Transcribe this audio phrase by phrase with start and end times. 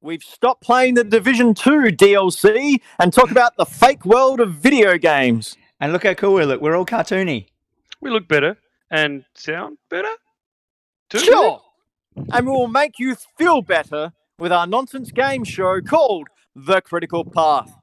[0.00, 4.96] We've stopped playing the Division 2 DLC and talk about the fake world of video
[4.96, 5.56] games.
[5.80, 6.60] And look how cool we look.
[6.60, 7.46] We're all cartoony.
[8.00, 8.58] We look better
[8.92, 10.12] and sound better.
[11.10, 11.18] Too.
[11.18, 11.62] Sure.
[12.32, 17.24] And we will make you feel better with our nonsense game show called The Critical
[17.24, 17.74] Path.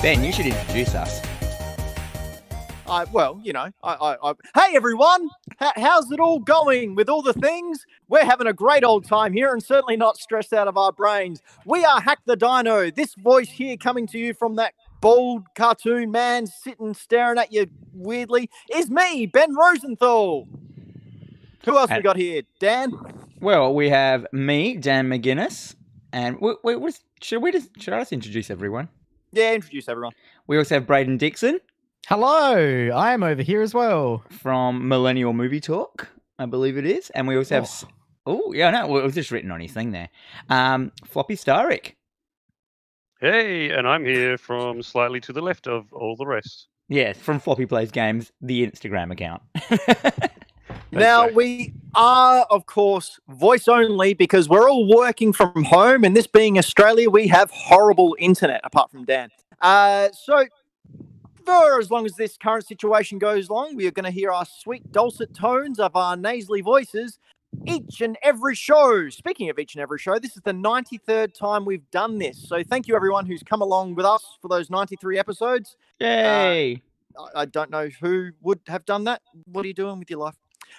[0.00, 1.31] Ben, you should introduce us.
[2.92, 5.30] I, well, you know, I, I, I hey everyone,
[5.62, 7.86] H- how's it all going with all the things?
[8.06, 11.40] We're having a great old time here, and certainly not stressed out of our brains.
[11.64, 12.90] We are Hack the Dino.
[12.90, 17.68] This voice here, coming to you from that bald cartoon man sitting staring at you
[17.94, 20.46] weirdly, is me, Ben Rosenthal.
[21.64, 22.92] Who else we got here, Dan?
[23.40, 25.76] Well, we have me, Dan McGuinness,
[26.12, 28.90] and we, we, we, should we just should I just introduce everyone?
[29.32, 30.12] Yeah, introduce everyone.
[30.46, 31.58] We also have Braden Dixon
[32.08, 34.24] Hello, I am over here as well.
[34.28, 37.64] from Millennial Movie Talk, I believe it is, and we also have.
[37.64, 37.84] s-
[38.24, 40.08] Oh, yeah, no, well, it was just written on his thing there.
[40.48, 41.94] Um, Floppy Starick.
[43.20, 46.68] Hey, and I'm here from slightly to the left of all the rest.
[46.88, 49.42] Yes, from Floppy Plays Games, the Instagram account.
[50.94, 56.26] Now we are, of course, voice only because we're all working from home, and this
[56.26, 58.60] being Australia, we have horrible internet.
[58.62, 59.30] Apart from Dan,
[59.62, 60.44] uh, so
[61.44, 64.44] for as long as this current situation goes long, we are going to hear our
[64.46, 67.18] sweet dulcet tones of our nasally voices
[67.66, 69.08] each and every show.
[69.10, 72.48] Speaking of each and every show, this is the 93rd time we've done this.
[72.48, 75.76] So thank you everyone who's come along with us for those 93 episodes.
[76.00, 76.74] Yay!
[77.18, 79.20] I- I don't know who would have done that.
[79.44, 80.34] What are you doing with your life?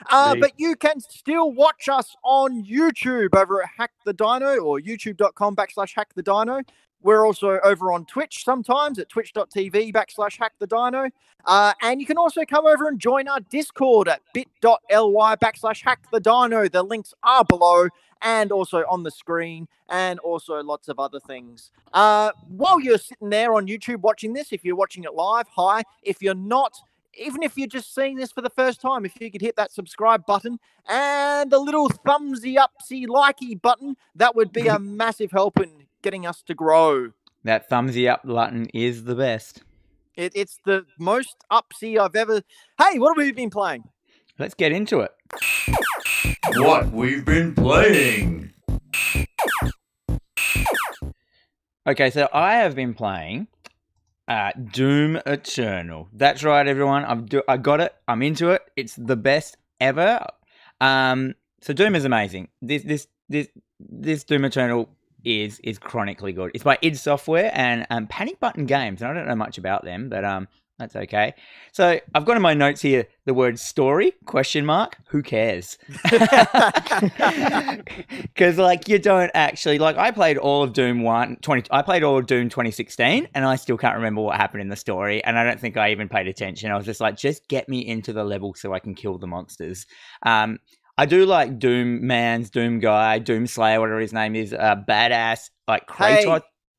[0.10, 4.80] Uh, but you can still watch us on YouTube over at Hack the Dino or
[4.80, 6.62] youtube.com backslash Hack the Dino.
[7.04, 11.10] We're also over on Twitch sometimes at twitch.tv backslash Hack the Dino.
[11.46, 16.00] Uh, and you can also come over and join our Discord at bit.ly backslash Hack
[16.12, 16.70] the Dino.
[16.70, 17.90] The links are below
[18.22, 21.72] and also on the screen and also lots of other things.
[21.92, 25.84] Uh, while you're sitting there on YouTube watching this, if you're watching it live, hi.
[26.02, 26.74] If you're not,
[27.16, 29.74] even if you're just seeing this for the first time, if you could hit that
[29.74, 30.58] subscribe button
[30.88, 36.28] and the little thumbsy upsy likey button, that would be a massive help in getting
[36.28, 37.12] us to grow.
[37.44, 39.64] That thumbsy up button is the best.
[40.16, 42.44] It, it's the most upsy I've ever.
[42.80, 43.86] Hey, what have we been playing?
[44.38, 45.12] Let's get into it.
[46.56, 48.54] What we've been playing.
[51.86, 53.48] Okay, so I have been playing
[54.28, 56.10] uh, Doom Eternal.
[56.14, 57.06] That's right, everyone.
[57.06, 57.94] I've do- I got it.
[58.08, 58.62] I'm into it.
[58.76, 60.26] It's the best ever.
[60.80, 62.50] Um, so Doom is amazing.
[62.62, 63.48] This this this
[63.80, 64.90] this Doom Eternal
[65.24, 66.52] is is chronically good.
[66.54, 69.84] It's by id Software and um, Panic Button Games, and I don't know much about
[69.84, 70.48] them, but um,
[70.80, 71.36] that's okay.
[71.72, 74.98] So I've got in my notes here the word story question mark.
[75.08, 75.78] Who cares?
[78.34, 82.04] Because like you don't actually like I played all of Doom 1 20 I played
[82.04, 85.38] all of Doom 2016 and I still can't remember what happened in the story and
[85.38, 86.72] I don't think I even paid attention.
[86.72, 89.28] I was just like just get me into the level so I can kill the
[89.28, 89.86] monsters.
[90.24, 90.60] Um
[90.98, 95.50] I do like Doom Man's Doom Guy, Doom Slayer, whatever his name is, uh, badass
[95.68, 96.26] like Hey.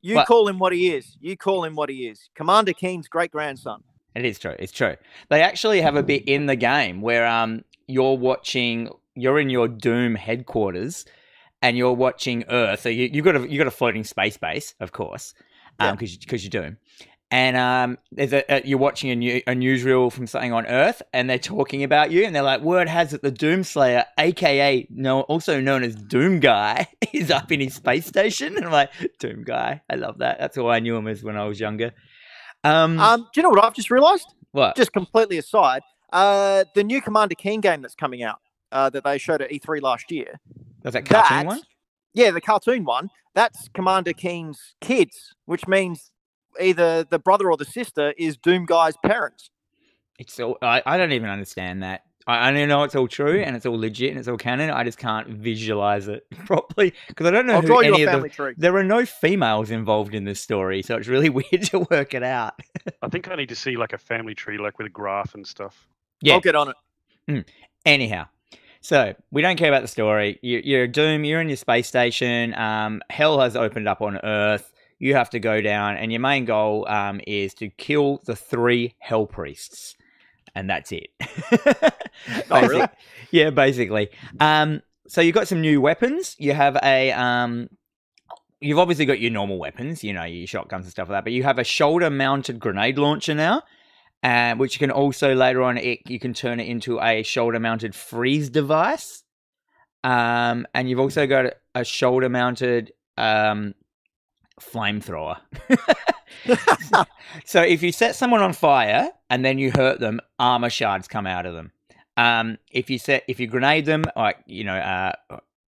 [0.02, 0.26] You What?
[0.26, 1.16] call him what he is.
[1.19, 2.28] You call him what he is.
[2.34, 3.82] Commander Keen's great grandson.
[4.14, 4.54] It is true.
[4.58, 4.97] It's true.
[5.30, 9.66] They actually have a bit in the game where um you're watching you're in your
[9.66, 11.06] Doom headquarters
[11.62, 12.81] and you're watching Earth.
[12.81, 15.32] So you you got a you got a floating space base, of course,
[15.81, 15.88] Yeah.
[15.91, 16.76] um because because you're Doom.
[17.34, 21.03] And um, there's a, a you're watching a, new, a newsreel from something on Earth,
[21.12, 25.22] and they're talking about you, and they're like, "Word has it, the Doomslayer, aka no,
[25.22, 29.43] also known as Doom Guy, is up in his space station." And I'm like, "Doom
[29.43, 30.39] Guy, I love that.
[30.39, 31.93] That's all I knew him as when I was younger."
[32.62, 34.33] Um, Um, do you know what I've just realised?
[34.53, 34.77] what?
[34.77, 38.39] just completely aside, uh, the new Commander Keen game that's coming out
[38.71, 40.39] uh, that they showed at E3 last year.
[40.84, 41.62] Was that cartoon that- one?
[42.15, 43.11] Yeah, the cartoon one.
[43.34, 46.12] That's Commander Keen's kids, which means
[46.60, 49.50] either the brother or the sister is Doom Guy's parents.
[50.19, 52.03] It's all I, I don't even understand that.
[52.26, 54.70] I, I only know it's all true and it's all legit and it's all canon.
[54.70, 58.05] I just can't visualize it properly because I don't know I'll who draw you any
[58.05, 58.29] a of the.
[58.29, 58.55] tree.
[58.56, 62.23] There are no females involved in this story, so it's really weird to work it
[62.23, 62.55] out.
[63.02, 65.46] I think I need to see like a family tree, like with a graph and
[65.46, 65.87] stuff.
[66.20, 66.34] Yeah.
[66.34, 66.73] I'll get on
[67.29, 67.44] it.
[67.84, 68.26] Anyhow,
[68.81, 70.38] so we don't care about the story.
[70.43, 71.25] You, you're Doom.
[71.25, 72.55] You're in your space station.
[72.55, 74.74] Um, hell has opened up on Earth.
[75.05, 78.95] You have to go down, and your main goal um, is to kill the three
[79.01, 79.97] Hell priests,
[80.55, 81.11] and that's it.
[82.51, 82.87] Oh, really?
[83.31, 84.09] Yeah, basically.
[84.41, 86.37] Um, so you've got some new weapons.
[86.39, 87.69] You have a um,
[88.61, 91.25] you've obviously got your normal weapons, you know, your shotguns and stuff like that.
[91.25, 93.62] But you have a shoulder-mounted grenade launcher now,
[94.23, 97.95] uh, which you can also later on it, you can turn it into a shoulder-mounted
[97.95, 99.23] freeze device.
[100.03, 103.75] Um, and you've also got a shoulder-mounted um,
[104.61, 105.39] flamethrower.
[107.45, 111.27] so if you set someone on fire and then you hurt them, armor shards come
[111.27, 111.73] out of them.
[112.17, 115.12] Um, if you set if you grenade them, like you know, uh,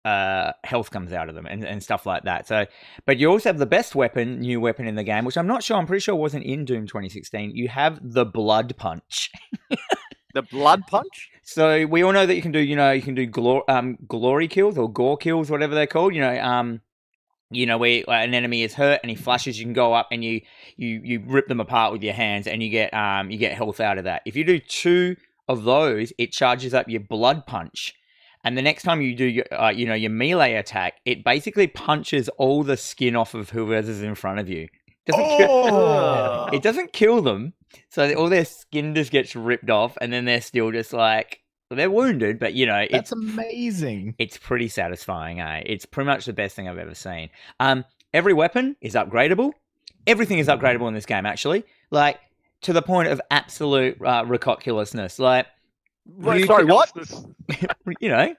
[0.04, 2.46] uh, health comes out of them and, and stuff like that.
[2.46, 2.66] So,
[3.04, 5.64] but you also have the best weapon, new weapon in the game, which I'm not
[5.64, 5.76] sure.
[5.76, 7.50] I'm pretty sure wasn't in Doom 2016.
[7.50, 9.30] You have the blood punch.
[10.34, 11.30] The blood punch.
[11.44, 13.96] So we all know that you can do, you know, you can do glor- um,
[14.06, 16.14] glory kills or gore kills, whatever they're called.
[16.14, 16.82] You know, um,
[17.50, 20.24] you know, where an enemy is hurt and he flashes, you can go up and
[20.24, 20.40] you
[20.76, 23.80] you you rip them apart with your hands, and you get um you get health
[23.80, 24.22] out of that.
[24.26, 25.16] If you do two
[25.48, 27.94] of those, it charges up your blood punch,
[28.44, 31.66] and the next time you do your uh, you know your melee attack, it basically
[31.68, 34.68] punches all the skin off of whoever's in front of you.
[35.06, 36.48] Doesn't kill- Oh!
[36.52, 37.52] it doesn't kill them,
[37.90, 41.40] so all their skin just gets ripped off, and then they're still just like
[41.70, 44.14] they're wounded, but you know it's That's amazing.
[44.18, 45.62] it's pretty satisfying, eh?
[45.66, 47.30] It's pretty much the best thing I've ever seen.
[47.58, 49.52] Um, every weapon is upgradable.
[50.06, 51.64] Everything is upgradable in this game, actually.
[51.90, 52.18] Like
[52.62, 55.18] to the point of absolute uh, ridiculousness.
[55.18, 55.46] Like
[56.06, 56.92] Wait, sorry, can- what?
[58.00, 58.34] you know,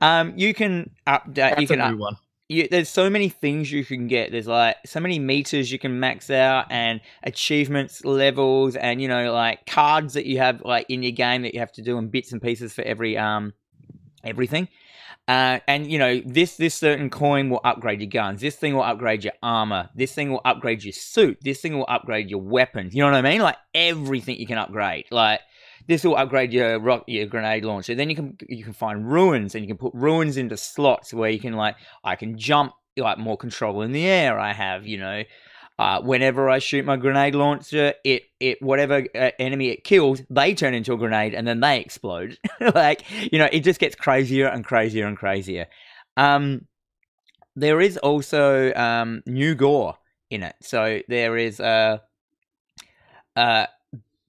[0.00, 1.34] um, you can update.
[1.34, 2.16] That's You can a up, one.
[2.48, 4.30] You, there's so many things you can get.
[4.30, 9.32] There's like so many meters you can max out, and achievements levels, and you know
[9.32, 12.10] like cards that you have like in your game that you have to do, and
[12.10, 13.54] bits and pieces for every um
[14.22, 14.68] everything.
[15.26, 18.42] Uh, and you know this this certain coin will upgrade your guns.
[18.42, 19.88] This thing will upgrade your armor.
[19.94, 21.38] This thing will upgrade your suit.
[21.40, 22.94] This thing will upgrade your weapons.
[22.94, 23.40] You know what I mean?
[23.40, 25.06] Like everything you can upgrade.
[25.10, 25.40] Like
[25.86, 27.94] this will upgrade your rock your grenade launcher.
[27.94, 31.30] Then you can you can find runes and you can put runes into slots where
[31.30, 34.38] you can like I can jump like more control in the air.
[34.38, 35.22] I have you know.
[35.76, 40.54] Uh, whenever I shoot my grenade launcher, it it whatever uh, enemy it kills, they
[40.54, 42.38] turn into a grenade and then they explode.
[42.74, 43.02] like
[43.32, 45.66] you know, it just gets crazier and crazier and crazier.
[46.16, 46.68] Um,
[47.56, 49.96] there is also um, new gore
[50.30, 51.98] in it, so there is uh,
[53.34, 53.66] uh,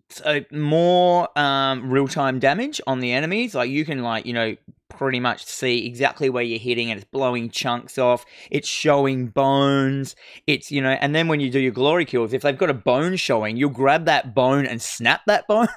[0.10, 3.56] so more um, real time damage on the enemies.
[3.56, 4.56] Like you can like you know
[4.90, 8.25] pretty much see exactly where you're hitting, and it's blowing chunks off.
[8.52, 10.16] It's showing bones.
[10.48, 12.75] It's you know, and then when you do your glory kills, if they've got a
[12.75, 15.68] bone showing, you'll grab that bone and snap that bone.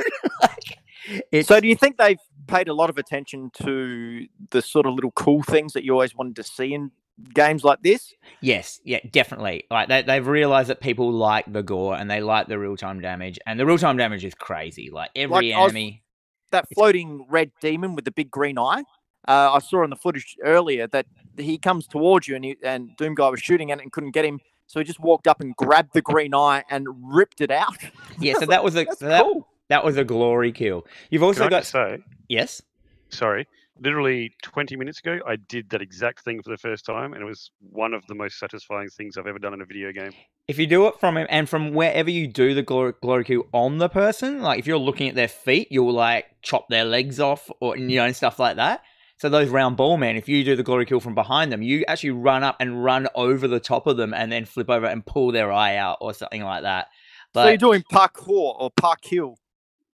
[0.43, 4.95] like, So, do you think they've paid a lot of attention to the sort of
[4.95, 6.91] little cool things that you always wanted to see in
[7.35, 8.12] games like this?
[8.41, 9.65] Yes, yeah, definitely.
[9.70, 13.00] Like they, they've realized that people like the gore and they like the real time
[13.00, 14.91] damage, and the real time damage is crazy.
[14.93, 16.03] Like every Like, I was- enemy.
[16.50, 18.82] That floating red demon with the big green eye.
[19.29, 21.05] Uh, I saw in the footage earlier that
[21.37, 24.12] he comes towards you and he, and Doom Guy was shooting at it and couldn't
[24.12, 24.41] get him.
[24.67, 27.76] So he just walked up and grabbed the green eye and ripped it out.
[28.19, 29.47] Yeah, so that was a That's so that, cool.
[29.69, 30.87] that was a glory kill.
[31.11, 31.99] You've also Can I got just say,
[32.31, 32.62] yes.
[33.11, 33.47] sorry,
[33.81, 37.25] literally 20 minutes ago, I did that exact thing for the first time, and it
[37.27, 40.13] was one of the most satisfying things I've ever done in a video game.
[40.47, 43.79] If you do it from and from wherever you do the glory, glory kill on
[43.79, 47.51] the person, like if you're looking at their feet, you'll like chop their legs off
[47.61, 48.83] or you know and stuff like that.
[49.19, 51.85] So those round ball men, if you do the glory kill from behind them, you
[51.89, 55.05] actually run up and run over the top of them and then flip over and
[55.05, 56.87] pull their eye out or something like that.
[57.35, 59.35] so you're doing parkour or parkour.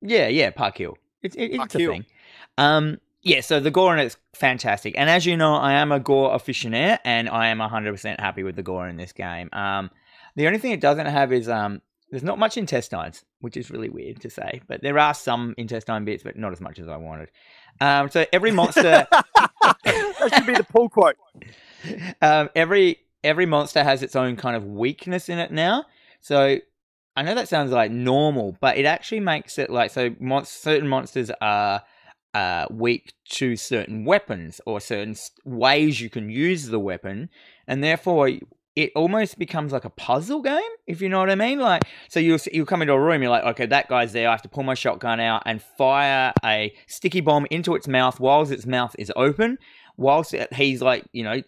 [0.02, 0.98] Yeah, yeah, park hill.
[1.22, 1.92] It's it, it's Park a hill.
[1.92, 2.06] thing.
[2.58, 2.98] Um,
[3.30, 3.42] yeah.
[3.42, 7.00] So the gore in it's fantastic, and as you know, I am a gore aficionado,
[7.06, 9.50] and I am hundred percent happy with the gore in this game.
[9.54, 9.90] Um,
[10.36, 11.82] the only thing it doesn't have is um,
[12.12, 16.06] there's not much intestines, which is really weird to say, but there are some intestine
[16.06, 17.30] bits, but not as much as I wanted.
[17.82, 21.16] Um, so every monster, that should be the pull quote.
[22.22, 25.86] um, every every monster has its own kind of weakness in it now.
[26.22, 26.58] So
[27.16, 30.16] I know that sounds like normal, but it actually makes it like so.
[30.20, 31.82] Mon- certain monsters are
[32.34, 37.30] uh, weak to certain weapons or certain ways you can use the weapon,
[37.68, 38.32] and therefore
[38.76, 41.60] it almost becomes like a puzzle game, if you know what I mean.
[41.60, 44.28] Like, so you'll you'll come into a room, you're like, okay, that guy's there.
[44.30, 48.20] I have to pull my shotgun out and fire a sticky bomb into its mouth
[48.20, 49.58] whilst its mouth is open,
[49.98, 51.42] whilst it- he's like, you know,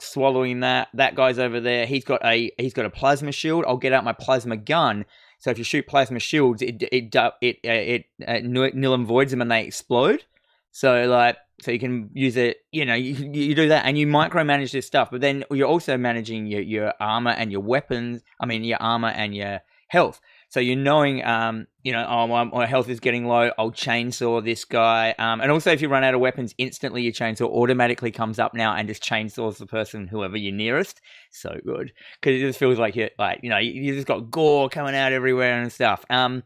[0.00, 0.88] swallowing that.
[0.94, 1.84] That guy's over there.
[1.84, 3.64] He's got a he's got a plasma shield.
[3.66, 5.04] I'll get out my plasma gun.
[5.38, 8.94] So if you shoot plasma shields, it it it uh, it, it, it nil nil
[8.94, 10.24] and voids them and they explode.
[10.72, 12.58] So like so you can use it.
[12.72, 15.10] You know you you do that and you micromanage this stuff.
[15.10, 18.22] But then you're also managing your your armor and your weapons.
[18.40, 20.20] I mean your armor and your health.
[20.50, 23.50] So you're knowing, um, you know, oh, my, my health is getting low.
[23.58, 25.14] I'll chainsaw this guy.
[25.18, 28.54] Um, and also, if you run out of weapons, instantly your chainsaw automatically comes up
[28.54, 31.02] now and just chainsaws the person, whoever you're nearest.
[31.30, 34.30] So good because it just feels like you, like you know, you, you just got
[34.30, 36.04] gore coming out everywhere and stuff.
[36.08, 36.42] Um,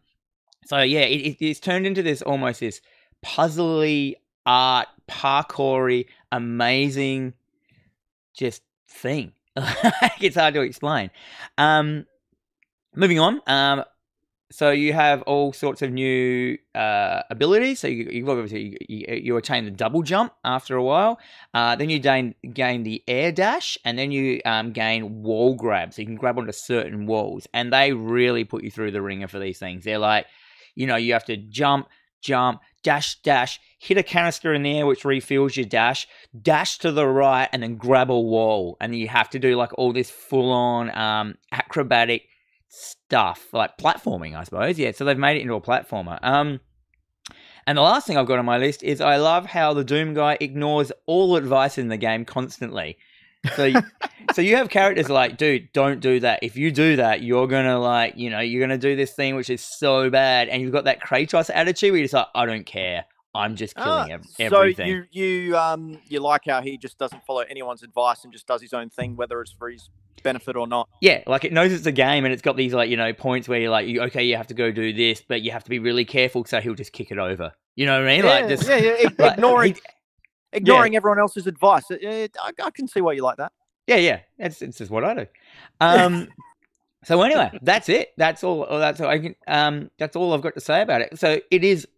[0.66, 2.80] so yeah, it, it, it's turned into this almost this
[3.24, 7.34] puzzly art, parkoury, amazing,
[8.34, 9.32] just thing.
[10.20, 11.10] it's hard to explain.
[11.56, 12.06] Um,
[12.94, 13.40] moving on.
[13.46, 13.84] Um,
[14.52, 17.80] so you have all sorts of new uh, abilities.
[17.80, 21.18] So you, you obviously you, you attain the double jump after a while.
[21.54, 25.94] Uh, then you gain gain the air dash, and then you um, gain wall grab.
[25.94, 29.28] So you can grab onto certain walls, and they really put you through the ringer
[29.28, 29.84] for these things.
[29.84, 30.26] They're like,
[30.74, 31.88] you know, you have to jump,
[32.20, 36.06] jump, dash, dash, hit a canister in the air which refills your dash,
[36.40, 39.70] dash to the right, and then grab a wall, and you have to do like
[39.78, 42.28] all this full on um, acrobatic
[42.72, 44.78] stuff, like platforming, I suppose.
[44.78, 46.18] Yeah, so they've made it into a platformer.
[46.22, 46.60] Um,
[47.66, 50.14] and the last thing I've got on my list is I love how the Doom
[50.14, 52.96] guy ignores all advice in the game constantly.
[53.54, 53.80] So, you,
[54.32, 56.40] so you have characters like, dude, don't do that.
[56.42, 59.50] If you do that, you're gonna like, you know, you're gonna do this thing which
[59.50, 62.66] is so bad, and you've got that Kratos attitude where you're just like, I don't
[62.66, 63.04] care.
[63.34, 64.86] I'm just killing Ah, ev- everything.
[64.86, 68.46] So you you um you like how he just doesn't follow anyone's advice and just
[68.46, 69.88] does his own thing, whether it's for his
[70.22, 70.88] benefit or not.
[71.00, 73.48] Yeah, like it knows it's a game and it's got these like you know points
[73.48, 75.70] where you're like, you, okay, you have to go do this, but you have to
[75.70, 77.52] be really careful, so he'll just kick it over.
[77.74, 78.24] You know what I mean?
[78.24, 79.80] yeah, like just yeah, yeah, like, ignoring he-
[80.52, 81.84] ignoring everyone else's advice.
[81.90, 83.52] It- I, I can see why you like that.
[83.86, 84.20] yeah, yeah.
[84.38, 85.26] It's it's just what I do.
[85.80, 86.28] Um,
[87.04, 88.10] so anyway, that's it.
[88.18, 88.66] That's all.
[88.68, 89.34] That's all I can.
[89.48, 91.18] Um, that's all I've got to say about it.
[91.18, 91.88] So it is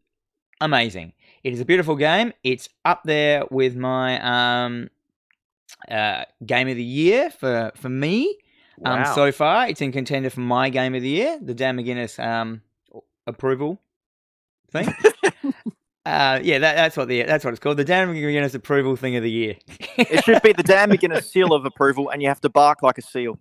[0.60, 1.12] amazing.
[1.44, 2.32] It is a beautiful game.
[2.42, 4.88] It's up there with my um,
[5.90, 8.36] uh, game of the year for for me.
[8.84, 9.14] Um, Wow.
[9.14, 12.60] so far, it's in contender for my game of the year, the Dan McGuinness um,
[13.26, 13.78] approval
[14.72, 14.88] thing.
[16.06, 19.14] uh, yeah, that, that's what the that's what it's called, the Dan McGuinness approval thing
[19.14, 19.54] of the year.
[19.96, 22.98] It should be the Dan McGuinness seal of approval, and you have to bark like
[22.98, 23.38] a seal.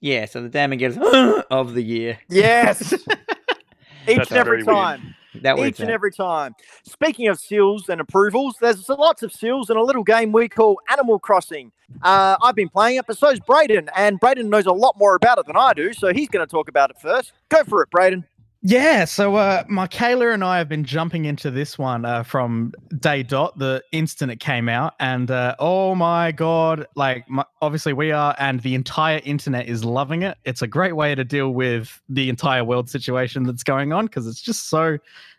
[0.00, 2.18] yeah, so the Dan McGuinness of the year.
[2.28, 2.92] Yes,
[4.06, 5.00] each and every time.
[5.02, 5.14] weird.
[5.36, 6.54] That each and every time.
[6.82, 10.80] Speaking of seals and approvals, there's lots of seals in a little game we call
[10.90, 11.72] Animal Crossing.
[12.02, 15.38] Uh, I've been playing it, but so's Braden, and Braden knows a lot more about
[15.38, 17.32] it than I do, so he's going to talk about it first.
[17.48, 18.24] Go for it, Braden.
[18.62, 23.22] Yeah, so uh, Michaela and I have been jumping into this one uh, from day
[23.22, 26.86] dot, the instant it came out, and uh, oh my god!
[26.94, 30.36] Like, my, obviously we are, and the entire internet is loving it.
[30.44, 34.26] It's a great way to deal with the entire world situation that's going on because
[34.26, 34.98] it's just so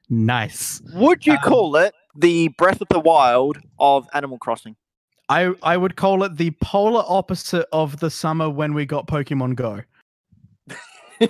[0.10, 0.82] nice.
[0.96, 4.75] Would you Um, call it the Breath of the Wild of Animal Crossing?
[5.30, 9.56] I I would call it the polar opposite of the summer when we got Pokemon
[9.56, 9.82] Go.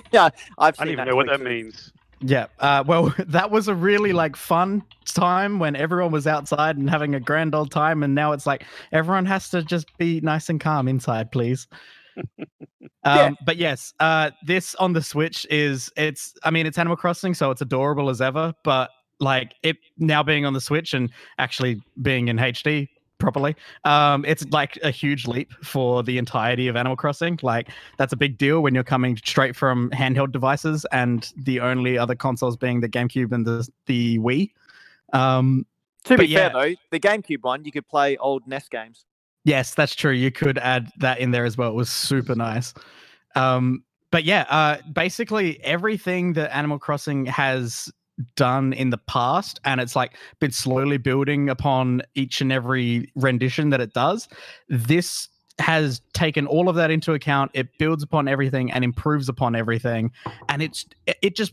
[0.12, 1.44] yeah, I've I don't even know what that too.
[1.44, 1.92] means.
[2.20, 2.46] Yeah.
[2.60, 7.14] Uh, well, that was a really like fun time when everyone was outside and having
[7.14, 10.60] a grand old time, and now it's like everyone has to just be nice and
[10.60, 11.66] calm inside, please.
[13.04, 16.34] um, But yes, uh, this on the Switch is it's.
[16.44, 18.54] I mean, it's Animal Crossing, so it's adorable as ever.
[18.64, 22.88] But like it now being on the Switch and actually being in HD
[23.22, 27.38] properly, um, it's like a huge leap for the entirety of Animal Crossing.
[27.42, 31.96] Like that's a big deal when you're coming straight from handheld devices and the only
[31.96, 34.50] other consoles being the GameCube and the the Wii.
[35.14, 35.64] Um,
[36.04, 39.06] To be But fair, though, the GameCube one, you could play old NES games.
[39.44, 40.12] yes, that's true.
[40.12, 41.70] You could add that in there as well.
[41.70, 42.74] It was super nice.
[43.34, 47.90] Um, but yeah, uh, basically everything that Animal Crossing has
[48.36, 53.70] done in the past, and it's like been slowly building upon each and every rendition
[53.70, 54.28] that it does.
[54.68, 55.28] This
[55.58, 57.50] has taken all of that into account.
[57.54, 60.10] It builds upon everything and improves upon everything,
[60.48, 61.52] and it's it- just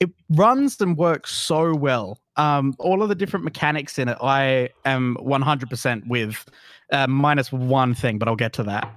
[0.00, 2.18] it runs and works so well.
[2.36, 6.44] Um, all of the different mechanics in it, I am 100% with,
[6.90, 8.92] uh, minus one thing, but I'll get to that.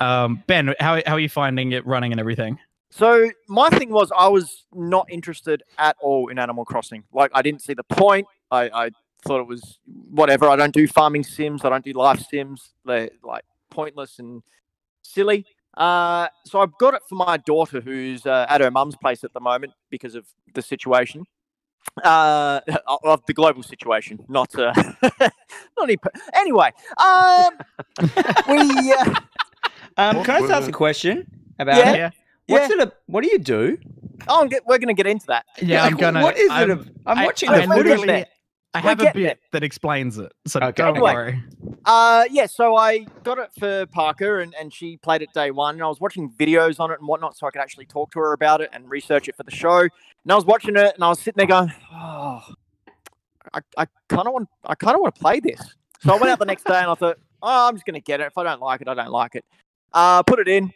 [0.00, 2.58] Um, ben, how how are you finding it running and everything?
[2.90, 7.04] So my thing was, I was not interested at all in Animal Crossing.
[7.12, 8.26] Like, I didn't see the point.
[8.50, 8.90] I, I
[9.22, 9.78] thought it was
[10.10, 10.48] whatever.
[10.48, 11.64] I don't do farming sims.
[11.64, 12.72] I don't do life sims.
[12.84, 14.42] They're like pointless and
[15.02, 15.44] silly.
[15.76, 19.32] Uh, so I've got it for my daughter, who's uh, at her mum's place at
[19.34, 20.24] the moment because of
[20.54, 21.24] the situation.
[22.02, 22.60] Uh,
[23.04, 25.30] of the global situation, not uh, not
[25.82, 25.96] any.
[26.34, 27.58] Anyway, um,
[28.48, 28.92] we.
[28.92, 29.14] Uh,
[29.98, 31.26] Um, can I just ask a question
[31.58, 32.10] about Yeah.
[32.48, 32.52] It?
[32.52, 32.80] Yeah, What's it?
[32.80, 33.78] A, what do you do?
[34.28, 35.46] oh, I'm get, we're going to get into that.
[35.60, 35.84] yeah.
[35.84, 36.22] I'm gonna.
[36.22, 36.78] What is I'm, it?
[36.78, 38.26] a- I'm watching I the we're footage.
[38.74, 40.72] I have a getting bit that explains it, so Okay.
[40.82, 41.14] don't Anyway.
[41.14, 41.42] worry.
[41.86, 45.76] Uh, yeah, so I got it for Parker, and, and she played it day one.
[45.76, 48.18] And I was watching videos on it and whatnot, so I could actually talk to
[48.18, 49.78] her about it and research it for the show.
[49.80, 49.90] And
[50.28, 52.42] I was watching it, and I was sitting there going, "Oh,
[53.54, 55.60] I, I kind of want, I kind of want to play this."
[56.02, 58.00] So I went out the next day, and I thought, "Oh, I'm just going to
[58.00, 58.24] get it.
[58.26, 59.44] If I don't like it, I don't like it."
[59.94, 60.70] Uh, put it in,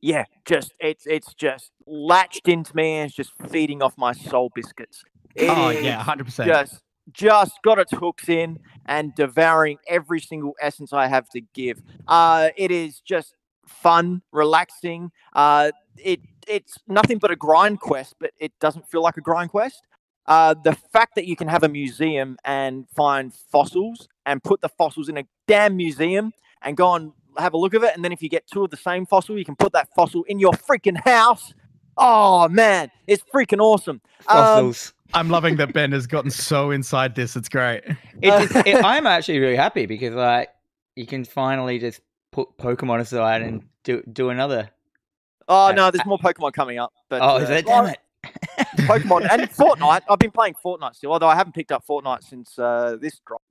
[0.00, 4.50] yeah, just it's it's just latched into me and it's just feeding off my soul
[4.54, 5.02] biscuits.
[5.34, 6.48] It oh yeah, hundred percent.
[6.48, 11.82] just just got its hooks in and devouring every single essence I have to give.
[12.06, 13.34] Uh, it is just
[13.66, 15.10] fun, relaxing.
[15.32, 19.50] Uh, it it's nothing but a grind quest, but it doesn't feel like a grind
[19.50, 19.82] quest.
[20.26, 24.68] Uh, the fact that you can have a museum and find fossils and put the
[24.68, 28.12] fossils in a damn museum and go and have a look at it, and then
[28.12, 30.52] if you get two of the same fossil, you can put that fossil in your
[30.52, 31.52] freaking house.
[31.96, 34.00] Oh man, it's freaking awesome.
[34.28, 34.92] Um, Fossils.
[35.14, 37.36] I'm loving that Ben has gotten so inside this.
[37.36, 37.82] It's great.
[37.86, 40.48] It, it, it- I'm actually really happy because like
[40.96, 42.00] you can finally just
[42.32, 44.70] put Pokemon aside and do do another.
[45.48, 46.92] oh Uh, no, there's more Pokemon coming up.
[47.10, 47.98] But, Oh, uh, is that damn it?
[48.86, 50.00] Pokemon and Fortnite.
[50.08, 53.42] I've been playing Fortnite still, although I haven't picked up Fortnite since uh, this drop.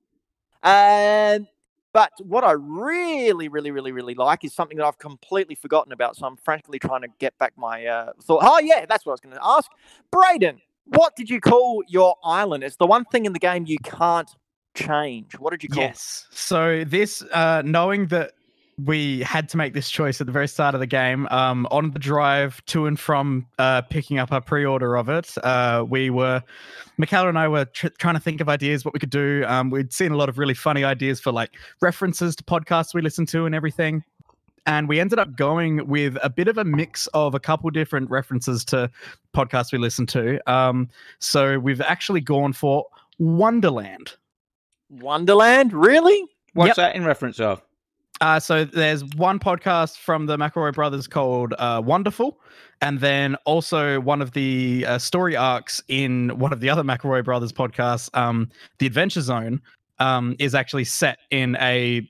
[0.64, 1.48] And
[1.94, 6.16] but what I really, really, really, really like is something that I've completely forgotten about.
[6.16, 8.42] So I'm frantically trying to get back my uh, thought.
[8.44, 9.70] Oh yeah, that's what I was going to ask,
[10.12, 10.62] Braden.
[10.86, 12.64] What did you call your island?
[12.64, 14.30] It's the one thing in the game you can't
[14.74, 15.38] change.
[15.38, 15.84] What did you call?
[15.84, 15.88] it?
[15.88, 16.28] Yes.
[16.32, 18.34] So this, uh, knowing that
[18.86, 21.92] we had to make this choice at the very start of the game, um, on
[21.92, 26.42] the drive to and from uh, picking up our pre-order of it, uh, we were,
[26.98, 29.44] Michaela and I were tr- trying to think of ideas what we could do.
[29.48, 33.02] Um, we'd seen a lot of really funny ideas for like references to podcasts we
[33.02, 34.04] listen to and everything.
[34.66, 38.10] And we ended up going with a bit of a mix of a couple different
[38.10, 38.92] references to
[39.34, 40.40] podcasts we listen to.
[40.52, 40.88] Um,
[41.20, 42.86] so we've actually gone for
[43.18, 44.14] Wonderland.
[44.90, 46.26] Wonderland, really?
[46.54, 46.76] What's Yep.
[46.78, 47.62] that in reference of?
[48.22, 52.40] Uh, so there's one podcast from the McElroy brothers called uh, Wonderful,
[52.80, 57.26] and then also one of the uh, story arcs in one of the other McElroy
[57.26, 58.48] brothers podcasts, um,
[58.78, 59.60] The Adventure Zone,
[59.98, 62.08] um, is actually set in a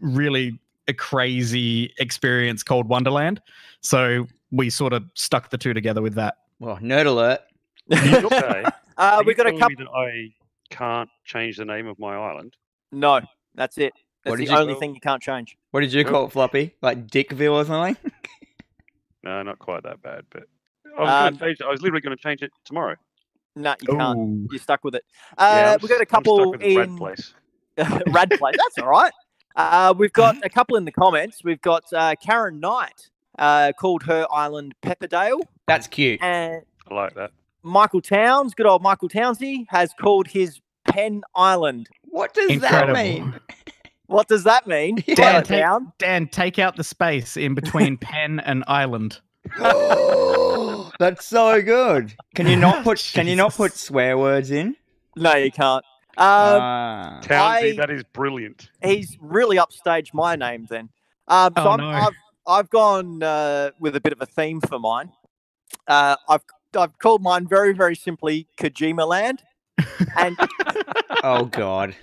[0.00, 3.40] really a crazy experience called Wonderland.
[3.80, 6.36] So we sort of stuck the two together with that.
[6.58, 7.40] Well, nerd alert.
[7.90, 8.64] Okay.
[8.98, 9.76] uh, we you got a couple.
[9.78, 10.28] that I
[10.68, 12.54] can't change the name of my island.
[12.92, 13.20] No,
[13.54, 13.94] that's it.
[14.24, 15.56] What That's did the you- only thing you can't change.
[15.70, 16.74] What did you call it, Floppy?
[16.82, 17.96] Like Dickville or something?
[19.22, 20.42] No, not quite that bad, but
[20.98, 21.64] I was, Um, gonna change it.
[21.66, 22.96] I was literally going to change it tomorrow.
[23.56, 24.18] No, you can't.
[24.18, 24.48] Ooh.
[24.50, 25.04] You're stuck with it.
[25.38, 27.34] Yeah, Uh, I'm we've got a s- I'm couple stuck with the red place.
[28.08, 28.56] Rad Place.
[28.58, 29.12] That's all right.
[29.56, 31.42] Uh, we've got a couple in the comments.
[31.42, 36.22] We've got uh, Karen Knight uh, called her island Pepperdale, That's cute.
[36.22, 37.30] and I like that.
[37.62, 41.88] Michael Towns, good old Michael Townsy, has called his Penn Island.
[42.02, 42.92] What does Incredible.
[42.92, 43.34] that mean?
[44.06, 45.02] What does that mean?
[45.06, 45.92] Yeah, Write it take- down.
[45.98, 49.20] Dan, take out the space in between pen and island.
[50.98, 52.14] That's so good.
[52.34, 54.76] Can you not put can you not put swear words in?
[55.16, 55.84] No, you can't.
[56.16, 57.18] Um, Ah.
[57.22, 58.70] Townsy, I- that is brilliant.
[58.82, 60.88] he's really upstaged my name then.
[61.28, 61.88] Um, so Oh, I'm, no.
[61.90, 62.12] I've
[62.46, 65.10] I've gone uh, with a bit of a theme for mine.
[65.88, 66.42] Uh, I've
[66.76, 69.42] I've called mine very very simply Kojima Land,
[70.16, 70.36] and
[71.24, 71.96] oh god.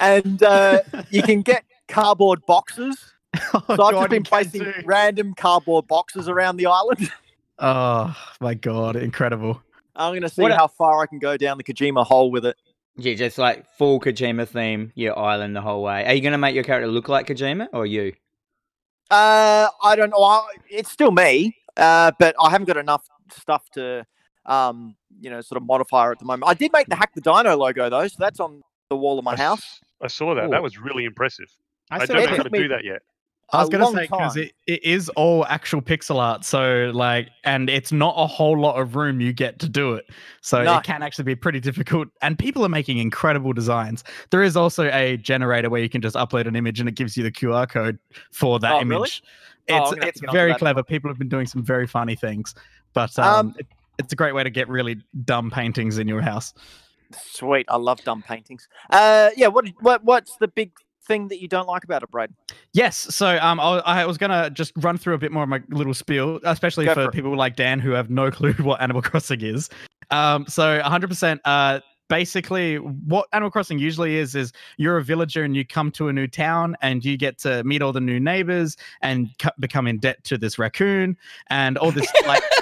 [0.00, 2.96] And uh, you can get cardboard boxes.
[3.52, 4.72] Oh, So I've just been placing do.
[4.86, 7.10] random cardboard boxes around the island.
[7.58, 9.62] Oh my god, incredible.
[9.94, 12.44] I'm gonna see What a- how far I can go down the Kojima hole with
[12.46, 12.56] it.
[12.96, 16.04] Yeah, just like full Kojima theme, your island the whole way.
[16.06, 18.12] Are you gonna make your character look like Kojima or you?
[19.10, 20.22] Uh, I don't know.
[20.22, 24.04] I, it's still me, uh, but I haven't got enough stuff to,
[24.46, 26.44] um, you know, sort of modify her at the moment.
[26.48, 29.24] I did make the Hack the Dino logo though, so that's on the wall of
[29.24, 29.80] my I s- house.
[30.02, 30.46] I saw that.
[30.46, 30.50] Ooh.
[30.50, 31.46] That was really impressive.
[31.90, 33.02] I, saw don't know how took to do that yet.
[33.52, 37.70] I was gonna say because it, it is all actual pixel art, so like, and
[37.70, 40.04] it's not a whole lot of room you get to do it.
[40.40, 40.78] So No.
[40.78, 42.08] it can actually be pretty difficult.
[42.22, 44.02] And people are making incredible designs.
[44.30, 47.16] There is also a generator where you can just upload an image and it gives
[47.16, 48.00] you the QR code
[48.32, 49.22] for that Oh, image.
[49.68, 49.80] really?
[49.80, 50.58] Oh, It's gonna it's to get onto very that.
[50.58, 50.82] clever.
[50.82, 52.52] People have been doing some very funny things,
[52.94, 53.66] but Um, um, it,
[54.00, 56.52] it's a great way to get really dumb paintings in your house.
[57.12, 58.68] Sweet, I love dumb paintings.
[58.90, 59.48] Uh, yeah.
[59.48, 60.72] What what what's the big
[61.06, 62.32] thing that you don't like about it, Brad?
[62.72, 62.96] Yes.
[63.14, 65.94] So um, I, I was gonna just run through a bit more of my little
[65.94, 69.40] spiel, especially Go for, for people like Dan who have no clue what Animal Crossing
[69.42, 69.70] is.
[70.10, 71.40] Um, so 100%.
[71.44, 76.08] Uh, basically, what Animal Crossing usually is is you're a villager and you come to
[76.08, 79.86] a new town and you get to meet all the new neighbors and cu- become
[79.86, 81.16] in debt to this raccoon
[81.50, 82.42] and all this like.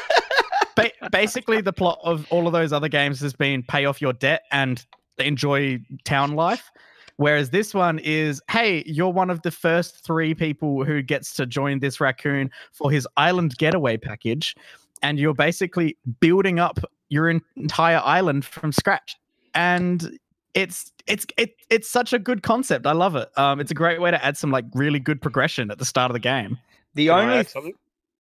[0.77, 4.13] Ba- basically, the plot of all of those other games has been pay off your
[4.13, 4.85] debt and
[5.19, 6.71] enjoy town life.
[7.17, 11.47] Whereas this one is, hey, you're one of the first three people who gets to
[11.47, 14.57] join this raccoon for his island getaway package,
[15.03, 19.17] and you're basically building up your en- entire island from scratch.
[19.55, 20.19] And
[20.55, 22.87] it's it's it, it's such a good concept.
[22.87, 23.29] I love it.
[23.39, 26.11] Um, it's a great way to add some like really good progression at the start
[26.11, 26.59] of the game.
[26.95, 27.75] The Can I only add something?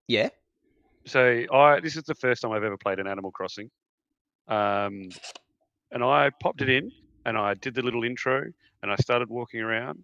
[0.06, 0.28] Yeah.
[1.06, 3.70] So I this is the first time I've ever played an Animal Crossing,
[4.48, 5.08] um,
[5.90, 6.90] and I popped it in
[7.26, 8.44] and I did the little intro
[8.82, 10.02] and I started walking around,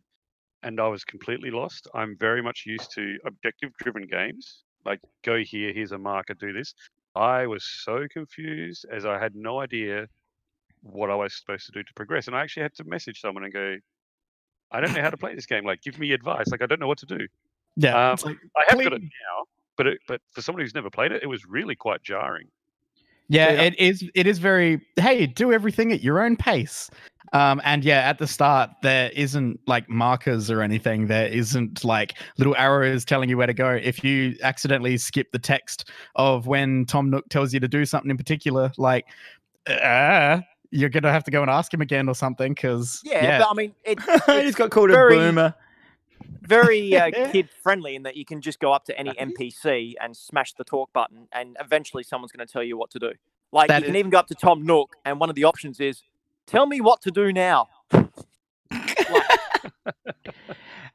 [0.62, 1.88] and I was completely lost.
[1.94, 6.74] I'm very much used to objective-driven games, like go here, here's a marker, do this.
[7.14, 10.06] I was so confused as I had no idea
[10.82, 13.44] what I was supposed to do to progress, and I actually had to message someone
[13.44, 13.76] and go,
[14.70, 15.64] "I don't know how to play this game.
[15.64, 16.48] Like, give me advice.
[16.48, 17.26] Like, I don't know what to do."
[17.76, 18.12] Yeah.
[18.12, 19.44] Um, like, I have got it now,
[19.80, 22.48] but it, but for somebody who's never played it, it was really quite jarring.
[23.28, 23.62] Yeah, Yeah.
[23.62, 24.04] it is.
[24.14, 24.82] It is very.
[24.96, 26.90] Hey, do everything at your own pace.
[27.32, 31.06] Um, and yeah, at the start there isn't like markers or anything.
[31.06, 33.70] There isn't like little arrows telling you where to go.
[33.70, 38.10] If you accidentally skip the text of when Tom Nook tells you to do something
[38.10, 39.06] in particular, like,
[39.66, 40.40] uh,
[40.70, 42.52] you're gonna have to go and ask him again or something.
[42.52, 45.54] Because Yeah, but I mean, it, he just got called very- a boomer.
[46.42, 50.16] Very uh, kid friendly in that you can just go up to any NPC and
[50.16, 53.12] smash the talk button, and eventually someone's going to tell you what to do.
[53.52, 55.44] Like That you can is- even go up to Tom Nook, and one of the
[55.44, 56.02] options is,
[56.46, 57.68] "Tell me what to do now."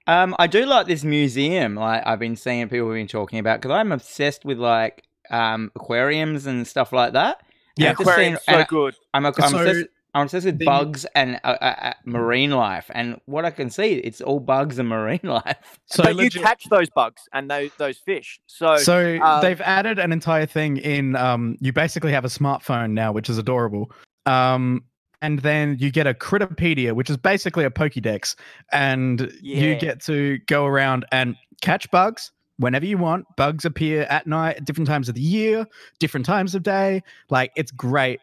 [0.08, 1.74] Um, I do like this museum.
[1.76, 5.71] Like I've been seeing people have been talking about because I'm obsessed with like um
[5.76, 7.41] aquariums and stuff like that.
[7.76, 8.95] Yeah, I've Aquarium's seen- so and good.
[9.15, 12.89] I'm, I'm, So obsessed, I'm obsessed with the- bugs and uh, uh, uh, marine life,
[12.95, 15.78] and what I can see, it's all bugs and marine life.
[15.86, 18.39] so but legit- you catch those bugs and those those fish.
[18.47, 21.15] So, So um, they've added an entire thing in.
[21.17, 23.91] Um, you basically have a smartphone now, which is adorable.
[24.25, 24.86] Um,
[25.21, 28.36] and then you get a Critterpedia, which is basically a Pokédex,
[28.71, 33.25] and you get to go around and catch bugs whenever you want.
[33.36, 35.65] Bugs appear at night, at different times of the year,
[35.99, 37.04] different times of day.
[37.30, 38.19] Like it's great.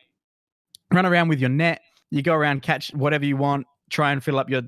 [0.92, 1.80] Run around with your net.
[2.10, 3.66] You go around, catch whatever you want.
[3.90, 4.62] Try and fill up your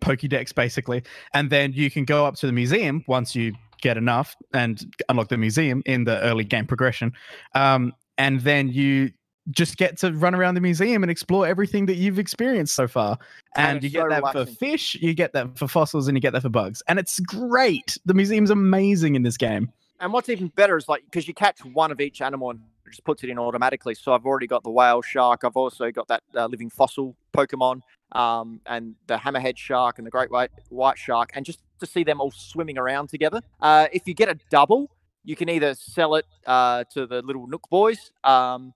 [0.00, 1.02] Pokédex, basically,
[1.34, 3.52] and then you can go up to the museum once you
[3.82, 7.12] get enough and unlock the museum in the early game progression.
[7.54, 9.10] Um, and then you
[9.50, 13.18] just get to run around the museum and explore everything that you've experienced so far.
[13.56, 14.46] And And, you get so that relaxing.
[14.46, 16.82] for fish, you get that for fossils, and you get that for bugs.
[16.88, 17.98] And it's great.
[18.06, 19.70] The museum's amazing in this game.
[20.00, 23.04] and what's even better is like because you catch one of each animal and just
[23.04, 23.94] puts it in automatically.
[23.94, 25.44] So I've already got the whale shark.
[25.44, 27.80] I've also got that uh, living fossil Pokemon,
[28.12, 32.04] um, and the hammerhead shark and the great white white shark, and just to see
[32.04, 33.40] them all swimming around together.
[33.60, 34.90] Uh, if you get a double,
[35.24, 38.74] you can either sell it uh, to the little Nook boys, um,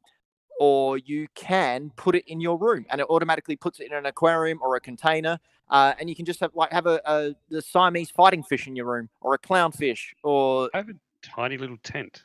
[0.60, 4.06] or you can put it in your room, and it automatically puts it in an
[4.06, 5.38] aquarium or a container.
[5.70, 8.76] Uh, and you can just have like have a, a the Siamese fighting fish in
[8.76, 12.24] your room, or a clownfish, or I have a tiny little tent.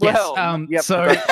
[0.00, 1.14] Yes, well, um, yeah, so-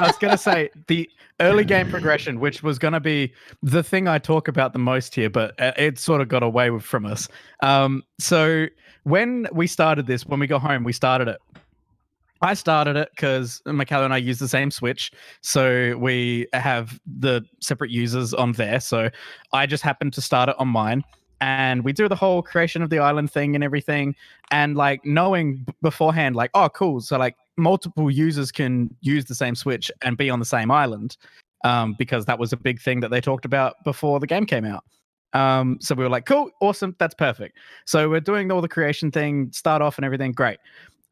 [0.00, 3.82] I was going to say the early game progression, which was going to be the
[3.82, 7.04] thing I talk about the most here, but uh, it sort of got away from
[7.04, 7.28] us.
[7.62, 8.66] Um, so
[9.02, 11.40] when we started this, when we got home, we started it.
[12.40, 17.44] I started it because Michaela and I use the same Switch, so we have the
[17.60, 18.78] separate users on there.
[18.78, 19.10] So
[19.52, 21.02] I just happened to start it on mine,
[21.40, 24.14] and we do the whole creation of the island thing and everything,
[24.52, 29.54] and like knowing beforehand, like oh cool, so like multiple users can use the same
[29.54, 31.16] Switch and be on the same island,
[31.64, 34.64] um, because that was a big thing that they talked about before the game came
[34.64, 34.84] out.
[35.34, 37.58] Um, so we were like, cool, awesome, that's perfect.
[37.84, 40.58] So we're doing all the creation thing, start off and everything, great.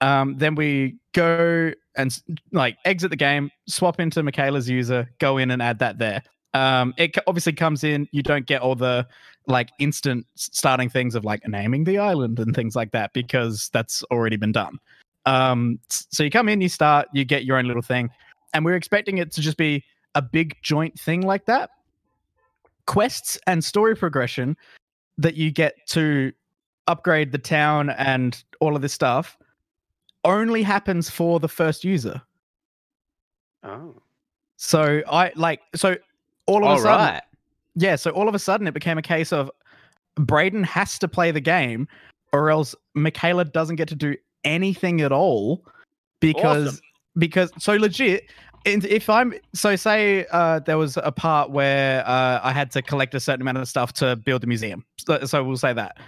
[0.00, 5.50] Um, then we go and like exit the game, swap into Michaela's user, go in
[5.50, 6.22] and add that there.
[6.54, 8.08] Um, it obviously comes in.
[8.12, 9.06] You don't get all the
[9.46, 14.02] like instant starting things of like naming the island and things like that because that's
[14.04, 14.78] already been done.
[15.26, 18.10] Um, so you come in, you start, you get your own little thing,
[18.54, 19.84] and we're expecting it to just be
[20.14, 21.70] a big joint thing like that.
[22.86, 24.56] Quests and story progression
[25.18, 26.32] that you get to
[26.86, 29.36] upgrade the town and all of this stuff
[30.24, 32.22] only happens for the first user.
[33.64, 33.94] Oh,
[34.56, 35.96] So I like so
[36.46, 37.22] all of All a sudden right.
[37.74, 39.50] yeah, so all of a sudden it became a case of
[40.14, 41.88] Braden has to play the game
[42.32, 44.14] or else Michaela doesn't get to do
[44.46, 45.64] anything at all
[46.20, 46.80] because Awesome.
[47.18, 48.30] because so legit
[48.66, 52.82] and if I'm so say uh, there was a part where uh, I had to
[52.82, 54.84] collect a certain amount of stuff to build the museum.
[54.98, 55.98] So, so we'll say that.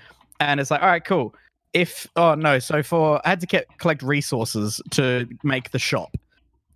[0.41, 1.35] And it's like, all right, cool.
[1.73, 6.17] If oh no, so for I had to get, collect resources to make the shop.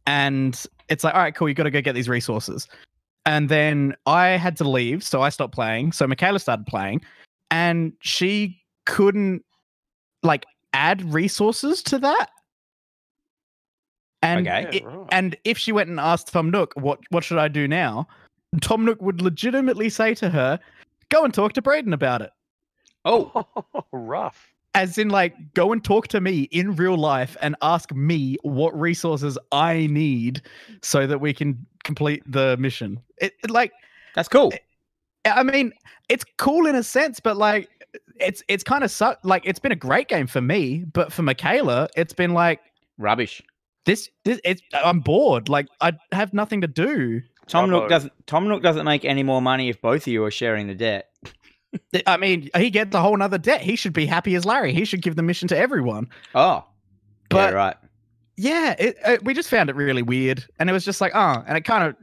[0.06, 2.68] And it's like, all right, cool, you got to go get these resources.
[3.26, 5.92] And then I had to leave, so I stopped playing.
[5.92, 7.02] So Michaela started playing,
[7.50, 9.44] and she couldn't
[10.22, 12.30] like add resources to that.
[14.22, 14.62] And Okay.
[14.62, 15.08] yeah, it- right.
[15.10, 18.06] and if she went and asked Tom Nook, what what should I do now?
[18.60, 20.60] Tom Nook would legitimately say to her,
[21.08, 22.30] "Go and talk to Braden about it."
[23.04, 23.46] Oh,
[23.92, 24.48] rough.
[24.74, 28.78] as in like go and talk to me in real life and ask me what
[28.78, 30.40] resources I need
[30.82, 33.00] so that we can complete the mission.
[33.18, 33.72] It, it like
[34.14, 34.52] That's cool.
[35.26, 35.72] I mean,
[36.08, 37.68] it's cool in a sense, but like
[38.20, 41.22] it's it's kind of su- like it's been a great game for me, but for
[41.22, 42.60] Michaela, it's been like
[42.98, 43.42] Rubbish.
[43.86, 44.08] this.
[44.24, 45.48] This it's I'm bored.
[45.48, 47.22] Like I have nothing to do.
[47.48, 48.12] Tom Nook doesn't.
[48.26, 51.08] Tom Nook doesn't make any more money if both of you are sharing the debt.
[52.06, 53.62] I mean, he gets a whole nother debt.
[53.62, 54.74] He should be happy as Larry.
[54.74, 56.08] He should give the mission to everyone.
[56.34, 56.64] Oh,
[57.30, 57.76] But- yeah, right.
[58.36, 61.44] Yeah, it, it, we just found it really weird, and it was just like, oh,
[61.46, 61.96] and it kind of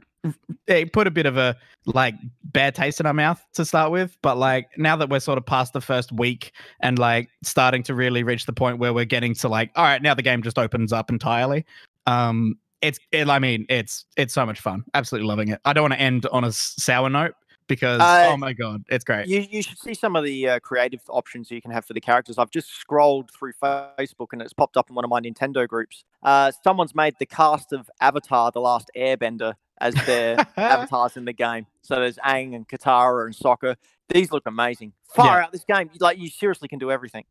[0.66, 1.56] it put a bit of a
[1.86, 4.16] like bad taste in our mouth to start with.
[4.22, 7.94] But like now that we're sort of past the first week and like starting to
[7.94, 10.58] really reach the point where we're getting to like, all right, now the game just
[10.58, 11.64] opens up entirely.
[12.06, 14.84] Um, it's it, I mean, it's it's so much fun.
[14.94, 15.60] Absolutely loving it.
[15.64, 17.34] I don't want to end on a sour note
[17.70, 19.28] because Uh, oh my god, it's great.
[19.28, 22.00] You, you should see some of the uh, creative options you can have for the
[22.00, 22.36] characters.
[22.36, 26.04] I've just scrolled through Facebook and it's popped up in one of my Nintendo groups.
[26.22, 31.32] Uh, someone's made the cast of Avatar: The Last Airbender as their avatars in the
[31.32, 31.66] game.
[31.82, 33.76] So there's Aang and Katara and Sokka.
[34.08, 34.92] These look amazing.
[35.14, 35.44] Far Yeah.
[35.44, 35.90] out this game.
[36.00, 37.24] Like you seriously can do everything.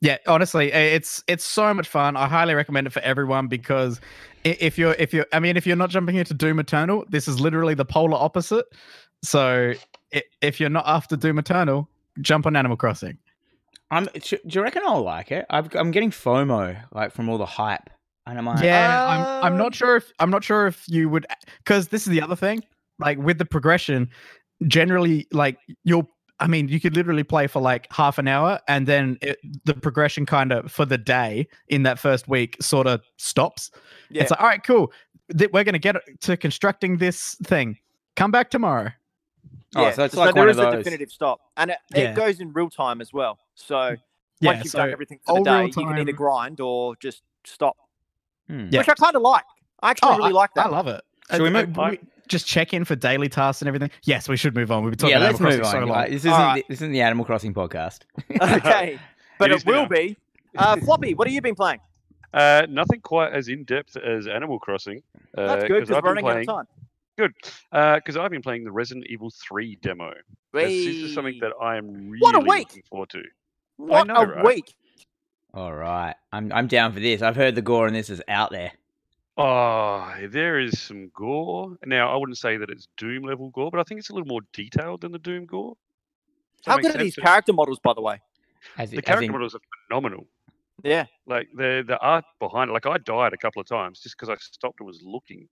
[0.00, 2.16] Yeah, honestly, it's it's so much fun.
[2.16, 3.98] I highly recommend it for everyone because
[4.44, 7.40] if you're if you're I mean if you're not jumping into Doom Eternal, this is
[7.40, 8.66] literally the polar opposite.
[9.22, 9.72] So
[10.42, 11.88] if you're not after Doom Eternal,
[12.20, 13.16] jump on Animal Crossing.
[13.90, 14.04] I'm.
[14.22, 15.46] Do you reckon I'll like it?
[15.48, 17.88] I've, I'm getting FOMO like from all the hype,
[18.26, 21.08] and I'm like, Yeah, I'm I'm Um, not sure if I'm not sure if you
[21.08, 21.26] would
[21.58, 22.62] because this is the other thing.
[22.98, 24.08] Like with the progression,
[24.66, 26.08] generally like you'll
[26.38, 29.72] I mean, you could literally play for like half an hour and then it, the
[29.72, 33.70] progression kind of for the day in that first week sort of stops.
[34.10, 34.20] Yeah.
[34.22, 34.92] It's like, all right, cool.
[35.36, 37.78] Th- We're going to get to constructing this thing.
[38.16, 38.90] Come back tomorrow.
[39.74, 40.84] Oh, so it's like there one is of a those.
[40.84, 42.10] definitive stop, and it, Yeah.
[42.10, 43.38] it goes in real time as well.
[43.54, 43.96] So
[44.40, 47.22] Yeah, once you've so done everything for the day, you can either grind or just
[47.46, 47.76] stop,
[48.48, 48.78] Yeah.
[48.80, 49.44] which I kind of like.
[49.82, 50.66] I actually Oh, really like that.
[50.66, 51.00] I love it.
[51.30, 51.90] Should we Uh, move- uh,
[52.28, 53.90] just check in for daily tasks and everything.
[54.04, 54.82] Yes, we should move on.
[54.82, 55.88] We've been talking yeah, about Animal Crossing so long.
[55.88, 56.64] Like, this isn't Alright.
[56.68, 58.00] the, this isn't the Animal Crossing podcast.
[58.42, 58.98] okay,
[59.38, 59.88] but It it, is will now.
[59.88, 60.16] be.
[60.56, 61.80] Uh, Floppy, what have you been playing?
[62.34, 65.02] Uh, nothing quite as in depth as Animal Crossing.
[65.36, 66.66] Uh, That's good 'cause because I've we're been running out playing, of time.
[67.18, 67.32] Good,
[68.04, 70.10] because I've been playing the Resident Evil 3 demo.
[70.10, 72.68] 'Cause This is something that I am really What a week!
[72.68, 73.22] looking forward to.
[73.76, 74.44] What know, a right?
[74.44, 74.74] week!
[75.56, 77.22] All right, I'm I'm down for this.
[77.22, 78.72] I've heard the gore in this is out there.
[79.38, 81.76] Oh, there is some gore.
[81.84, 84.28] Now, I wouldn't say that it's Doom level gore, but I think it's a little
[84.28, 85.76] more detailed than the Doom gore.
[86.62, 87.02] Does How good are sense?
[87.04, 88.20] these character models, by the way?
[88.76, 90.26] As, The in- as character in- models are phenomenal.
[90.84, 91.06] Yeah.
[91.26, 92.74] Like the the art behind it.
[92.74, 95.48] Like I died a couple of times just because I stopped and was looking,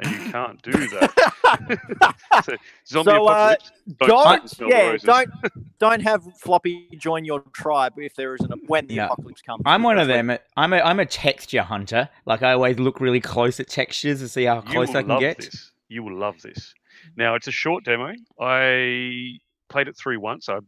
[0.00, 2.14] and you can't do that.
[2.44, 2.56] so,
[2.86, 3.54] zombie So, uh,
[3.98, 5.02] don't don't, smell yeah, roses.
[5.04, 5.30] don't,
[5.78, 9.04] don't have Floppy join your tribe if there is an when the No.
[9.06, 9.62] apocalypse comes.
[9.66, 10.38] I'm one of That's them.
[10.56, 12.08] I'm a I'm a texture hunter.
[12.26, 15.20] Like I always look really close at textures to see how close I can love
[15.20, 15.38] get.
[15.38, 15.72] this.
[15.88, 16.74] You will love this.
[17.16, 18.12] Now it's a short demo.
[18.40, 20.48] I played it through once.
[20.48, 20.58] I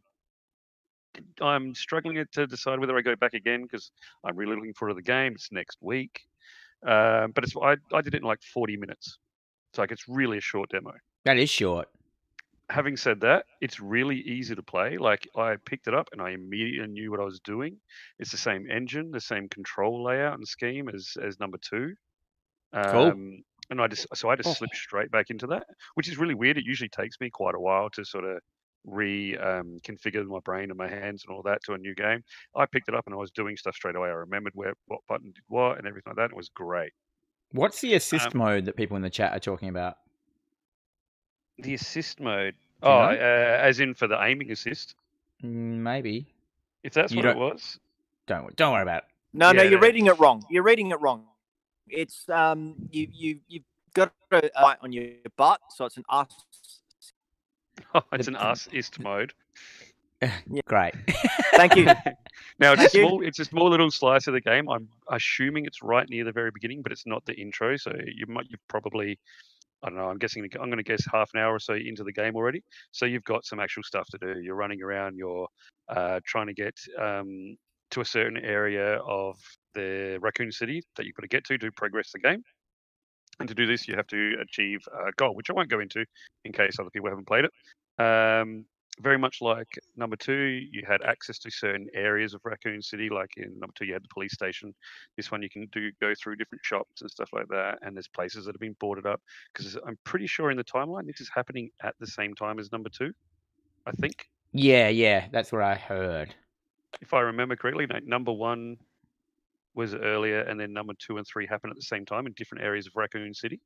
[1.40, 3.90] I'm struggling to decide whether I go back again because
[4.24, 5.32] I'm really looking forward to the game.
[5.34, 6.20] It's next week,
[6.86, 9.18] um, but it's I, I did it in like 40 minutes.
[9.72, 10.92] It's like it's really a short demo.
[11.24, 11.88] That is short.
[12.70, 14.96] Having said that, it's really easy to play.
[14.96, 17.76] Like I picked it up and I immediately knew what I was doing.
[18.20, 21.94] It's the same engine, the same control layout and scheme as as number two.
[22.72, 23.06] Cool.
[23.06, 24.52] Um, and I just so I just Oh.
[24.54, 26.58] slipped straight back into that, which is really weird.
[26.58, 28.38] It usually takes me quite a while to sort of
[28.84, 29.78] re um,
[30.28, 32.22] my brain and my hands and all that to a new game.
[32.54, 34.08] I picked it up and I was doing stuff straight away.
[34.08, 36.30] I remembered where what button did what and everything like that.
[36.30, 36.92] It was great.
[37.52, 39.96] What's the assist Um, mode that people in the chat are talking about?
[41.58, 42.54] The assist mode.
[42.82, 43.10] Oh, know?
[43.10, 44.94] uh, as in for the aiming assist.
[45.42, 46.32] Mm, Maybe.
[46.82, 47.78] If that's You what it was.
[48.26, 49.04] Don't don't worry about it.
[49.32, 49.86] No, no, you're no.
[49.86, 50.44] reading it wrong.
[50.48, 51.26] You're reading it wrong.
[51.88, 53.64] It's um, you you you've
[53.94, 56.28] got a light on your butt, so it's an us.
[57.94, 59.32] Oh, it's an assist mode.
[60.50, 60.60] Yeah.
[60.66, 60.92] Great.
[61.54, 61.86] Thank you.
[62.58, 63.00] Now it's a Thank you.
[63.00, 64.68] small, it's a small little slice of the game.
[64.68, 67.78] I'm assuming it's right near the very beginning, but it's not the intro.
[67.78, 69.18] So you might, you've probably,
[69.82, 70.10] I don't know.
[70.10, 72.62] I'm guessing, I'm going to guess half an hour or so into the game already.
[72.92, 74.40] So you've got some actual stuff to do.
[74.40, 75.16] You're running around.
[75.16, 75.48] You're
[75.88, 77.56] uh, trying to get um,
[77.92, 79.38] to a certain area of
[79.74, 82.42] the Raccoon City that you've got to get to to progress the game.
[83.40, 86.04] And to do this, you have to achieve a goal, which I won't go into
[86.44, 87.52] in case other people haven't played it.
[88.02, 88.66] Um,
[89.00, 93.08] very much like number two, you had access to certain areas of Raccoon City.
[93.08, 94.74] Like in number two, you had the police station.
[95.16, 97.78] This one, you can do go through different shops and stuff like that.
[97.82, 99.22] And there's places that have been boarded up
[99.52, 102.70] because I'm pretty sure in the timeline this is happening at the same time as
[102.72, 103.12] number two.
[103.86, 104.28] I think.
[104.52, 106.34] yeah, yeah, that's what I heard.
[107.00, 108.76] if I remember correctly, number one
[109.74, 112.64] was earlier, and then number two and three happened at the same time in different
[112.64, 113.60] areas of Raccoon City.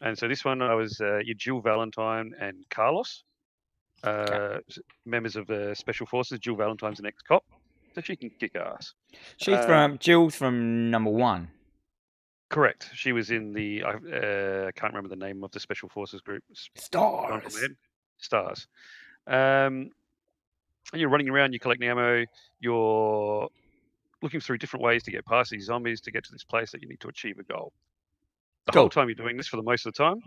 [0.00, 3.24] And so this one, I was uh, your Jill Valentine and Carlos,
[4.04, 6.38] uh, s- members of the Special Forces.
[6.38, 7.44] Jill Valentine's an ex-cop,
[7.94, 8.94] so she can kick ass.
[9.38, 11.48] She's Uh, from Jill's from number one.
[12.48, 12.90] Correct.
[12.94, 16.42] She was in the I uh, can't remember the name of the Special Forces group.
[16.50, 17.70] s- gone from Stars.
[18.18, 18.66] Stars.
[19.26, 19.90] Um,
[20.92, 22.24] and you're running around, you're collecting ammo,
[22.60, 23.48] you're
[24.22, 26.82] looking through different ways to get past these zombies to get to this place that
[26.82, 27.72] you need to achieve a goal.
[28.66, 30.20] The whole time you're doing this, for the most of the time,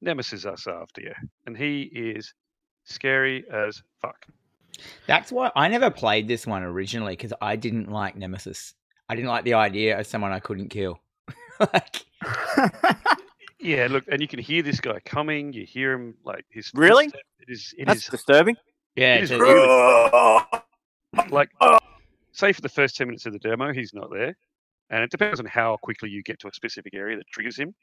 [0.00, 1.12] Nemesis is after you,
[1.46, 2.32] and he is
[2.84, 4.26] scary as fuck.
[5.06, 8.74] That's why I never played this one originally because I didn't like Nemesis.
[9.08, 11.00] I didn't like the idea of someone I couldn't kill.
[11.60, 12.04] like,
[13.58, 15.52] Yeah, look, and you can hear this guy coming.
[15.52, 17.06] You hear him like his Really?
[17.06, 17.74] footstep, It is.
[17.76, 18.56] It That's is disturbing.
[18.96, 19.68] yeah, It is it's a- really
[21.30, 21.50] like
[22.32, 24.36] say for the first 10 minutes of the demo he's not there
[24.90, 27.74] and it depends on how quickly you get to a specific area that triggers him.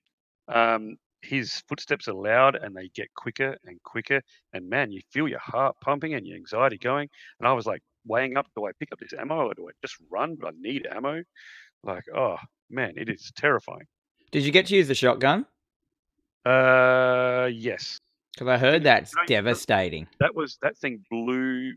[0.50, 4.22] Um, his footsteps are loud and they get quicker and quicker
[4.54, 7.82] and man you feel your heart pumping and your anxiety going and i was like
[8.06, 10.38] weighing up do i pick up this ammo or do i just run?
[10.40, 11.24] But i need ammo?
[11.84, 12.38] Like oh
[12.70, 13.88] man it is terrifying.
[14.32, 15.46] Did you get to use the shotgun?
[16.46, 17.98] uh yes.
[18.34, 20.08] Because I heard that's devastating.
[20.20, 21.74] that was that thing blew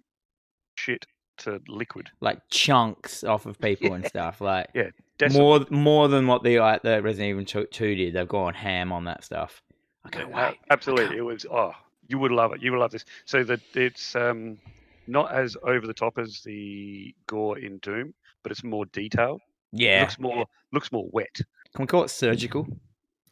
[0.74, 1.06] shit
[1.40, 4.40] to liquid Like chunks off of people and stuff.
[4.40, 8.14] Like Yeah, Decim- more more than what the like the Resident Evil 2, 2 did.
[8.14, 9.62] They've gone ham on that stuff.
[10.04, 10.56] I Yeah, can't a- wait.
[10.70, 11.44] Absolutely, it was.
[11.50, 11.72] Oh,
[12.08, 12.62] you would love it.
[12.62, 13.04] You would love this.
[13.24, 14.58] So that it's um,
[15.06, 19.40] not as over the top as the gore in Doom, but it's more detailed.
[19.72, 20.00] Yeah.
[20.02, 21.34] Looks more looks more wet.
[21.74, 22.66] Can we call it surgical?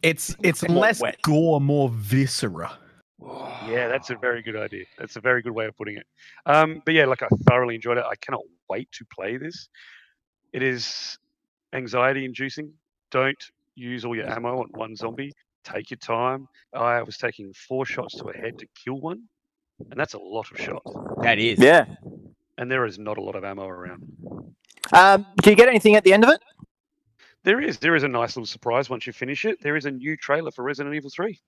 [0.03, 1.21] It's it's more less wet.
[1.23, 2.79] gore, more viscera.
[3.20, 4.85] Yeah, that's a very good idea.
[4.98, 6.07] That's a very good way of putting it.
[6.46, 8.04] Um, but yeah, like I thoroughly enjoyed it.
[8.09, 9.68] I cannot wait to play this.
[10.52, 11.18] It is
[11.72, 12.72] anxiety inducing.
[13.11, 13.37] Don't
[13.74, 15.33] use all your ammo on one zombie.
[15.64, 16.48] Take your time.
[16.72, 19.24] I was taking four shots to a head to kill one,
[19.90, 20.90] and that's a lot of shots.
[21.22, 21.59] That is.
[21.59, 21.87] Yeah.
[22.57, 24.02] And there is not a lot of ammo around.
[24.92, 26.40] Um, do you get anything at the end of it?
[27.44, 27.78] There is.
[27.78, 29.61] There is a nice little surprise once you finish it.
[29.62, 31.38] There is a new trailer for Resident Evil 3.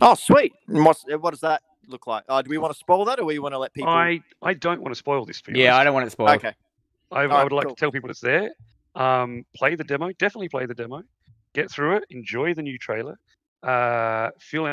[0.00, 0.52] Oh, sweet.
[0.66, 2.24] What's, uh, what does that look like?
[2.28, 3.90] Uh, do we want to spoil that, or we want to let people?
[3.90, 5.62] I, I don't want to spoil this for you.
[5.62, 6.36] Yeah, I don't want it spoiled.
[6.36, 6.52] Okay.
[7.12, 7.74] I, I Alright, would like cool.
[7.74, 8.50] to tell people it's there.
[8.94, 10.10] Um, play the demo.
[10.18, 11.02] Definitely play the demo.
[11.54, 12.04] Get through it.
[12.10, 13.18] Enjoy the new trailer.
[13.62, 14.66] Uh, feel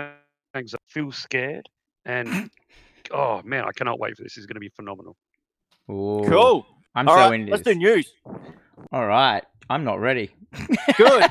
[0.56, 1.68] anxiety, feel scared,
[2.06, 2.50] and
[3.12, 4.36] oh man, I cannot wait for this.
[4.36, 5.18] This is going to be phenomenal.
[5.90, 6.66] Ooh, Cool.
[6.96, 7.74] I'm All so right, into let's this.
[7.74, 8.12] do news.
[8.92, 9.44] All right.
[9.70, 10.32] I'm not ready.
[10.98, 11.24] Good.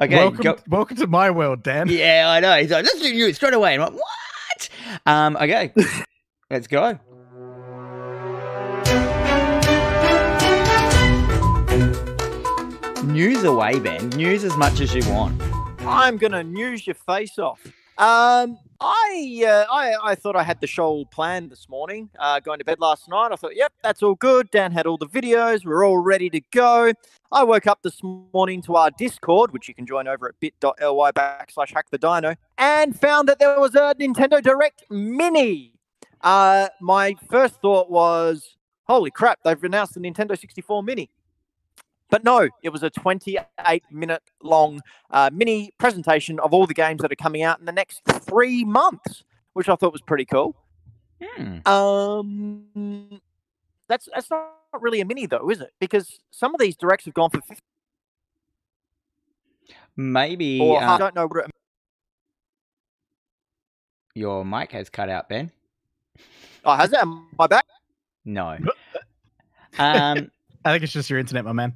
[0.00, 0.16] okay.
[0.16, 1.88] welcome, go- welcome to my world, Dan.
[1.88, 2.56] Yeah, I know.
[2.56, 3.74] He's like, let's do you straight away.
[3.74, 4.68] And I'm like, what?
[5.06, 5.72] Um, okay.
[6.50, 6.98] let's go.
[13.04, 14.08] News away, Ben.
[14.10, 15.40] News as much as you want.
[15.80, 17.60] I'm gonna news your face off.
[17.96, 22.10] Um, I, uh, I I thought I had the show planned this morning.
[22.18, 24.50] Uh, going to bed last night, I thought, yep, that's all good.
[24.50, 25.64] Dan had all the videos.
[25.64, 26.92] We're all ready to go.
[27.30, 31.12] I woke up this morning to our Discord, which you can join over at bit.ly
[31.12, 35.72] backslash hack the dino, and found that there was a Nintendo Direct Mini.
[36.20, 38.56] Uh, my first thought was,
[38.88, 41.10] holy crap, they've announced the Nintendo 64 Mini.
[42.14, 47.02] But no, it was a 28 minute long uh, mini presentation of all the games
[47.02, 49.24] that are coming out in the next three months,
[49.54, 50.54] which I thought was pretty cool.
[51.20, 51.68] Hmm.
[51.68, 53.20] Um,
[53.88, 55.72] that's that's not really a mini though, is it?
[55.80, 57.60] Because some of these directs have gone for 50
[59.96, 61.26] Maybe or I uh, don't know.
[61.26, 61.50] what-
[64.14, 65.50] your mic has cut out, Ben.
[66.64, 67.66] Oh, has that Am I back?
[68.24, 68.56] No.
[69.76, 70.30] Um,
[70.64, 71.74] I think it's just your internet, my man.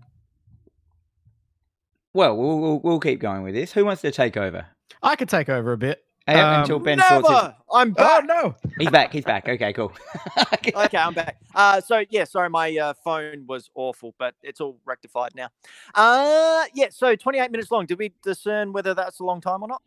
[2.14, 3.72] Well, we'll, we'll, we'll keep going with this.
[3.72, 4.66] Who wants to take over?
[5.02, 6.04] I could take over a bit.
[6.26, 7.36] Hey, Um, until Ben sorts his...
[7.36, 7.56] Never.
[7.72, 8.24] I'm Oh back.
[8.26, 8.54] no!
[8.78, 9.12] He's back.
[9.12, 9.48] He's back.
[9.48, 9.92] Okay, cool.
[10.52, 11.38] okay, I'm back.
[11.54, 15.48] Uh, so yeah, sorry, my uh, phone was awful, but it's all rectified now.
[15.94, 17.86] Uh, yeah, so 28 minutes long.
[17.86, 19.80] Did we discern whether that's a long time or not?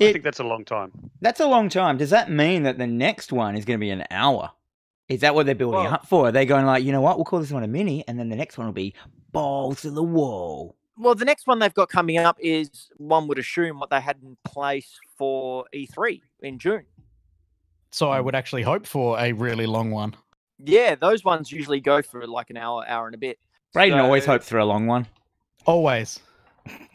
[0.00, 0.90] I think that's a long time.
[1.20, 1.98] That's a long time.
[1.98, 4.50] Does that mean that the next one is going to be an hour?
[5.08, 6.28] Is that what they're building Well- up for?
[6.28, 8.28] Are they going like, you know what, we'll call this one a mini, and then
[8.28, 8.92] the next one will be
[9.30, 10.74] balls to the wall?
[10.98, 14.16] Well, the next one they've got coming up is one would assume what they had
[14.22, 16.84] in place for E3 in June.
[17.90, 20.14] So I would actually hope for a really long one.
[20.58, 23.38] Yeah, those ones usually go for like an hour, hour and a bit.
[23.72, 25.06] Braden always hopes for a long one.
[25.66, 26.20] Always.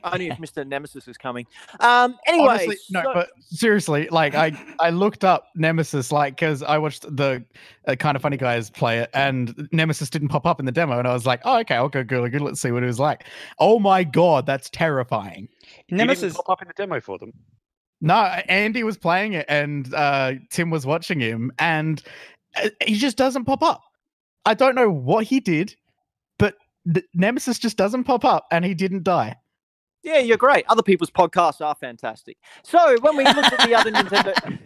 [0.04, 0.66] Only if Mr.
[0.68, 1.46] Nemesis is coming.
[1.80, 2.18] Um.
[2.28, 6.78] Anyway, Honestly, no, so- but seriously, like I, I looked up Nemesis, like because I
[6.78, 7.44] watched the
[7.88, 10.98] uh, kind of funny guys play it, and Nemesis didn't pop up in the demo,
[11.00, 12.42] and I was like, oh, okay, I'll go Google it.
[12.42, 13.26] Let's see what it was like.
[13.60, 15.48] Oh my god, that's terrifying.
[15.88, 16.34] You didn't Nemesis.
[16.36, 17.32] pop up in the demo for them.
[18.02, 22.02] No, Andy was playing it, and uh, Tim was watching him, and
[22.56, 23.82] uh, he just doesn't pop up.
[24.46, 25.76] I don't know what he did,
[26.40, 29.36] but the Nemesis just doesn't pop up, and he didn't die.
[30.04, 30.66] Yeah, you're great.
[30.68, 32.38] Other people's podcasts are fantastic.
[32.64, 34.60] So when we looked at the other Nintendo,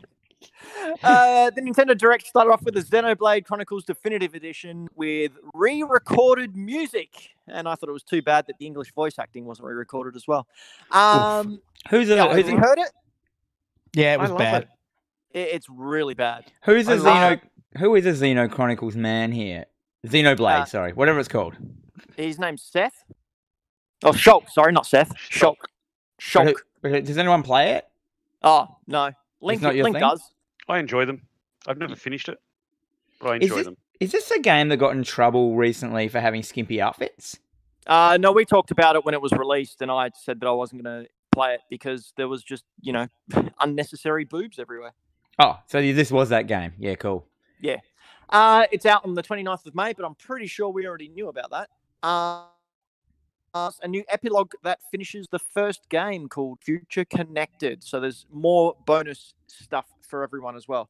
[1.04, 7.32] uh, the Nintendo Direct started off with the Xenoblade Chronicles Definitive Edition with re-recorded music,
[7.48, 10.28] and I thought it was too bad that the English voice acting wasn't re-recorded as
[10.28, 10.48] well.
[10.92, 11.60] Um,
[11.90, 12.92] Who's the yeah, who's, have you heard it?
[13.94, 14.64] Yeah, it was bad.
[15.34, 15.40] it.
[15.40, 15.50] it?
[15.54, 16.46] It's really bad.
[16.64, 17.30] who's the I Xeno?
[17.32, 17.40] love-
[17.80, 19.66] Who is a Xeno Chronicles man here?
[20.08, 21.56] Xenoblade, Uh, sorry, whatever it's called.
[22.16, 23.04] His name's Seth.
[24.04, 24.50] Oh, Shulk.
[24.50, 25.14] Sorry, not Seth.
[25.16, 25.56] Shulk.
[26.34, 26.56] But who- Shulk.
[26.82, 27.86] but Does anyone play it?
[28.44, 29.62] Oh no, Link.
[29.62, 30.02] not your Link thing?
[30.02, 30.22] does.
[30.68, 31.22] I enjoy them.
[31.68, 32.40] I've never finished it,
[33.20, 33.78] but I Is enjoy this- them.
[34.02, 37.40] Is this a game that got in trouble recently for having skimpy outfits?
[37.88, 40.52] Uh, no, we talked about it when it was released, and I said that I
[40.52, 43.08] wasn't going to play it because there was just, you know,
[43.62, 44.92] unnecessary boobs everywhere.
[45.40, 46.74] Oh, so this was that game.
[46.78, 47.26] Yeah, cool.
[47.62, 47.78] Yeah,
[48.30, 51.30] uh, it's out on the 29th of May, but I'm pretty sure we already knew
[51.30, 51.70] about that.
[52.04, 52.44] Uh,
[53.56, 57.84] a new epilogue that finishes the first game called Future Connected.
[57.84, 60.90] So there's more bonus stuff for everyone as well.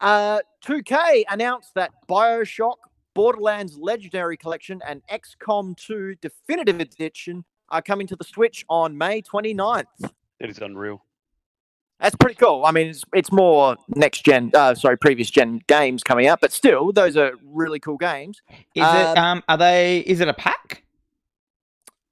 [0.00, 2.76] Uh, 2K announced that Bioshock,
[3.14, 9.20] Borderlands Legendary Collection, and XCOM 2 Definitive Edition are coming to the Switch on May
[9.20, 9.84] 29th.
[10.40, 11.02] It is unreal.
[12.00, 12.64] That's pretty cool.
[12.66, 16.52] I mean, it's it's more next gen, uh, sorry, previous gen games coming out, but
[16.52, 18.42] still, those are really cool games.
[18.50, 20.83] Is it Um, um are they is it a pack?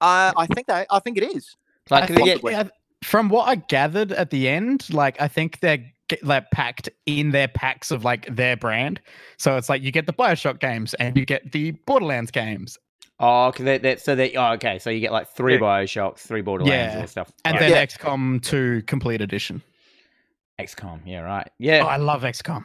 [0.03, 1.57] Uh, I think they, I think it is.
[1.91, 2.65] Like I think- yeah,
[3.03, 5.85] from what I gathered at the end, like I think they're
[6.23, 9.01] like packed in their packs of like their brand.
[9.39, 12.77] So it's like you get the Bioshock games and you get the Borderlands games,
[13.25, 15.61] Oh, okay, they, they, so they oh okay, so you get like three Yeah.
[15.61, 17.03] Bioshocks, three Borderlands Yeah.
[17.05, 17.33] or stuff.
[17.45, 17.61] and Right.
[17.61, 17.87] then Yeah.
[17.87, 19.63] XCOM 2 Complete Edition.
[20.61, 21.49] XCOM, yeah, right.
[21.59, 21.83] Yeah.
[21.85, 22.65] Oh, I love XCOM.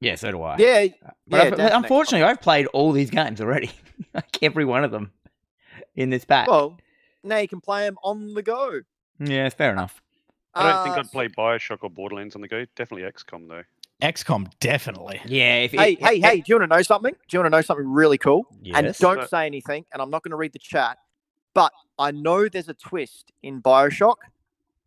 [0.00, 0.56] yeah, so do I.
[0.58, 0.86] Yeah,
[1.28, 1.38] But yeah.
[1.42, 1.76] I've- definitely.
[1.76, 3.70] unfortunately, I've played all these games already,
[4.14, 5.12] like every one of them
[5.96, 6.48] in this pack.
[6.48, 6.78] Well,
[7.22, 8.80] now you can play them on the go.
[9.18, 10.02] yeah, fair enough.
[10.54, 12.64] I don't think Uh, I'd play Bioshock or Borderlands on the go.
[12.76, 13.62] Definitely XCOM though.
[14.02, 15.20] XCOM definitely.
[15.24, 15.58] Yeah.
[15.60, 16.36] If, Hey, if- hey, if- hey!
[16.40, 17.12] Do you want to know something?
[17.14, 18.46] Do you want to know something really cool?
[18.60, 18.76] Yes.
[18.76, 19.86] And don't But- say anything.
[19.92, 20.98] And I'm not going to read the chat,
[21.54, 24.16] but I know there's a twist in Bioshock.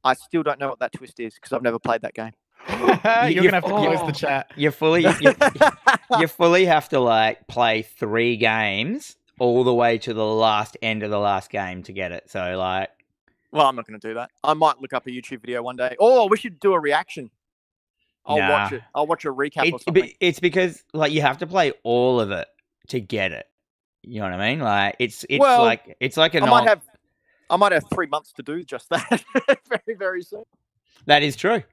[0.03, 2.33] I still don't know what that twist is because I've never played that game.
[2.69, 4.05] You're you- gonna have to close oh.
[4.07, 4.51] the chat.
[4.55, 5.33] You fully you,
[6.19, 11.03] you fully have to like play three games all the way to the last end
[11.03, 12.29] of the last game to get it.
[12.29, 12.89] So like
[13.51, 14.31] well, I'm not going to do that.
[14.43, 15.95] I might look up a YouTube video one day.
[15.97, 17.31] Oh, we should do a reaction.
[18.25, 18.81] I'll watch it.
[18.93, 20.11] I'll watch a recap or it's, something.
[20.19, 22.47] it's because like you have to play all of it
[22.89, 23.45] to get it.
[24.01, 24.59] You know what I mean?
[24.59, 26.81] Like it's it's Well, like it's like a I might have,
[27.49, 29.23] I might have three months to do just that.
[29.69, 30.43] very, very soon.
[31.05, 31.63] that is true.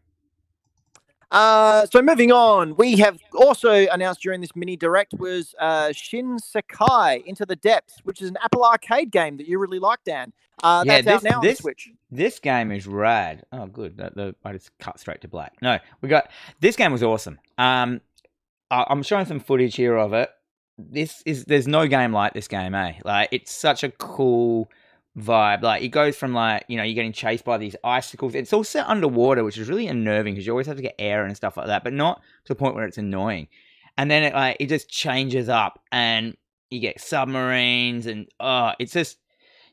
[1.33, 7.25] Uh, so moving on, we have also announced during this mini direct was uh, Shinsekai
[7.25, 10.33] Into the Depths, which is an Apple Arcade game that you really like, Dan.
[10.63, 11.91] Uh, Yeah, that's out this- now this- Switch.
[12.11, 13.43] This game is rad.
[13.53, 13.97] Oh, good.
[13.97, 15.55] The, the, I just cut straight to black.
[15.63, 16.29] No, we got
[16.61, 17.39] this game was awesome.
[17.57, 18.03] Um,
[18.71, 20.29] I, I'm showing some footage here of it.
[20.77, 22.95] This is there's no game like this game, eh?
[23.03, 24.69] Like it's such a cool
[25.19, 25.63] vibe.
[25.63, 28.35] Like it goes from like you know you're getting chased by these icicles.
[28.35, 31.25] It's all set underwater, which is really unnerving because you always have to get air
[31.25, 33.49] and stuff like that, but not to the point where it's annoying.
[33.99, 36.37] And then it like it just changes up, and
[36.71, 39.19] you get submarines, and oh, it's just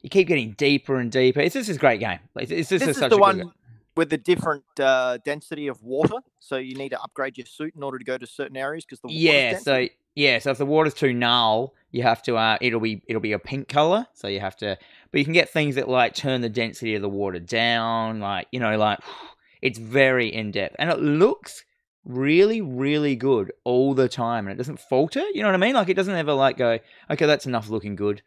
[0.01, 1.39] you keep getting deeper and deeper.
[1.39, 2.19] It's just this great game.
[2.35, 3.51] Like, It's just This a- is such the a one
[3.95, 7.83] with the different uh, density of water, so you need to upgrade your suit in
[7.83, 9.87] order to go to certain areas because the Yeah, so
[10.19, 13.31] yeah, so if the water's too null, you have to uh it'll be it'll be
[13.31, 14.77] a pink color, so you have to
[15.11, 18.47] but you can get things that like turn the density of the water down, like
[18.51, 18.99] you know, like
[19.61, 21.63] it's very in depth and it looks
[22.03, 25.75] really really good all the time and it doesn't falter, you know what I mean?
[25.75, 28.21] Like it doesn't ever like go, okay, that's enough looking good.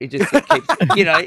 [0.00, 0.66] It just it keeps,
[0.96, 1.22] you know,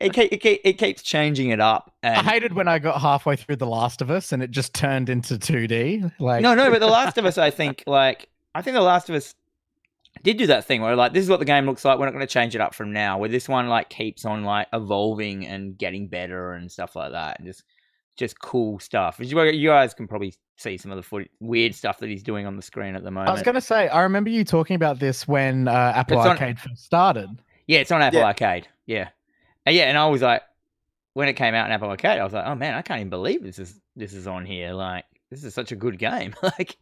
[0.00, 3.36] it, keep, it, keep, it keeps changing it up I hated when I got halfway
[3.36, 6.14] through The Last of Us and it just turned into 2D.
[6.18, 9.08] Like no, no, but The Last of Us, I think, like, I think The Last
[9.08, 9.34] of Us
[10.22, 11.98] did do that thing where, like, this is what the game looks like.
[11.98, 13.18] We're not going to change it up from now.
[13.18, 17.38] Where this one, like, keeps on, like, evolving and getting better and stuff like that.
[17.38, 17.64] And just,
[18.16, 19.16] just cool stuff.
[19.20, 22.46] You you guys can probably see some of the foot- weird stuff that he's doing
[22.46, 23.28] on the screen at the moment.
[23.28, 26.32] I was gonna say, I remember you talking about this when uh, Apple It's on-
[26.32, 27.28] Arcade first started.
[27.66, 28.26] Yeah, it's on Apple Yeah.
[28.26, 28.68] Arcade.
[28.86, 29.08] Yeah.
[29.66, 30.40] And yeah, and I was like,
[31.12, 33.10] when it came out in Apple Arcade, I was like, oh man, I can't even
[33.10, 34.72] believe this is this is on here.
[34.72, 36.34] Like, this is such a good game.
[36.42, 36.78] like,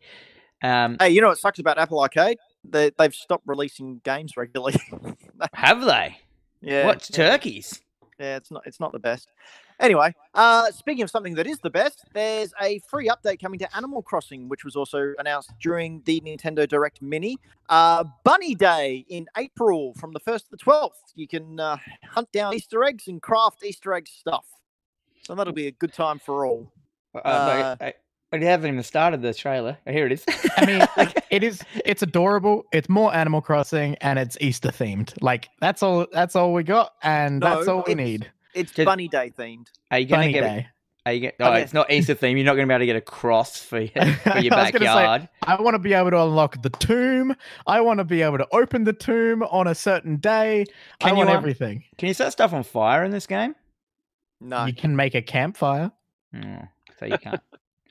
[0.62, 2.38] um, Hey, you know what sucks about Apple Arcade?
[2.64, 4.74] They, they've stopped releasing games regularly.
[5.52, 6.18] have they?
[6.60, 7.16] yeah, What's yeah.
[7.30, 7.80] turkeys?
[8.18, 9.28] Yeah, it's not it's not the best.
[9.80, 13.76] Anyway, uh, speaking of something that is the best, there's a free update coming to
[13.76, 17.38] Animal Crossing, which was also announced during the Nintendo Direct Mini.
[17.68, 20.90] Uh, Bunny Day in April from the 1st to the 12th.
[21.16, 24.46] You can uh, hunt down Easter eggs and craft Easter egg stuff.
[25.26, 26.72] So that'll be a good time for all.
[27.12, 27.94] Uh, Uh, I,
[28.34, 29.78] I, I haven't even started the trailer.
[29.86, 30.24] Oh, here it is.
[30.56, 31.62] I mean, it is.
[31.84, 32.64] It's adorable.
[32.72, 35.14] It's more Animal Crossing, and it's Easter themed.
[35.20, 36.06] Like that's all.
[36.12, 38.30] That's all we got, and that's all we need.
[38.54, 39.66] It's Just- Bunny Day themed.
[39.90, 40.40] are you gonna Bunny get?
[40.42, 40.66] Day.
[41.06, 42.38] Are you get, Oh, oh, it's not Easter theme.
[42.38, 43.90] You're not going to be able to get a cross for your,
[44.22, 45.28] for your I was gonna say, backyard.
[45.42, 47.36] I want to be able to unlock the tomb.
[47.66, 50.64] I want to be able to open the tomb on a certain day.
[51.02, 51.84] I Can you, want um, everything.
[51.98, 53.54] Can you set stuff on fire in this game?
[54.40, 54.64] No.
[54.64, 55.92] You can make a campfire.
[56.34, 56.62] Oh,
[56.98, 57.40] so you can't.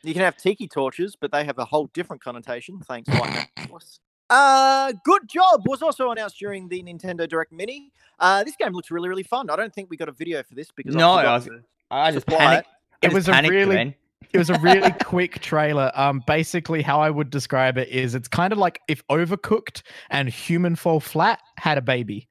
[0.04, 2.80] You can have tiki torches, but they have a whole different connotation.
[2.82, 4.00] Thanks, White Mouse.
[4.30, 7.92] Uh, good job was also announced during the Nintendo Direct Mini.
[8.20, 9.50] Uh, this game looks really, really fun.
[9.50, 11.50] I don't think we got a video for this because No, I I was-
[11.92, 12.68] I just supply panicked.
[12.68, 13.96] I It just was a really- then.
[14.32, 15.92] It was a really quick trailer.
[15.94, 20.28] Um, basically, how I would describe it is, it's kind of like if Overcooked and
[20.28, 22.28] Human Fall Flat had a baby,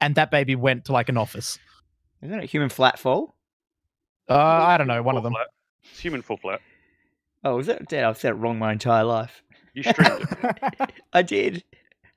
[0.00, 1.58] and that baby went to like an office.
[2.22, 3.36] Isn't it human flat fall?
[4.28, 5.34] Uh, I don't know, one full of them.
[5.34, 5.46] Flat.
[5.84, 6.60] It's human Fall flat.
[7.44, 7.88] Oh, is it?
[7.88, 9.42] Dad, I've said it wrong my entire life.
[9.74, 10.92] You streamed it.
[11.12, 11.62] I did.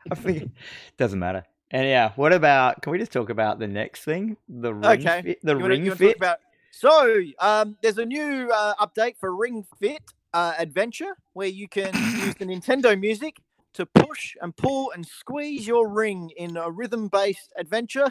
[0.10, 0.52] I think
[0.98, 1.44] doesn't matter.
[1.72, 2.82] And yeah, what about?
[2.82, 4.38] Can we just talk about the next thing?
[4.48, 5.22] The ring Okay.
[5.22, 5.40] fit.
[5.44, 6.16] The You ring wanna fit.
[6.18, 6.40] about-
[6.72, 10.02] So, um, there's a new uh, update for Ring Fit
[10.34, 13.38] uh, Adventure where you can use the Nintendo music
[13.74, 18.10] to push and pull and squeeze your ring in a rhythm-based adventure.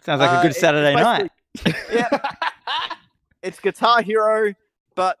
[0.00, 1.30] Sounds like Uh, a good it's Saturday night.
[1.92, 2.08] Yeah,
[3.42, 4.52] it's Guitar Hero,
[4.96, 5.16] but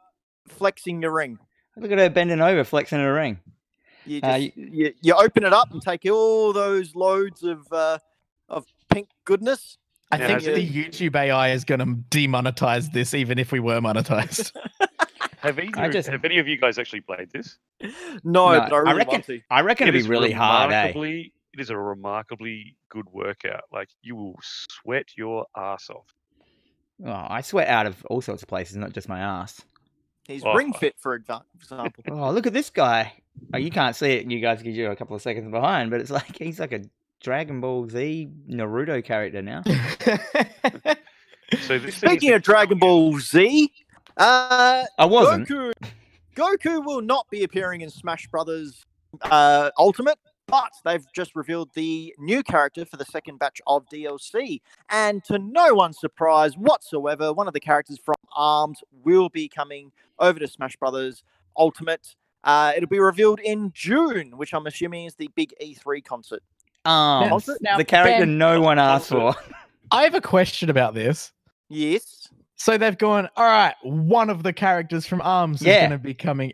[0.48, 1.38] flexing your ring.
[1.76, 3.40] Look at her bending over, flexing her ring.
[4.06, 7.98] You, Uh, just, you, you open it up and take all those loads of uh,
[8.48, 9.78] of pink goodness.
[10.12, 11.86] I think has the YouTube AI is going to
[12.16, 14.52] demonetize this, even if we were monetized.
[15.38, 17.58] Have either, just- have any of you guys actually played this?
[17.82, 17.90] No,
[18.52, 20.92] No, but I I reckon- I reckon it'd It be really hard, eh?
[20.96, 23.64] It is a remarkably good workout.
[23.70, 26.06] Like you will sweat your ass off.
[27.04, 29.60] Oh, I sweat out of all sorts of places, not just my ass.
[30.26, 30.54] He's Oh.
[30.54, 31.44] ring fit, for example.
[32.10, 33.12] Oh, look at this guy.
[33.52, 34.30] Oh, you can't see it.
[34.30, 36.82] You guys give you're a couple of seconds behind, but it's like he's like a
[37.20, 39.62] Dragon Ball Z Naruto character now.
[41.66, 43.70] So this Speaking of Dragon Ball Z,
[44.16, 45.46] uh, I wasn't.
[45.48, 45.72] Goku,
[46.34, 48.84] Goku will not be appearing in Smash Brothers
[49.22, 54.60] uh, Ultimate, but they've just revealed the new character for the second batch of DLC.
[54.90, 59.92] And to no one's surprise whatsoever, one of the characters from ARMS will be coming
[60.18, 61.22] over to Smash Brothers
[61.56, 62.14] Ultimate.
[62.44, 66.42] Uh, it'll be revealed in June, which I'm assuming is the big E3 concert.
[66.84, 69.34] Um, Also- now, the character Ben- no one asked for.
[69.90, 71.32] I have a question about this.
[71.70, 72.28] Yes.
[72.56, 76.14] So they've gone, all right, one of the characters from ARMS is going to be
[76.14, 76.52] coming.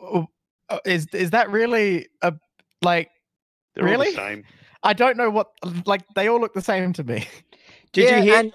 [0.00, 0.26] Oh,
[0.68, 2.34] uh, Is is that really a
[2.82, 3.10] like?
[3.74, 4.10] They're all Really?
[4.10, 4.44] the same.
[4.82, 5.50] I don't know what
[5.86, 7.26] like they all look the same to me.
[7.92, 8.38] Did Yeah, you hear?
[8.40, 8.52] And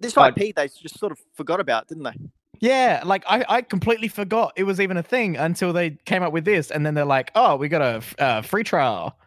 [0.00, 0.24] this Oh.
[0.24, 2.12] IP they just sort of forgot about, didn't they?
[2.60, 6.32] Yeah, like I, I completely forgot it was even a thing until they came up
[6.32, 9.18] with this, and then they're like, oh, we got a f- uh, free trial.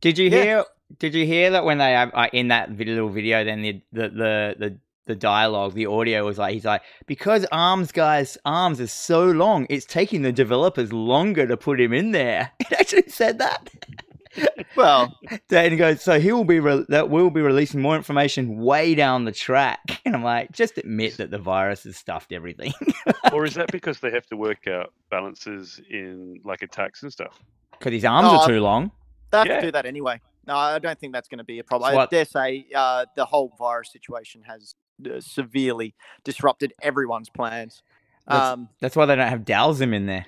[0.00, 0.42] Did you Yeah.
[0.42, 0.64] hear?
[0.98, 3.44] Did you hear that when they have uh, in that little video?
[3.44, 7.92] Then the the the the the dialogue, the audio was like he's like because Arms
[7.92, 12.50] guys Arms is so long, it's taking the developers longer to put him in there.
[12.60, 13.68] It actually said that.
[14.76, 15.16] Well,
[15.48, 18.94] Then he goes, so he will be re- that will be releasing more information way
[18.96, 20.00] down the track.
[20.04, 22.72] And I'm like, just admit that the virus has stuffed everything.
[23.32, 27.38] or is that because they have to work out balances in like attacks and stuff?
[27.78, 28.90] Because his arms Oh, are too long.
[29.30, 29.56] they have Yeah.
[29.60, 30.20] to do that anyway.
[30.46, 31.92] No, I don't think that's going to be a problem.
[31.94, 34.74] So I dare say uh, the whole virus situation has
[35.06, 37.82] uh, severely disrupted everyone's plans.
[38.26, 40.26] That's- Um, That's why they don't have Dhalsim in there.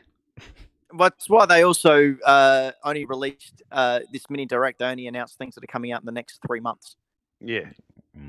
[0.97, 4.79] That's why they also uh, only released uh, this mini direct.
[4.81, 6.97] They only announced things that are coming out in the next three months
[7.41, 7.61] Yeah.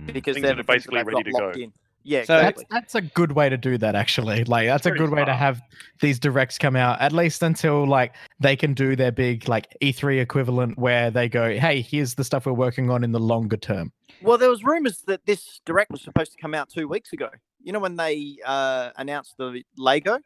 [0.05, 1.49] because Things they're the are things that basically ready to go.
[1.51, 1.73] in.
[2.03, 2.65] Yeah, So- That's exactly.
[2.71, 3.93] that's a good way to do that.
[3.95, 5.59] Actually, like that's a Pretty good way to have
[5.99, 10.21] these directs come out at least until like they can do their big like E3
[10.21, 13.91] equivalent where they go, hey, here's the stuff we're working on in the longer term.
[14.21, 17.29] Well, there was rumors that this direct was supposed to come out two weeks ago.
[17.61, 20.19] You know when they uh, announced the Lego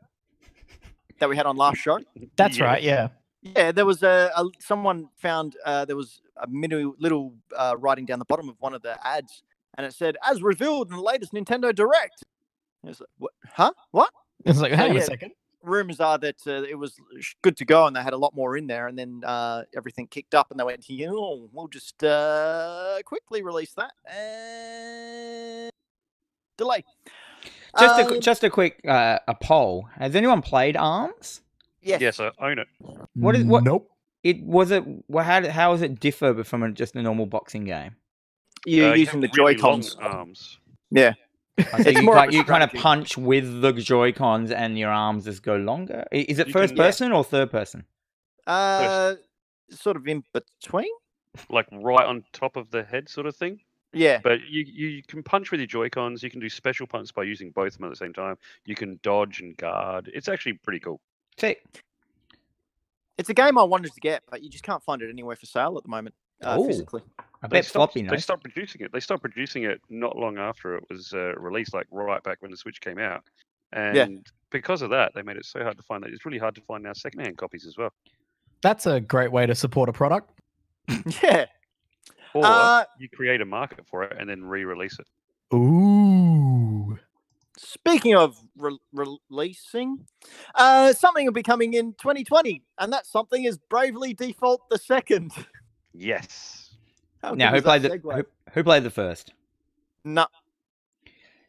[1.22, 2.00] that we had on last show.
[2.36, 2.66] That's Yeah.
[2.66, 2.84] right.
[2.84, 3.08] Yeah.
[3.44, 8.06] Yeah, there was a, a someone found uh, there was a mini, little uh, writing
[8.06, 9.42] down the bottom of one of the ads
[9.78, 12.22] and it said as revealed in the latest Nintendo Direct.
[12.84, 13.32] It was like, what?
[13.48, 13.72] Huh?
[13.92, 14.12] What?
[14.46, 15.02] It's like, hang on yeah.
[15.04, 15.32] a second.
[15.64, 16.96] rumors are that uh, it was
[17.42, 20.08] good to go and they had a lot more in there and then uh, everything
[20.08, 25.72] kicked up and they went oh we'll just uh, quickly release that and
[26.58, 26.84] delay
[27.80, 29.88] Just a Um, just a quick uh, a poll.
[29.98, 31.42] Has anyone played Arms?
[31.82, 32.68] yes, Yes, I own it.
[33.16, 33.88] What is- what- Nope.
[34.24, 34.84] It was it.
[35.08, 37.96] Well, how how does it differ from a, just a normal boxing game?
[38.68, 40.60] you're Uh, you using the really joy cons arms.
[40.92, 41.14] yeah
[41.58, 44.12] I think It's you, more of kind- a you kind of punch with the Joy
[44.12, 46.06] Cons and your arms just go longer.
[46.12, 46.84] Is it You first can- Yeah.
[46.84, 47.86] person or third person?
[48.48, 49.16] uh,
[49.72, 50.90] sort of in between
[51.50, 53.62] like right on top of the head, sort of thing.
[53.94, 56.24] Yeah But you you can punch with your Joy Cons.
[56.24, 58.38] You can do special punch by using both of them at the same time.
[58.66, 60.10] You can dodge and guard.
[60.14, 61.00] It's actually pretty cool.
[61.38, 61.84] Sick.
[63.18, 65.46] it's a game I wanted to get but you just can't find it anywhere for
[65.46, 66.68] sale at the moment uh, Oh.
[66.68, 67.02] physically
[67.44, 68.92] I They bet stopped, floppy they stopped producing it.
[68.92, 72.52] They stopped producing it not long after it was uh, released, like right back when
[72.52, 73.24] the Switch came out.
[73.74, 76.54] And because of that, they made it so hard to find that it's really hard
[76.56, 77.92] to find now secondhand copies as well.
[78.62, 80.30] That's a great way to support a product.
[81.24, 81.46] yeah
[82.34, 85.08] Or uh, you create a market for it and then re-release it.
[85.56, 86.98] Ooh.
[87.58, 90.06] Speaking of re- releasing,
[90.56, 95.32] uh, something will be coming in 2020, and that something is Bravely Default the Second.
[95.94, 96.76] Yes.
[97.22, 98.24] How Now, who was played the who,
[98.54, 99.34] who played the first?
[100.04, 100.26] No,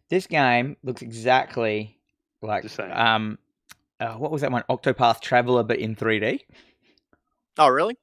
[0.09, 1.97] This game looks exactly
[2.43, 3.39] like um,
[4.01, 4.65] uh, what was that one?
[4.69, 6.41] Octopath Traveler, but in 3D.
[7.59, 7.97] oh really?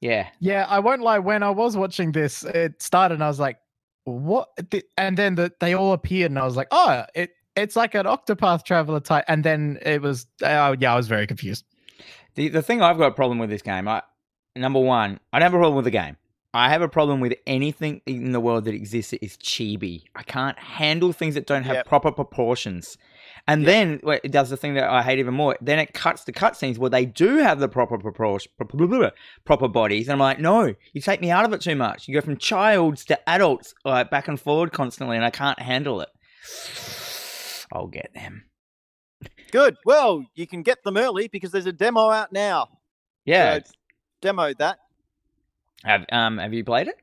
[0.00, 1.18] Yeah, Yeah, I won't lie.
[1.18, 3.58] When I was watching this, it started and I was like,
[4.04, 4.48] what?
[4.96, 8.06] And then the, they all appeared and I was like, oh, it it's like an
[8.06, 9.24] Octopath Traveler type.
[9.26, 11.64] And then it was, uh, oh, yeah, I was very confused.
[12.36, 14.02] The the thing I've got a problem with this game, I
[14.54, 16.16] number one, I don't have a problem with the game.
[16.58, 20.02] I have a problem with anything in the world that exists that is chibi.
[20.14, 21.86] I can't handle things that don't have Yep.
[21.86, 22.98] proper proportions.
[23.46, 25.56] And then well, it does the thing that I hate even more.
[25.60, 28.50] Then it cuts to cutscenes where they do have the proper proportion,
[29.44, 32.08] proper bodies, and I'm like, no, you take me out of it too much.
[32.08, 36.00] You go from childs to adults, like back and forward constantly, and I can't handle
[36.00, 36.08] it.
[37.72, 38.44] I'll get them.
[39.50, 39.76] Good.
[39.84, 42.68] Well, you can get them early because there's a demo out now.
[43.24, 43.58] Yeah.
[43.58, 43.70] So
[44.20, 44.78] demo that.
[45.84, 46.96] Have um have you played it?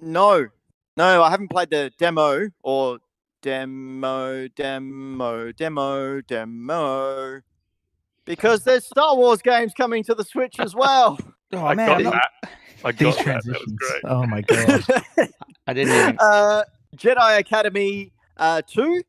[0.00, 0.46] No,
[0.96, 2.98] no, I haven't played the demo or
[3.42, 7.40] demo, demo, demo, demo.
[8.24, 11.18] Because there's Star Wars games coming to the Switch as well.
[11.50, 12.50] Oh I man, got not- that.
[12.84, 13.24] I These got that.
[13.24, 13.72] That was transitions.
[13.78, 14.02] great.
[14.04, 14.84] Oh my god.
[15.66, 16.16] I didn't even.
[16.20, 16.62] uh,
[16.94, 19.02] Jedi Academy uh, 2,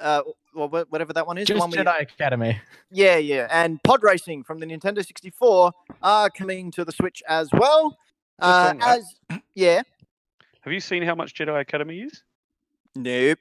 [0.00, 0.22] uh,
[0.54, 1.48] or whatever that one is.
[1.48, 2.60] Just one where you- Jedi Academy.
[2.92, 3.48] Yeah, yeah.
[3.50, 5.72] And Pod Racing from the Nintendo 64
[6.04, 7.98] are coming to the Switch as well.
[8.40, 8.98] Uh, on that.
[8.98, 9.14] as
[9.54, 9.82] yeah,
[10.62, 12.22] Have you seen how much Jedi Academy is?
[12.94, 13.38] nope.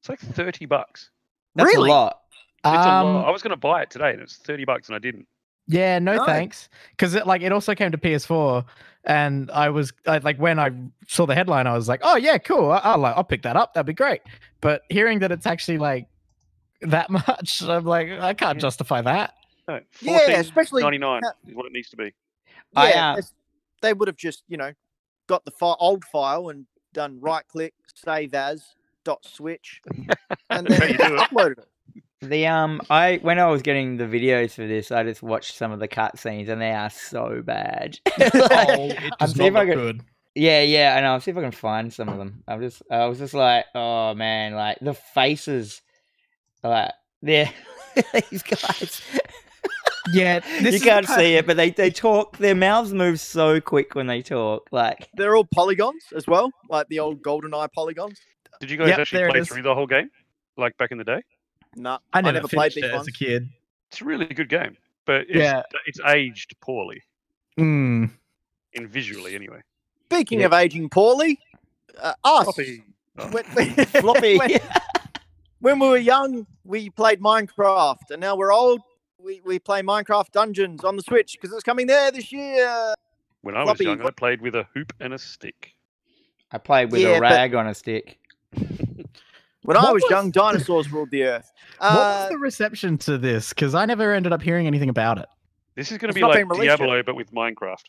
[0.00, 1.10] It's like thirty bucks.
[1.54, 1.90] That's really?
[1.90, 2.20] a lot.
[2.64, 3.26] It's a Um, lot.
[3.26, 5.26] I was going to buy it today, and it's thirty bucks, and I didn't.
[5.68, 6.26] Yeah, no, No.
[6.26, 6.68] thanks.
[6.90, 8.64] Because it like it also came to PS4,
[9.04, 10.70] and I was I, like when I
[11.08, 12.70] saw the headline, I was like, oh yeah, cool.
[12.70, 13.74] I, I'll like, I'll pick that up.
[13.74, 14.20] That'd be great.
[14.60, 16.06] But hearing that it's actually like
[16.82, 18.60] that much, I'm like, I can't Yeah.
[18.60, 19.34] justify that.
[19.66, 22.12] No, Yeah, especially ninety nine uh, is what it needs to be.
[22.76, 23.32] I, yeah, uh, it's-
[23.82, 24.72] they would have just you know
[25.28, 28.62] got the fi- old file and done right click save as
[29.04, 29.80] dot switch
[30.50, 31.68] and then you do uploaded it.
[32.22, 35.70] The um, I when I was getting the videos for this, I just watched some
[35.70, 37.98] of the cutscenes, and they are so bad.
[38.18, 40.00] Like, Oh, it does not look can- good.
[40.34, 42.42] Yeah, yeah, and I'll see if I can find some of them.
[42.48, 45.82] I'm just, I was just like, oh man, like the faces,
[46.64, 47.50] like they're
[48.30, 49.02] these guys.
[50.12, 52.36] Yeah, this you can't see it, but they they talk.
[52.38, 54.68] Their mouths move so quick when they talk.
[54.70, 58.18] Like, They're all polygons as well, like the old GoldenEye polygons.
[58.60, 60.10] Did you guys Yep, actually play through the whole game,
[60.56, 61.22] like back in the day?
[61.76, 63.48] No, I never, played finished these it as a kid.
[63.90, 65.62] It's a really good game, but it's, Yeah.
[65.86, 67.02] it's aged poorly
[67.58, 68.10] Mm.
[68.72, 69.60] in visually anyway.
[70.10, 70.46] Speaking Yeah.
[70.46, 71.38] of aging poorly,
[71.98, 72.82] uh, us Floppy.
[73.18, 74.38] Oh, when, when- floppy.
[74.38, 74.50] when,
[75.60, 78.80] when we were young, we played Minecraft, and now we're old.
[79.22, 82.94] We, we play Minecraft Dungeons on the Switch because it's coming there this year.
[83.42, 85.72] when I was Floppy, young, I played with a hoop and a stick.
[86.52, 88.18] I played with Yeah, a but- rag on a stick.
[89.62, 91.52] When I What was, was- young, dinosaurs ruled the earth.
[91.78, 93.48] what Uh, was the reception to this?
[93.48, 95.26] Because I never ended up hearing anything about it.
[95.74, 96.76] This is going to It's be not like being released yet.
[96.78, 97.82] Diablo, but with Minecraft.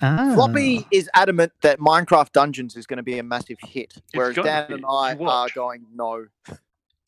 [0.00, 0.30] Ah.
[0.36, 4.46] Floppy is adamant that Minecraft Dungeons is going to be a massive hit, whereas gonna
[4.46, 4.74] Dan be.
[4.74, 5.54] and I You are watch.
[5.54, 6.26] going no.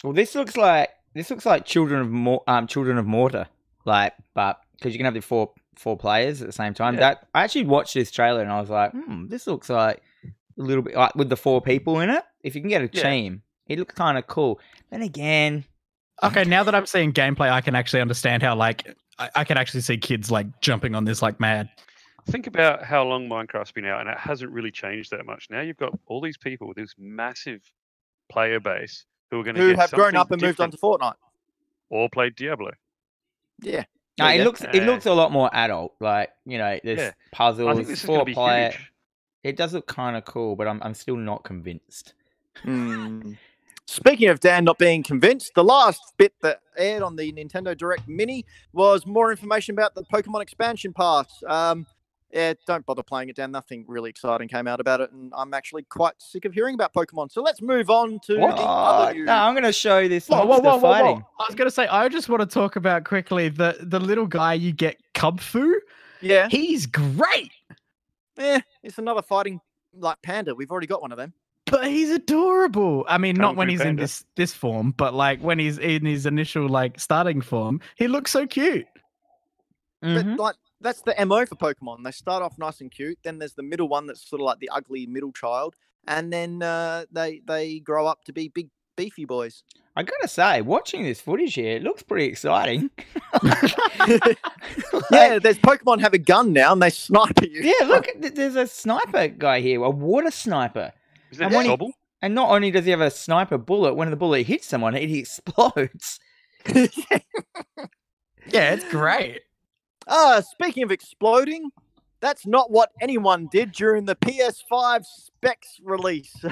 [0.02, 3.46] Well, this looks like this looks like Children of Mor- um Children of Morta,
[3.88, 6.94] like, but because you can have the four four players at the same time.
[6.94, 7.00] Yeah.
[7.00, 10.30] That I actually watched this trailer and I was like, hmm, this looks like a
[10.62, 12.22] little bit like with the four people in it.
[12.42, 13.02] If you can get a Yeah.
[13.02, 14.60] team, it looks kind of cool.
[14.90, 15.64] Then again,
[16.20, 19.56] Okay, now that I'm seeing gameplay, I can actually understand how like I, I can
[19.56, 21.68] actually see kids like jumping on this like mad.
[22.26, 25.46] Think about how long Minecraft's been out, and it hasn't really changed that much.
[25.48, 27.62] Now you've got all these people with this massive
[28.28, 30.76] player base who are going to Who get have grown up and moved on to
[30.76, 31.14] Fortnite.
[31.88, 32.72] or played Diablo.
[33.60, 33.84] Yeah.
[34.18, 34.44] no, it yeah.
[34.44, 35.94] looks it looks a lot more adult.
[36.00, 37.12] Like you know, there's Yeah.
[37.32, 38.70] puzzles, I think this is going four to be player.
[38.70, 38.92] huge.
[39.44, 42.14] It does look kind of cool, but I'm I'm still not convinced.
[42.62, 43.32] Hmm.
[43.86, 48.06] Speaking of Dan not being convinced, the last bit that aired on the Nintendo Direct
[48.06, 48.44] Mini
[48.74, 51.26] was more information about the Pokemon expansion pass.
[51.46, 51.86] Um,
[52.32, 53.50] yeah, don't bother playing it, Dan.
[53.50, 56.92] Nothing really exciting came out about it, and I'm actually quite sick of hearing about
[56.92, 57.30] Pokemon.
[57.32, 59.16] So let's move on to the other What?
[59.16, 59.26] news.
[59.26, 61.16] No, I'm going to show you this Whoa, whoa, whoa, whoa, fighting.
[61.20, 61.26] whoa!
[61.40, 64.54] I was gonna say I just want to talk about quickly the the little guy
[64.54, 65.72] you get Kubfu.
[66.20, 67.52] Yeah, He's great,
[68.36, 69.60] yeah, it's another fighting
[69.94, 70.54] like panda.
[70.54, 71.32] We've already got one of them.
[71.66, 73.04] but he's adorable.
[73.08, 75.78] I mean, not Kung when Fu he's in this this form, but like when he's
[75.78, 78.86] in his initial like starting form, he looks so cute.
[80.04, 80.36] Mhm.
[80.36, 82.04] But like that's the mo for Pokemon.
[82.04, 83.18] They start off nice and cute.
[83.22, 85.74] Then there's the middle one that's sort of like the ugly middle child,
[86.06, 89.62] and then uh, they they grow up to be big beefy boys.
[89.96, 92.90] I gotta say, watching this footage here, it looks pretty exciting.
[95.10, 97.62] yeah, there's Pokemon have a gun now and they snipe at you.
[97.62, 97.86] yeah.
[97.86, 100.92] Look, th- there's a sniper guy here, a water sniper,
[101.30, 104.16] Is that And he- and not only does he have a sniper bullet, when the
[104.16, 106.18] bullet hits someone, it explodes.
[108.50, 109.42] Yeah, it's great.
[110.08, 111.70] Ah, speaking of exploding,
[112.20, 116.34] that's not what anyone did during the PS5 specs release.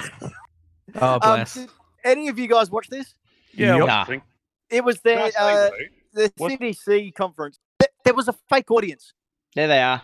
[0.94, 1.54] Oh Um, bless.
[1.54, 1.68] did
[2.04, 3.14] any of you guys watch this?
[3.52, 3.88] Yeah, I Yup.
[3.88, 4.22] watched the thing.
[4.70, 5.70] It was Can their uh,
[6.14, 7.58] the what- CDC conference.
[8.04, 9.12] There was a fake audience.
[9.56, 10.02] There they are.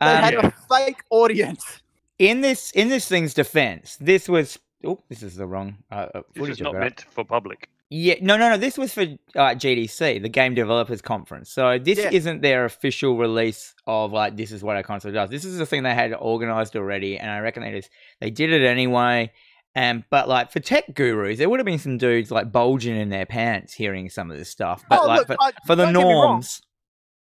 [0.00, 1.82] They Um, had a fake audience.
[2.18, 6.22] in this in this thing's defense, this was oh, this is the wrong uh, uh,
[6.32, 7.68] this footage is not meant for public.
[7.92, 8.56] Yeah, no, no, no.
[8.56, 9.16] This was for uh,
[9.56, 11.50] GDC, the Game Developers Conference.
[11.50, 12.10] So this Yeah.
[12.12, 15.28] isn't their official release of like this is what our console does.
[15.28, 18.52] This is the thing they had organized already, and I reckon they just they did
[18.52, 19.32] it anyway.
[19.74, 23.08] Um, but like for tech gurus, there would have been some dudes like bulging in
[23.08, 24.84] their pants hearing some of this stuff.
[24.88, 26.62] But oh, like look, for, I- for the don't get me wrong, norms,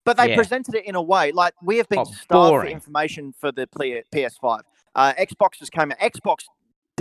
[0.04, 0.36] But they Yeah.
[0.36, 3.66] presented it in a way like we have been Oh, starved for information for the
[3.66, 4.60] PS5.
[4.94, 5.98] Uh, Xbox just came out.
[5.98, 6.44] Xbox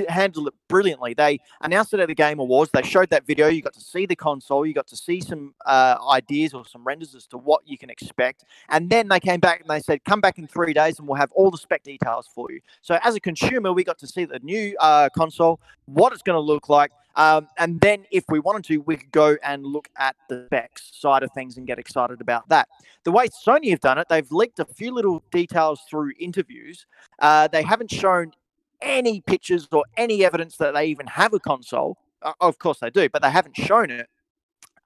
[0.10, 1.14] handled it brilliantly.
[1.14, 2.72] They announced it at the Game Awards.
[2.74, 3.48] They showed that video.
[3.48, 4.66] You got to see the console.
[4.66, 7.90] You got to see some uh, ideas or some renders as to what you can
[7.90, 8.46] expect.
[8.70, 11.18] And then they came back and they said, "Come back in three days, and we'll
[11.18, 14.26] have all the spec details for you." So as a consumer, we got to see
[14.26, 16.92] the new uh, console, what it's going to look like.
[17.16, 20.92] Um, and then, if we wanted to, we could go and look at the specs
[20.94, 22.68] side of things and get excited about that
[23.08, 26.86] the way Sony have done it, they've leaked a few little details through interviews.
[27.20, 28.34] Uh, they haven't shown
[28.82, 31.98] any pictures or any evidence that they even have a console.
[32.22, 34.08] Uh, of course they do, but they haven't shown it.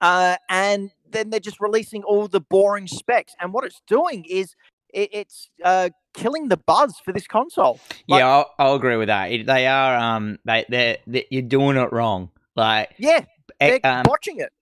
[0.00, 3.34] Uh, and then they're just releasing all the boring specs.
[3.40, 4.54] And what it's doing is
[4.92, 7.78] it, it's uh, killing the buzz for this console.
[8.08, 9.30] Like- yeah, I'll, I'll agree with that.
[9.30, 12.30] It, they are um they they're, they you're doing it wrong.
[12.56, 13.24] Like Yeah,
[13.60, 14.52] they're e- um, watching it.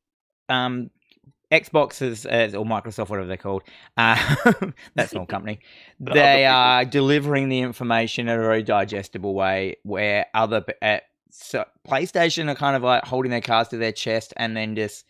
[0.49, 0.91] um
[1.51, 3.63] Xbox is, is or Microsoft, whatever they're called,
[3.97, 4.17] uh,
[4.95, 5.61] that small company.
[5.99, 10.99] They are delivering the information in a very digestible way, where other uh,
[11.31, 15.05] so PlayStation are kind of like holding their cards to their chest and then just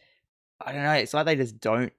[0.64, 0.92] I don't know.
[0.92, 1.92] It's like they just don't.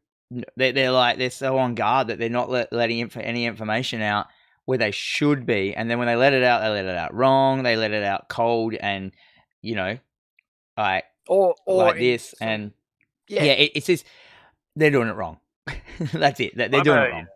[0.55, 4.01] They're, they're like they're so on guard that they're not let, letting inf- any information
[4.01, 4.27] out
[4.65, 7.13] where they should be, and then when they let it out, they let it out
[7.13, 7.63] wrong.
[7.63, 9.11] They let it out cold, and
[9.61, 9.97] you know,
[10.77, 12.71] like Or, or like this, and
[13.27, 14.05] yeah, yeah, it, it's just
[14.75, 15.37] they're doing it wrong.
[16.13, 16.55] That's it.
[16.55, 17.27] They're, they're I'm doing a- it wrong.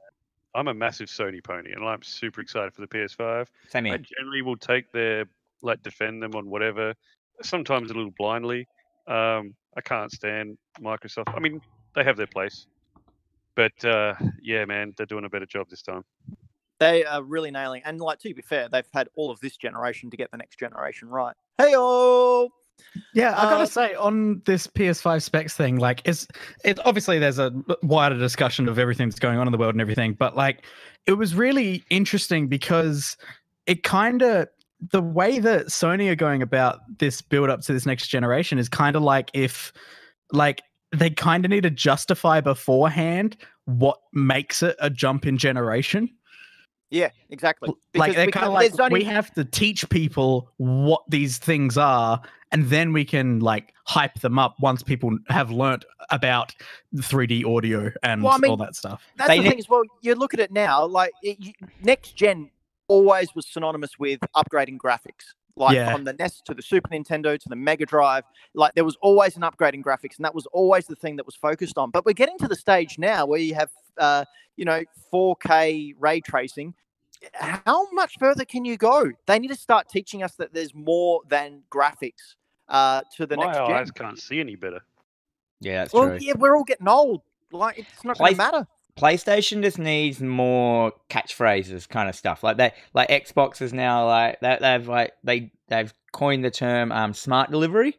[0.56, 3.48] I'm a massive Sony pony, and I'm super excited for the PS5.
[3.68, 3.96] Same here.
[3.96, 5.26] I generally will take their
[5.62, 6.94] like defend them on whatever.
[7.42, 8.66] Sometimes a little blindly.
[9.06, 11.36] Um, I can't stand Microsoft.
[11.36, 11.60] I mean,
[11.94, 12.68] they have their place,
[13.56, 16.06] but uh, yeah, man, they're doing a better job this time.
[16.80, 17.82] they are really nailing.
[17.84, 20.58] And like to be fair, they've had all of this generation to get the next
[20.58, 21.36] generation right.
[21.58, 22.50] Hey oh,
[23.14, 26.28] Yeah, I gotta Uh, say on this PS5 specs thing, like, it's
[26.64, 27.52] it obviously there's a
[27.84, 30.66] wider discussion of everything that's going on in the world and everything, but like,
[31.06, 33.18] it was really interesting because
[33.66, 34.48] it kind of
[34.92, 38.70] the way that Sony are going about this build up to this next generation is
[38.70, 39.74] kind of like if,
[40.32, 40.62] like,
[40.92, 46.10] they kind of need to justify beforehand what makes it a jump in generation.
[46.90, 47.70] Yeah, exactly.
[47.70, 51.78] like Because they're kind of like only- we have to teach people what these things
[51.78, 52.22] are
[52.52, 56.54] and then we can like hype them up once people have learnt about
[56.96, 59.70] 3d audio and Well, I mean, all that stuff That's They the ne- thing as
[59.70, 59.82] well.
[60.02, 62.52] You look at it now, like it, you, next gen
[62.88, 65.34] always was synonymous with upgrading graphics.
[65.58, 65.92] Like Yeah.
[65.94, 69.38] from the NES to the Super Nintendo to the Mega Drive, like there was always
[69.38, 71.92] an upgrading graphics, and that was always the thing that was focused on.
[71.92, 74.26] But we're getting to the stage now where you have, uh,
[74.58, 74.84] you know,
[75.14, 76.74] 4K ray tracing.
[77.34, 79.10] How much further can you go?
[79.28, 82.36] They need to start teaching us that there's more than graphics
[82.68, 83.72] uh, to the My next gen.
[83.72, 84.82] eyes can't see any better.
[85.62, 86.18] Yeah, that's Well, true.
[86.20, 87.22] yeah, we're all getting old.
[87.52, 88.68] Like it's not going to matter.
[88.98, 92.76] PlayStation just needs more catchphrases, kind of stuff like that.
[92.94, 94.62] Like Xbox is now like that.
[94.62, 97.98] They've like they they've coined the term um, smart delivery.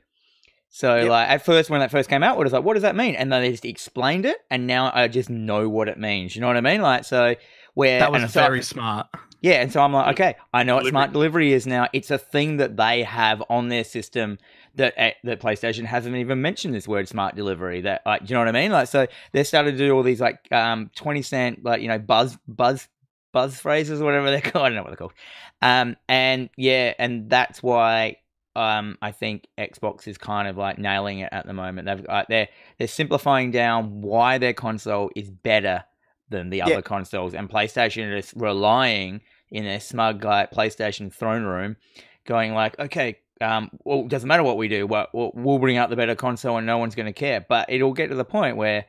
[0.70, 1.09] So Yep.
[1.09, 3.14] like at first when that first came out, what is like what does that mean?
[3.14, 6.34] And then they just explained it, and now I just know what it means.
[6.34, 6.80] You know what I mean?
[6.80, 7.34] Like so
[7.74, 9.07] where That was so- very smart.
[9.42, 10.90] yeah, and so I'm like, okay, I know what Delivery.
[10.92, 11.88] smart delivery is now.
[11.92, 14.38] It's a thing that they have on their system
[14.77, 17.81] that uh, that PlayStation hasn't even mentioned this word smart delivery.
[17.83, 18.72] That like, do you know what I mean?
[18.72, 21.99] Like, so they started to do all these like um twenty cent like you know
[21.99, 22.89] buzz buzz
[23.33, 24.64] buzz phrases or whatever they're called.
[24.64, 25.14] I don't know what they're called.
[25.62, 28.16] Um, and yeah, and that's why
[28.55, 31.87] um I think Xbox is kind of like nailing it at the moment.
[31.87, 32.49] They've uh, they're
[32.79, 35.85] they're simplifying down why their console is better
[36.29, 36.66] than the Yeah.
[36.66, 39.20] other consoles, and PlayStation is relying
[39.51, 41.77] in their smug like PlayStation throne room,
[42.24, 45.76] going like, okay, um, well, it doesn't matter what we do, we'll, we'll- we'll bring
[45.76, 47.45] out the better console, and no one's going to care.
[47.47, 48.87] But it'll get to the point where,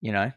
[0.00, 0.32] you know,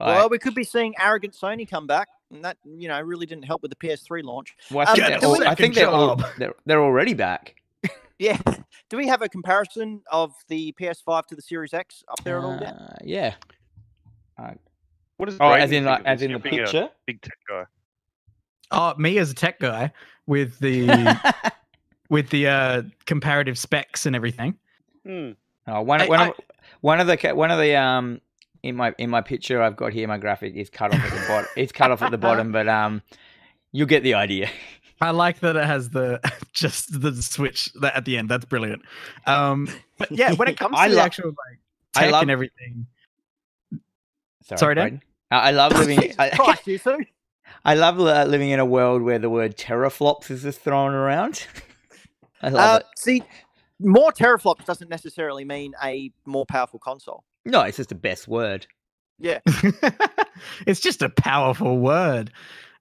[0.00, 3.26] like, well, we could be seeing arrogant Sony come back, and that you know really
[3.26, 4.54] didn't help with the PS3 launch.
[4.70, 6.24] well, I um, think, get they're, a al- I think they're, al- job.
[6.38, 7.54] they're they're already back.
[8.18, 8.38] Yeah.
[8.90, 12.44] Do we have a comparison of the PS5 to the Series X up there at
[12.44, 12.52] all?
[12.62, 13.34] Uh, yeah.
[15.16, 16.88] What does Oh, as in like as in the You're being a picture.
[17.06, 17.64] big tech guy.
[18.70, 19.92] Oh, me as a tech guy
[20.26, 20.86] with the
[22.12, 24.54] with the uh, comparative specs and everything.
[25.04, 25.30] Hmm.
[25.66, 26.34] Oh, one, I- one, I- of,
[26.82, 28.20] one of the one of the um
[28.62, 31.26] in my in my picture I've got here my graphic is cut off at the
[31.26, 31.46] bottom.
[31.56, 33.02] It's cut off at the bottom, but um,
[33.72, 34.48] you'll get the idea.
[35.00, 36.20] I like that it has the
[36.52, 38.28] just the switch that at the end.
[38.28, 38.82] That's brilliant.
[39.26, 41.58] Um, but yeah, when it comes I to the lo- actual like
[41.96, 42.86] I love- and everything,
[44.44, 44.84] Sorry, Sorry, Dan?
[44.84, 45.02] Braden.
[45.30, 46.00] I I love living.
[46.00, 47.04] Jesus I, Christ, you two.
[47.64, 51.46] I love uh, living in a world where the word teraflops is just thrown around.
[52.42, 52.86] I love Uh, it.
[52.98, 53.22] see,
[53.80, 57.24] more teraflops doesn't necessarily mean a more powerful console.
[57.44, 58.66] No, it's just the best word.
[59.18, 59.38] Yeah.
[60.66, 62.30] it's just a powerful word.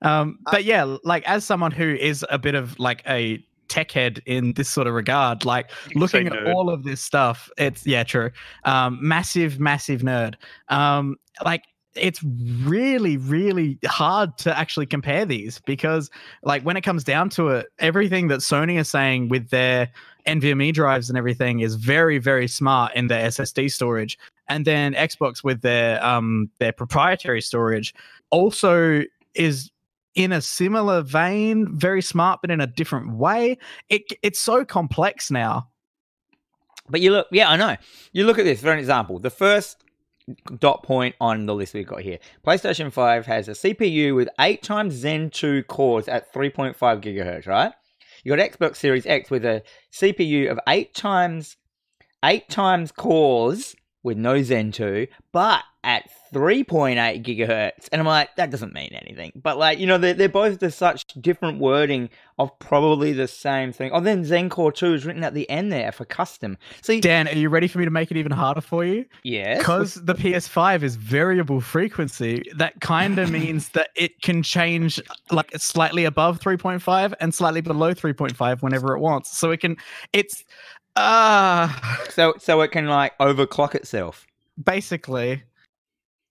[0.01, 3.91] Um, Uh, but yeah, like as someone who is a bit of like a tech
[3.91, 7.01] head in this sort of regard, like You can say looking at all of this
[7.01, 8.32] stuff, it's yeah, true.
[8.66, 10.36] Um, massive, massive nerd.
[10.70, 11.64] Um, like
[11.96, 16.10] it's really, really hard to actually compare these because,
[16.44, 19.89] like, when it comes down to it, everything that Sony is saying with their
[20.26, 24.18] NVMe drives and everything is very, very smart in their SSD storage,
[24.48, 27.94] and then Xbox with their um their proprietary storage
[28.30, 29.02] also
[29.34, 29.72] is
[30.16, 33.58] in a similar vein, very smart, but in a different way.
[33.89, 35.68] It it's so complex now.
[36.89, 37.78] But you look, yeah, I know.
[38.12, 39.20] You look at this for an example.
[39.20, 39.84] The first
[40.59, 44.61] dot point on the list we've got here PlayStation 5 has a CPU with 8
[44.61, 47.74] times Zen 2 cores at 3.5 gigahertz, right?
[48.24, 51.57] You got Xbox Series X with a CPU of 8 times
[52.24, 57.89] 8 times cores with no Zen 2, but at 3.8 gigahertz.
[57.91, 59.32] And I'm like, that doesn't mean anything.
[59.36, 63.74] But like, you know, they're, they're both the such different wording of probably the same
[63.74, 63.91] thing.
[63.91, 66.58] Oh, then Zen Core 2 is written at the end there for custom.
[66.82, 69.06] See, Dan, are you ready for me to make it even harder for you?
[69.24, 69.58] yes.
[69.58, 75.52] Because the PS5 is variable frequency, that kind of means that it can change like
[75.58, 79.36] slightly above 3.5 and slightly below 3.5 whenever it wants.
[79.36, 79.78] So it can,
[80.14, 80.43] it's,
[80.96, 81.70] uh,
[82.10, 84.26] So so it can like overclock itself.
[84.64, 85.44] basically,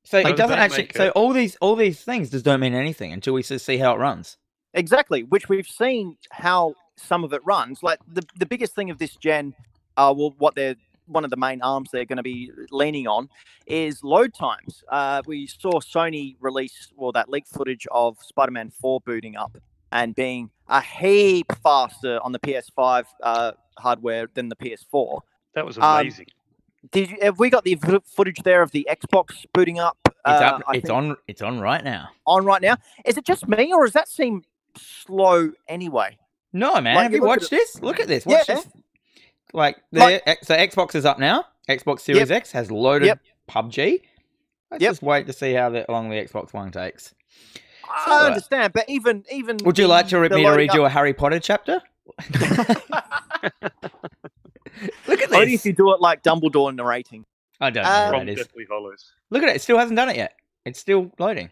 [0.04, 0.82] So Does it doesn't that actually.
[0.84, 3.78] make So all these all these things just don't mean anything until we s- see
[3.78, 4.36] how it runs.
[4.74, 7.82] Exactly, which we've seen how some of it runs.
[7.82, 9.54] Like the the biggest thing of this gen,
[9.96, 13.28] uh, well, what they're one of the main arms they're going to be leaning on
[13.66, 14.84] is load times.
[14.88, 19.56] Uh, we saw Sony release well that leaked footage of Spider-Man 4 booting up
[19.92, 25.20] and being a heap faster on the PS5 uh, hardware than the PS4.
[25.54, 26.26] That was Um, amazing.
[26.92, 27.76] Did you, have we got the
[28.06, 29.98] footage there of the Xbox booting up?
[30.06, 30.62] It's uh, up.
[30.66, 31.16] I It's on.
[31.28, 32.08] It's on right now.
[32.26, 32.76] on right now.
[33.04, 34.42] Is it just me, or does that seem
[34.76, 36.16] slow anyway?
[36.52, 37.80] No man, Like, have you you look at watched this?
[37.82, 38.26] Look at this.
[38.26, 38.54] Watch Yeah.
[38.56, 38.68] this.
[39.52, 41.44] Like the Like- so Xbox is up now.
[41.68, 43.20] Xbox Series X has loaded Yep.
[43.48, 44.02] PUBG.
[44.70, 44.90] Let's Yep.
[44.90, 47.14] just wait to see how the, long the Xbox One takes.
[48.06, 50.48] So, I uh, understand, but even even Would you the- like to read me to
[50.48, 51.80] loading read you a Harry Potter chapter?
[55.06, 55.32] Look at this.
[55.32, 57.24] Only if you do it like Dumbledore narrating.
[57.60, 58.46] I don't know Uh, what From that is.
[58.46, 58.66] Deathly
[59.30, 59.56] Look at it.
[59.56, 60.34] It still hasn't done it yet.
[60.64, 61.50] It's still loading.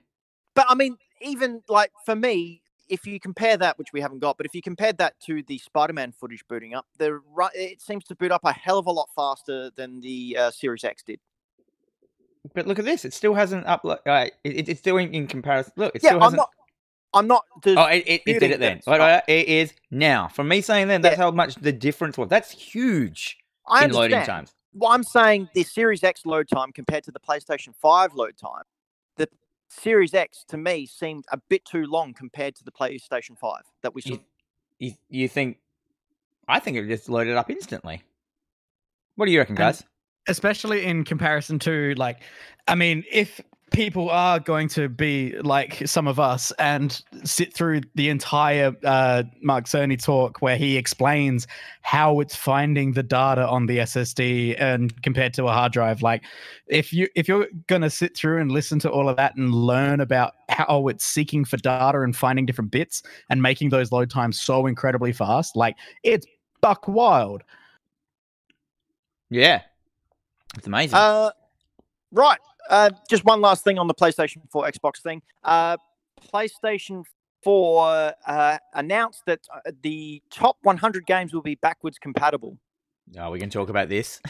[0.54, 4.36] But I mean, even like for me, if you compare that, which we haven't got,
[4.36, 8.04] but if you compared that to the Spider-Man footage booting up, the ru- it seems
[8.04, 11.20] to boot up a hell of a lot faster than the uh, Series X did.
[12.54, 14.06] But look at this; it still hasn't uploaded.
[14.06, 15.72] Uh, it, it's doing in, comparison.
[15.76, 16.38] Look, it yeah, still I'm hasn't.
[16.38, 16.50] not.
[17.14, 17.44] I'm not.
[17.66, 18.80] Oh, it, it, it did it then.
[18.84, 20.28] that Wait, it's wait, it is now.
[20.28, 22.28] From me saying then, that's how much the difference was.
[22.28, 24.54] That's huge I in loading times.
[24.74, 28.64] Well, I'm saying the Series X load time compared to the PlayStation 5 load time,
[29.16, 29.28] the
[29.68, 33.94] Series X to me seemed a bit too long compared to the PlayStation 5 that
[33.94, 34.10] we saw.
[34.10, 34.20] You,
[34.78, 35.58] you, you think?
[36.46, 38.02] I think it just loaded up instantly.
[39.16, 39.82] What do you reckon, guys?
[40.28, 42.20] Especially in comparison to like
[42.66, 47.82] i mean if people are going to be like some of us and sit through
[47.96, 51.46] the entire uh, mark cerny talk where he explains
[51.82, 56.24] how it's finding the data on the ssd and compared to a hard drive like
[56.66, 59.54] if you if you're going to sit through and listen to all of that and
[59.54, 64.08] learn about how it's seeking for data and finding different bits and making those load
[64.08, 66.26] times so incredibly fast like it's
[66.60, 67.42] buck wild.
[69.30, 69.62] Yeah,
[70.58, 70.96] it's amazing.
[70.96, 71.30] Uh,
[72.12, 72.38] right.
[72.68, 75.22] Uh, just one last thing on the PlayStation 4 Xbox thing.
[75.42, 75.76] Uh,
[76.32, 77.04] PlayStation
[77.42, 82.58] 4 uh, announced that uh, the top 100 games will be backwards compatible.
[83.18, 84.20] oh, we can talk about this.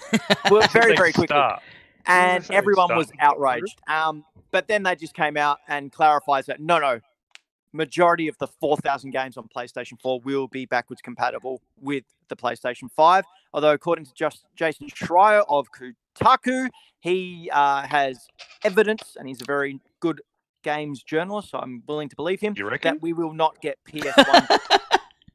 [0.50, 1.34] Well, very, very quickly.
[1.34, 1.62] start.
[2.06, 3.80] and everyone start was outraged.
[3.88, 7.00] Um, but then they just came out and clarifies that no, no,
[7.72, 12.90] majority of the 4,000 games on PlayStation 4 will be backwards compatible with the PlayStation
[12.94, 13.24] 5.
[13.52, 15.68] Although, according to just Jason Schreier of
[16.18, 16.68] Kotaku,
[17.00, 18.26] he uh, has
[18.64, 20.20] evidence, and he's a very good
[20.62, 22.94] games journalist, so I'm willing to believe him, You reckon?
[22.94, 24.58] that we will not get PS1.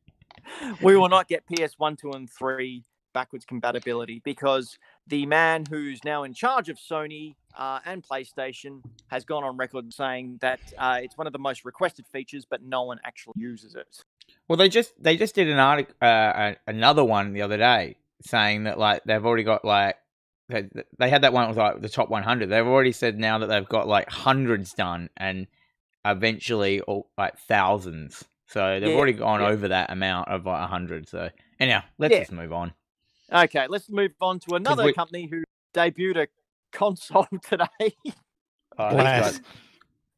[0.81, 4.77] we will not get PS1, 2, and 3 backwards compatibility because
[5.07, 9.93] the man who's now in charge of Sony uh, and PlayStation has gone on record
[9.93, 13.75] saying that uh, it's one of the most requested features, but no one actually uses
[13.75, 14.03] it.
[14.47, 18.63] Well, they just they just did an article, uh, another one the other day, saying
[18.63, 19.95] that like they've already got like
[20.49, 20.67] they,
[20.99, 22.49] they had that one with like the top 100.
[22.49, 25.47] They've already said now that they've got like hundreds done and
[26.05, 28.23] eventually all, like thousands.
[28.47, 29.47] So they've Yeah, already gone yeah.
[29.47, 31.07] over that amount of like hundred.
[31.07, 31.29] So
[31.59, 32.19] anyhow, let's Yeah.
[32.19, 32.73] just move on.
[33.31, 36.27] Okay, let's move on to another we- company who debuted a
[36.71, 37.95] console today.
[38.77, 39.41] Oh, these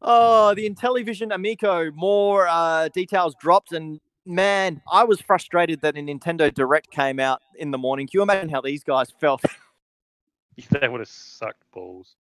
[0.01, 1.91] Oh, the Intellivision Amico.
[1.91, 7.41] More uh, details dropped, and man, I was frustrated that a Nintendo Direct came out
[7.55, 8.05] in the morning.
[8.07, 9.41] Can you imagine how these guys felt?
[10.69, 12.15] They would have sucked balls.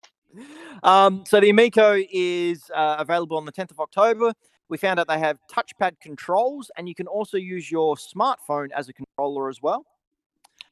[0.83, 4.33] Um, so the Amico is uh, available on the 10th of October.
[4.67, 8.89] We found out they have touchpad controls, and you can also use your smartphone as
[8.89, 9.85] a controller as well.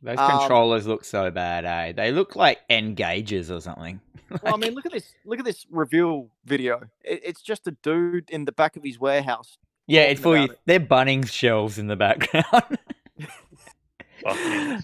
[0.01, 1.93] Those Um, controllers look so bad, eh?
[1.93, 4.01] They look like N-Gages or something.
[4.41, 5.13] Well, I mean, look at this!
[5.25, 6.81] Look at this reveal video.
[7.03, 9.57] It, it's just a dude in the back of his warehouse.
[9.87, 10.45] yeah, it's for you.
[10.45, 10.59] it.
[10.65, 12.77] They're Bunnings shelves in the background.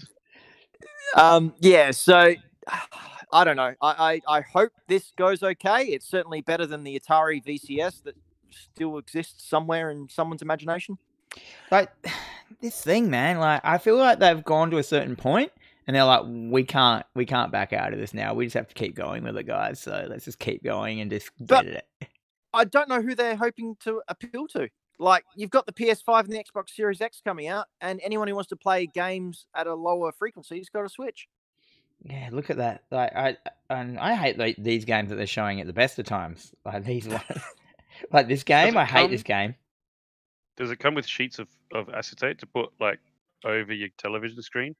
[1.16, 2.34] Um, yeah, so
[3.32, 3.74] I don't know.
[3.80, 5.84] I, I, I hope this goes okay.
[5.84, 8.16] It's certainly better than the Atari VCS that
[8.50, 10.98] still exists somewhere in someone's imagination.
[11.70, 11.90] like
[12.60, 13.38] this thing, man.
[13.38, 15.52] Like I feel like they've gone to a certain point,
[15.86, 18.34] and they're like, we can't, we can't back out of this now.
[18.34, 19.80] We just have to keep going with it, guys.
[19.80, 22.08] So let's just keep going and just But- get it.
[22.52, 24.68] I don't know who they're hoping to appeal to.
[24.98, 28.34] Like, you've got the PS5 and the Xbox Series X coming out, and anyone who
[28.34, 31.28] wants to play games at a lower frequency has got a Switch.
[32.04, 32.84] Yeah, look at that.
[32.90, 33.36] Like I,
[33.68, 36.52] and I hate like, these games that they're showing at the best of times.
[36.64, 37.22] Like these, ones.
[38.12, 38.76] like this game.
[38.76, 39.54] it I hate come- this game.
[40.56, 42.98] Does it come with sheets of, of acetate to put like
[43.44, 44.74] over your television screen?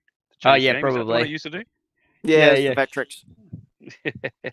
[0.45, 0.85] Oh, yeah, games?
[0.89, 1.23] Is that what probably.
[1.23, 1.63] it used to do.
[2.23, 2.75] Yeah, Yeah, it's yeah.
[2.75, 4.53] the Vectrex.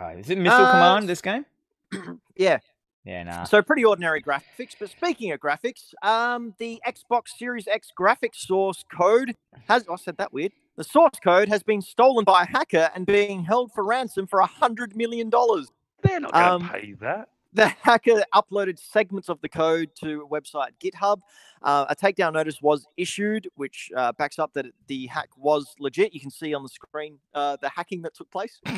[0.00, 1.08] Oh, is it Missile Uh, Command?
[1.08, 1.44] This game?
[2.36, 2.58] Yeah.
[3.04, 3.44] Yeah, nah.
[3.44, 4.74] So pretty ordinary graphics.
[4.78, 9.36] But speaking of graphics, um, the Xbox Series X graphics source code
[9.68, 10.52] has I said that weird.
[10.76, 14.40] The source code has been stolen by a hacker and being held for ransom for
[14.40, 15.68] a hundred million dollars.
[16.02, 17.28] They're not going to Um, pay that.
[17.52, 21.20] The hacker uploaded segments of the code to a website GitHub.
[21.62, 26.12] Uh, a takedown notice was issued, which uh, backs up that the hack was legit.
[26.12, 28.60] You can see on the screen uh, the hacking that took place.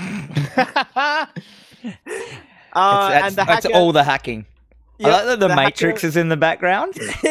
[2.76, 4.44] Uh, that's, and the that's hacker, all the hacking.
[5.02, 6.94] I like that the, hacker- Matrix is in the background.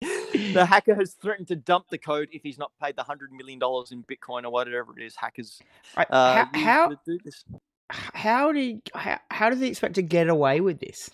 [0.00, 3.58] the hacker has threatened to dump the code if he's not paid the hundred million
[3.58, 5.60] dollars in Bitcoin or whatever it is hackers
[5.96, 7.44] Right, uh, how, how do this.
[7.90, 11.10] how did how, how does he expect to get away with this?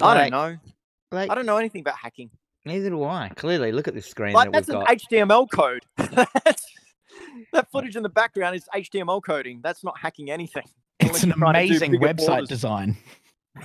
[0.00, 0.56] I don't know.
[1.12, 2.30] Like, I don't know anything about hacking.
[2.64, 3.30] neither do I.
[3.36, 4.88] Clearly, look at this screen Like that that's an got.
[4.88, 5.84] HTML code.
[7.52, 9.60] That footage in the background is HTML coding.
[9.62, 10.64] That's not hacking anything.
[11.10, 12.48] It's an you're trying to do amazing website borders.
[12.48, 12.96] design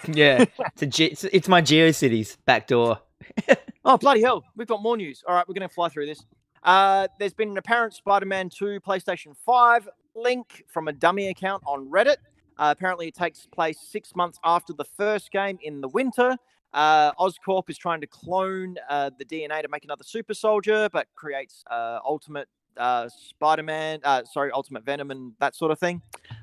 [0.07, 2.99] Yeah, it's, a Ge- it's, it's my GeoCities back door.
[3.85, 4.43] Oh bloody hell!
[4.57, 5.23] We've got more news.
[5.25, 6.23] All right, we're going to fly through this.
[6.63, 11.89] Uh, there's been an apparent Spider-Man 2 PlayStation 5 link from a dummy account on
[11.89, 12.17] Reddit.
[12.57, 16.35] Uh, apparently, it takes place six months after the first game in the winter.
[16.73, 21.07] Uh, Oscorp is trying to clone uh, the DNA to make another super soldier, but
[21.15, 26.01] creates uh, Ultimate uh, Spider-Man, uh, sorry, Ultimate Venom, and that sort of thing.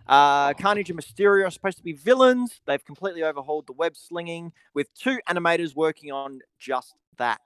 [0.08, 2.60] Uh, Carnage and Mysterio are supposed to be villains.
[2.66, 7.40] They've completely overhauled the web slinging with two animators working on just that.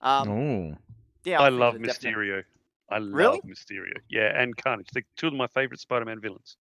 [0.00, 0.76] Um, Ooh.
[1.24, 2.44] yeah, I think love it's a definite- Mysterio.
[2.90, 3.34] I Really?
[3.36, 3.94] love Mysterio.
[4.10, 4.88] Yeah, and Carnage.
[4.92, 6.56] They're two of my favorite Spider-Man villains.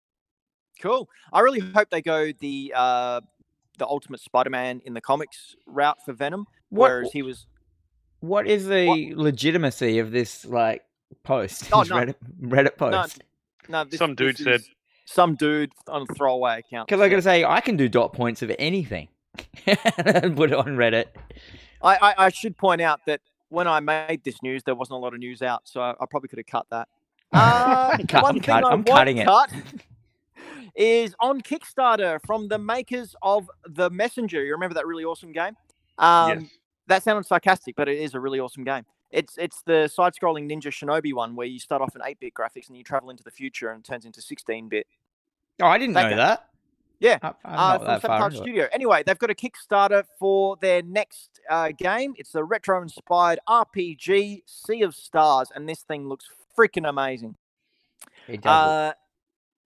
[0.83, 1.09] Cool.
[1.33, 3.21] I really hope they go the uh,
[3.79, 7.47] the Ultimate Spider-Man in the comics route for Venom, What whereas he was.
[8.21, 10.83] what is the legitimacy of this like
[11.23, 11.69] post?
[11.73, 12.09] Oh, This none.
[12.09, 13.23] Reddit, Reddit No, post.
[13.69, 14.71] no, this, Some dude this said- is
[15.11, 16.87] some dude on a throwaway account.
[16.89, 19.09] Because I gotta say, I can do dot points of anything.
[19.67, 21.07] and Put it on Reddit.
[21.83, 25.01] I, I, I should point out that when I made this news, there wasn't a
[25.01, 26.89] lot of news out, so I, I probably could have cut that.
[27.31, 29.27] Uh, Cut- one I'm thing cut- I I'm cutting it.
[29.27, 29.53] cut
[30.75, 34.43] is on Kickstarter from the makers of The Messenger.
[34.45, 35.55] You remember that really awesome game?
[35.99, 36.51] Um, yes.
[36.87, 38.85] That sounded sarcastic, but it is a really awesome game.
[39.11, 42.77] It's it's the side-scrolling Ninja Shinobi one where you start off in 8-bit graphics and
[42.77, 44.87] you travel into the future and it turns into 16-bit.
[45.63, 46.17] Oh, I didn't That know guy.
[46.17, 46.45] that.
[47.01, 48.43] Yeah, I, I'm uh, from that far Sabotage it.
[48.43, 48.69] Studio.
[48.73, 52.13] Anyway, they've got a Kickstarter for their next uh, game.
[52.17, 57.37] It's a retro-inspired RPG, Sea of Stars, and this thing looks freaking amazing.
[58.27, 58.93] It does Uh,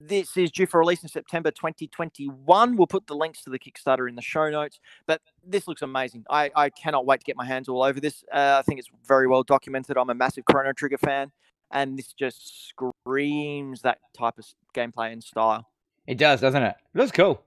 [0.09, 2.77] this is due for release in September 2021.
[2.77, 4.81] We'll put the links to the Kickstarter in the show notes.
[5.07, 6.25] But this looks amazing.
[6.31, 8.25] I, I cannot wait to get my hands all over this.
[8.33, 9.97] Uh, I think it's very well documented.
[9.97, 11.31] I'm a massive Chrono Trigger fan,
[11.71, 14.45] and this just screams that type of
[14.75, 15.69] gameplay and style.
[16.07, 16.75] It does, doesn't it?
[16.95, 17.43] It looks cool.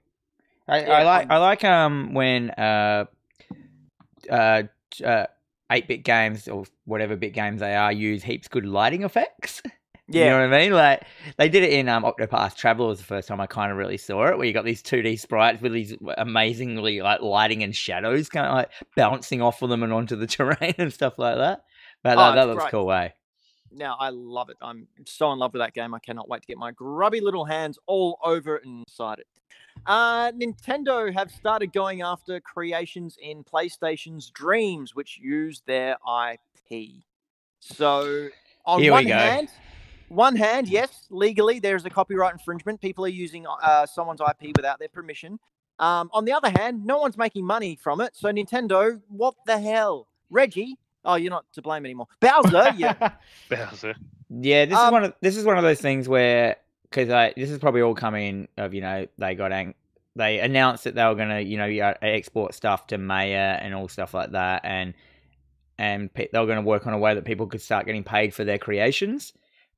[0.67, 3.05] I, Yeah, I like I'm- I like um when uh
[4.29, 4.63] uh
[5.03, 5.25] uh
[5.71, 9.61] eight bit games or whatever bit games they are use heaps good lighting effects.
[10.07, 10.73] Yeah, You know what I mean?
[10.73, 11.03] Like
[11.37, 13.97] they did it in um Octopath Traveler was the first time I kind of really
[13.97, 17.75] saw it, where you got these two D sprites with these amazingly like lighting and
[17.75, 21.37] shadows kind of like bouncing off of them and onto the terrain and stuff like
[21.37, 21.63] that.
[22.03, 22.71] But Oh, that, looks great.
[22.71, 23.13] cool, way.
[23.71, 24.57] Now I love it.
[24.61, 25.95] I'm so in love with that game.
[25.95, 29.27] I cannot wait to get my grubby little hands all over it and inside it.
[29.85, 35.97] Uh, Nintendo have started going after creations in PlayStation's Dreams, which use their
[36.31, 37.03] IP.
[37.59, 38.29] So
[38.65, 39.49] on Here we one hand,
[40.09, 42.81] one hand, yes, legally there is a copyright infringement.
[42.81, 45.39] People are using uh, someone's IP without their permission.
[45.79, 48.15] Um, on the other hand, no one's making money from it.
[48.15, 50.07] So Nintendo, what the hell?
[50.29, 52.07] Reggie, oh, you're not to blame anymore.
[52.19, 53.11] Bowser, yeah.
[53.49, 53.95] Bowser.
[54.29, 57.33] Yeah, this is Um, one of this is one of those things where because I
[57.35, 59.75] this is probably all coming of you know they got ang-
[60.15, 64.13] they announced that they were gonna you know export stuff to Maya and all stuff
[64.13, 64.93] like that and
[65.77, 68.33] and pe- they were gonna work on a way that people could start getting paid
[68.33, 69.33] for their creations.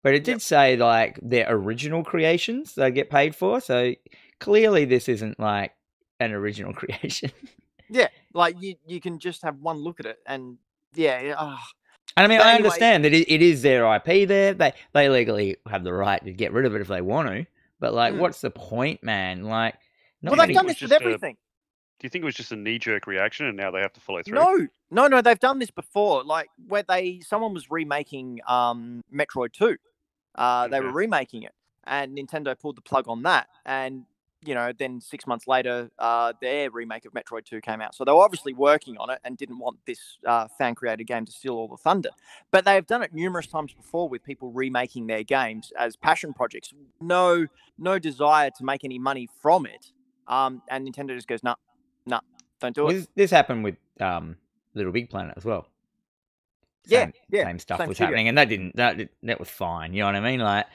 [0.07, 0.41] But it did Yep.
[0.41, 3.93] say like their original creations they get paid for, so
[4.39, 5.73] clearly this isn't like
[6.21, 7.29] an original creation.
[7.89, 10.59] Yeah, like you, you can just have one look at it, and
[10.95, 11.61] yeah, yeah, ah,
[12.15, 14.53] And I mean, But I anyway- understand that it, it is their IP there.
[14.53, 17.45] They they legally have the right to get rid of it if they want to.
[17.81, 18.19] But like, Mm.
[18.19, 19.43] what's the point, man?
[19.43, 19.75] Like,
[20.23, 21.35] well, they've done this with just a- everything.
[21.99, 24.21] Do you think it was just a knee-jerk reaction, and now they have to follow
[24.21, 24.35] through?
[24.35, 26.23] No, no, no, they've done this before.
[26.23, 29.77] Like where they, someone was remaking um Metroid Two.
[30.37, 31.53] Uh, they were remaking it,
[31.85, 34.05] and Nintendo pulled the plug on that, and
[34.45, 37.95] you know, then six months later, uh, their remake of Metroid Two came out.
[37.95, 41.31] So they were obviously working on it and didn't want this uh, fan-created game to
[41.31, 42.09] steal all the thunder.
[42.51, 46.33] But they have done it numerous times before with people remaking their games as passion
[46.33, 46.71] projects.
[47.01, 47.47] No,
[47.77, 49.91] no desire to make any money from it.
[50.27, 51.55] Um, and Nintendo just goes, "Nah,
[52.05, 52.19] nah,
[52.59, 54.37] don't do it." this, this happened with um
[54.75, 55.67] Little Big Planet as well.
[56.87, 58.07] Yeah, Same, yeah, same stuff same was studio.
[58.07, 59.93] happening, and that didn't that that was fine.
[59.93, 60.39] You know what I mean?
[60.39, 60.65] Like,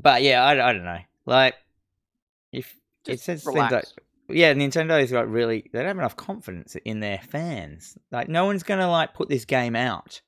[0.00, 0.98] but yeah, I, I don't know.
[1.24, 1.54] Like,
[2.52, 2.74] if
[3.06, 3.84] it Just says things like
[4.28, 7.96] yeah, Nintendo's got really they don't have enough confidence in their fans.
[8.10, 10.20] Like no one's gonna like put this game out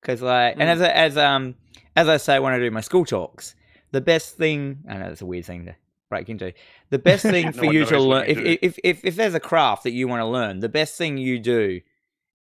[0.00, 0.72] because like and Mm.
[0.72, 1.54] as I- as um
[1.96, 3.54] as I say when I do my school talks,
[3.92, 5.76] the best thing I know that's a weird thing to
[6.10, 6.52] break into.
[6.90, 9.84] The best thing No for you to learn if, if if if there's a craft
[9.84, 11.80] that you want to learn, the best thing you do.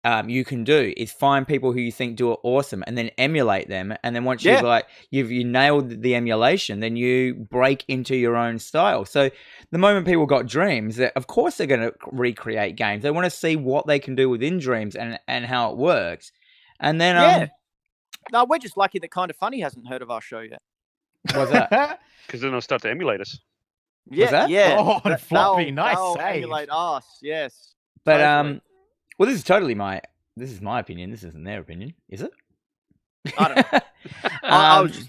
[0.09, 3.09] Um, you can do is find people who you think do it awesome and then
[3.19, 4.53] emulate them and then once Yeah.
[4.53, 9.31] you've like you've you nailed the emulation then you break into your own style so
[9.73, 13.24] the moment people got dreams that of course they're going to recreate games they want
[13.24, 16.31] to see what they can do within dreams and and how it works
[16.78, 17.47] and then um Yeah.
[18.33, 20.62] No, we're just lucky that Kind of Funny hasn't heard of our show yet.
[21.35, 23.39] what's that Because then they'll start to emulate us.
[24.09, 24.51] Yeah, that?
[24.51, 24.77] yeah.
[24.78, 26.37] Oh, That- floppy, they'll- nice they'll save.
[26.45, 27.07] emulate us.
[27.23, 27.74] Yes.
[28.05, 28.53] But Totally.
[28.55, 28.61] um,
[29.19, 30.01] well, this is totally my
[30.37, 31.11] this is my opinion.
[31.11, 32.31] This isn't their opinion, is it?
[33.39, 33.81] I don't know.
[34.43, 35.09] I- I was Um, just-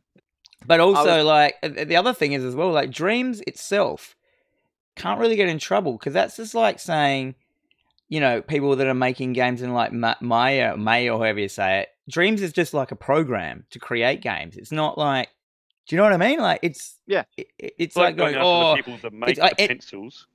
[0.66, 4.14] but also, was- like uh, the other thing is as well, like Dreams itself
[4.96, 7.34] can't really get in trouble because that's just like saying,
[8.08, 11.48] you know, people that are making games in like Ma- Maya, Maya, or however you
[11.48, 11.88] say it.
[12.10, 14.56] Dreams is just like a program to create games.
[14.56, 15.28] It's not like,
[15.86, 16.40] do you know what I mean?
[16.40, 17.24] Like it's Yeah.
[17.36, 20.26] it, it's It's like going, after oh, the people that make the it- pencils.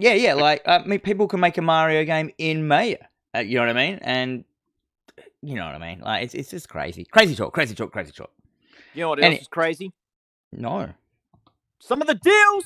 [0.00, 0.34] Yeah, yeah.
[0.34, 2.96] Like I mean, people can make a Mario game in Maya.
[3.34, 3.98] Uh, you know what I mean?
[4.02, 4.44] And
[5.42, 6.00] you know what I mean?
[6.00, 8.30] Like it's it's just crazy, crazy talk, crazy talk, crazy talk.
[8.94, 9.92] You know what and else it- is crazy?
[10.52, 10.88] No.
[11.78, 12.64] Some of the deals.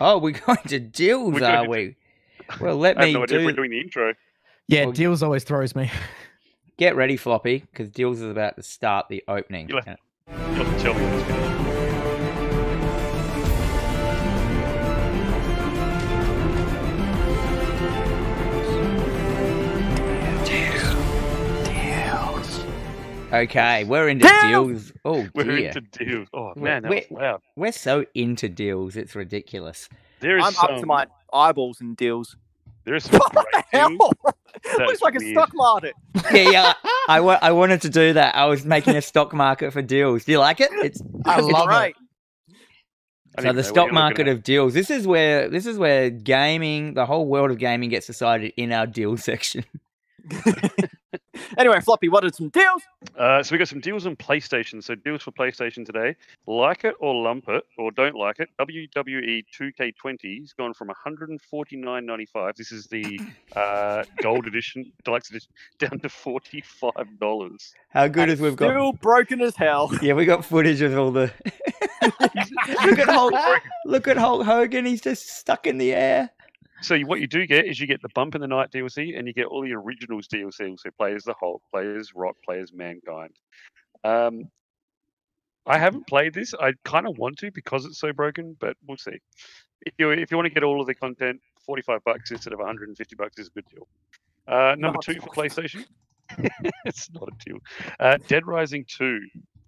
[0.00, 1.96] Oh, we're going to deals, We're are going to- we?
[2.60, 3.46] Well, let I have me no idea if do.
[3.46, 4.14] we're doing the intro.
[4.66, 5.90] Yeah, Well, deals always throws me.
[6.78, 9.68] Get ready, Floppy, because deals is about to start the opening.
[9.68, 9.98] You'll have-
[10.28, 11.39] You'll have to tell me
[23.32, 24.68] Okay, we're into Deals!
[24.68, 24.92] deals.
[25.04, 26.28] Oh We're dear, into deals.
[26.34, 27.42] Oh man, that we're- was loud.
[27.56, 28.96] we're so into deals.
[28.96, 29.88] It's ridiculous.
[30.18, 32.36] There is I'm some, up to my eyeballs in deals.
[32.84, 33.88] There is some What the hell?
[33.90, 34.00] deals.
[34.78, 35.94] Looks is like a stock market.
[36.32, 36.72] Yeah, yeah.
[37.08, 38.34] I, wa- I wanted to do that.
[38.34, 40.24] I was making a stock market for deals.
[40.24, 40.70] Do you like it?
[40.72, 41.94] It's I It's love great.
[43.38, 44.74] I so the stock you were looking market of deals.
[44.74, 48.72] This is where this is where gaming, the whole world of gaming, gets decided in
[48.72, 49.64] our deal section.
[51.58, 52.82] Anyway, Floppy, what are some deals?
[53.16, 54.82] Uh, so we got some deals on PlayStation.
[54.82, 56.16] So deals for PlayStation today.
[56.46, 58.48] Like it or lump it, or don't like it.
[58.60, 62.56] WWE 2K20's gone from 149.95.
[62.56, 63.20] This is the
[63.56, 67.74] uh, gold edition, deluxe edition, down to 45 dollars.
[67.90, 68.70] How good And is we've got?
[68.70, 69.90] Still broken as hell.
[70.00, 71.30] Yeah, we got footage of all the.
[72.02, 73.34] look at Hulk.
[73.84, 74.86] Look at Hulk Hogan.
[74.86, 76.30] He's just stuck in the air.
[76.82, 79.18] So you, what you do get is you get the Bump in the Night DLC,
[79.18, 80.78] and you get all the originals DLC.
[80.78, 83.36] So players the Hulk, players Rock, players Mankind.
[84.02, 84.44] Um,
[85.66, 86.54] I haven't played this.
[86.54, 89.18] I kind of want to because it's so broken, but we'll see.
[89.82, 92.52] If you if you want to get all of the content, forty five bucks instead
[92.52, 93.86] of one hundred and fifty bucks is a good deal.
[94.48, 95.84] Uh, number Not two for PlayStation.
[96.84, 97.58] it's not a deal.
[97.98, 99.20] Uh, Dead Rising two.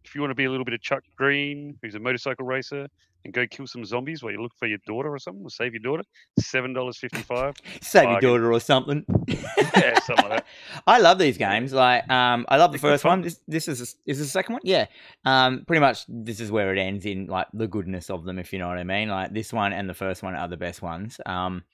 [0.05, 2.89] If you want to be a little bit of Chuck Green, who's a motorcycle racer,
[3.25, 5.73] and go kill some zombies while you look for your daughter or something, or save
[5.75, 6.03] your daughter,
[6.41, 7.55] seven dollars fifty five.
[7.81, 9.05] Save your daughter or something.
[9.75, 10.47] Yeah, something like that.
[10.87, 11.73] I love these games.
[11.73, 13.23] Like, um, I love the They're first one.
[13.23, 14.63] This, this is is the second one.
[14.65, 14.87] Yeah.
[15.25, 18.53] Um, pretty much this is where it ends in like the goodness of them, if
[18.53, 19.09] you know what I mean.
[19.09, 21.19] Like this one and the first one are the best ones.
[21.25, 21.65] Um,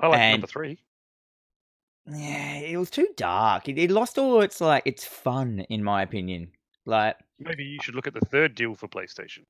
[0.00, 0.78] I like And- number three.
[2.10, 3.68] yeah, it was too dark.
[3.68, 6.52] It, it lost all its like its fun, in my opinion.
[6.86, 9.40] Like Maybe you should look at the third deal for PlayStation.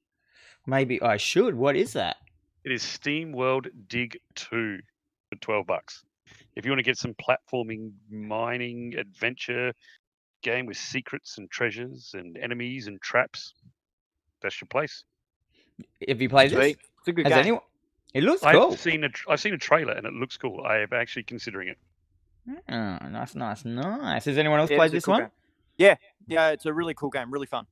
[0.67, 1.55] Maybe I should.
[1.55, 2.17] What is that?
[2.65, 4.79] It is Steam World Dig 2
[5.31, 6.05] for 12 bucks.
[6.57, 9.73] If you want to get some platforming, mining, adventure
[10.43, 13.55] game with secrets and treasures and enemies and traps,
[14.43, 15.05] that's your place.
[16.09, 16.77] Have you played this?
[16.99, 17.41] It's a good Has game.
[17.41, 17.61] anyone?
[18.13, 18.77] It looks I've cool.
[18.77, 20.65] seen a tr- I've seen a trailer and it looks cool.
[20.67, 21.79] I am actually considering it.
[22.69, 24.25] Oh, nice, nice, nice.
[24.25, 25.21] Has anyone else Yeah, played this cool one?
[25.23, 25.31] game.
[25.79, 25.95] Yeah,
[26.27, 27.67] yeah, it's a really cool game, really fun.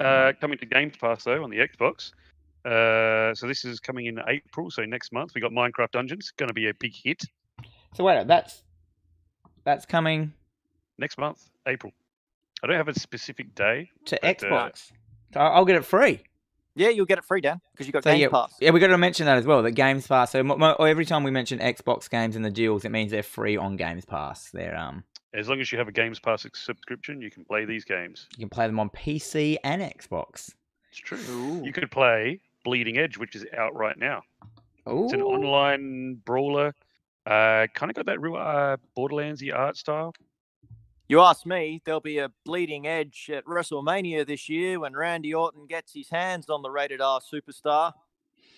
[0.00, 2.12] Uh, coming to Games Pass though on the Xbox.
[2.64, 4.70] Uh, so this is coming in April.
[4.70, 6.32] So next month we got Minecraft Dungeons.
[6.36, 7.22] Going to be a big hit
[7.94, 8.62] So wait, that's
[9.64, 10.32] that's coming
[10.98, 11.92] next month, April.
[12.62, 13.90] I don't have a specific day.
[14.06, 14.92] to But, uh, Xbox.
[15.34, 16.20] So I'll get it free.
[16.74, 18.54] Yeah, you'll get it free, Dan, because you got So Game yeah, Pass.
[18.60, 19.62] yeah, we got to mention that as well.
[19.62, 20.32] That Games Pass.
[20.32, 23.22] So mo- mo- every time we mention Xbox games and the deals, it means they're
[23.22, 24.50] free on Games Pass.
[24.50, 25.04] They're um,
[25.36, 28.26] As long as you have a Games Pass subscription, you can play these games.
[28.36, 30.54] you can play them on PC and Xbox.
[30.90, 31.18] It's true.
[31.30, 31.62] Ooh.
[31.62, 34.22] You could play Bleeding Edge, which is out right now.
[34.86, 36.74] Oh, It's an online brawler.
[37.26, 40.14] Uh, kind of got that real uh, Borderlandsy art style.
[41.08, 45.66] You ask me, there'll be a bleeding edge at WrestleMania this year when Randy Orton
[45.66, 47.92] gets his hands on the rated R superstar.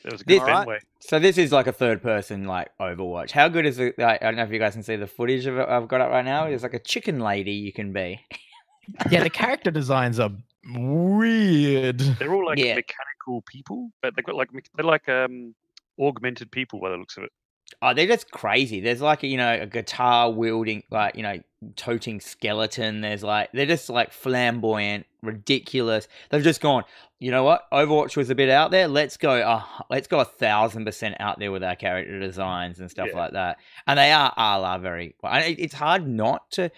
[0.05, 0.59] That was a good Alright.
[0.59, 0.79] Fenway.
[1.01, 3.31] So this is like a third person like Overwatch.
[3.31, 3.99] How good is it?
[3.99, 5.69] Like, I don't know if you guys can see the footage of it.
[5.69, 6.45] I've got it right now.
[6.47, 8.21] It's like a chicken lady you can be.
[9.11, 10.31] yeah, the character designs are
[10.75, 11.99] weird.
[11.99, 12.75] They're all like Yeah.
[12.77, 15.55] mechanical people, but they've got like they're like um
[16.01, 17.33] augmented people by the looks of it.
[17.83, 18.81] Oh, they're just crazy.
[18.81, 21.39] There's like a, you know a guitar wielding like you know
[21.77, 23.01] toting skeleton.
[23.03, 26.09] There's like they're just like flamboyant, ridiculous.
[26.31, 26.85] They've just gone.
[27.21, 27.63] You know what?
[27.73, 28.87] Overwatch was a bit out there.
[28.87, 29.33] Let's go.
[29.33, 33.19] Uh, let's go a thousand percent out there with our character designs and stuff Yeah.
[33.19, 33.57] like that.
[33.87, 35.15] And they are are, are very.
[35.25, 36.71] It's hard not to.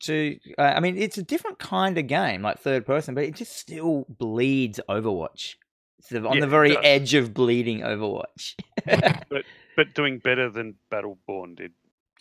[0.00, 3.36] To uh, I mean, it's a different kind of game, like third person, but it
[3.36, 5.54] just still bleeds Overwatch.
[5.98, 8.54] It's on Yeah, the very edge of bleeding Overwatch.
[9.76, 11.72] but doing better than Battleborn did.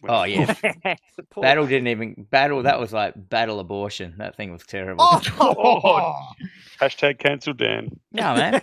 [0.04, 0.54] When Oh, yeah.
[1.42, 2.62] Battle didn't even battle.
[2.64, 4.16] That was like battle abortion.
[4.18, 5.04] That thing was terrible.
[5.04, 6.26] Oh,
[6.82, 7.90] Hashtag cancel Dan.
[8.12, 8.62] No man.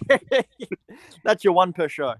[1.24, 2.14] that's your one per show.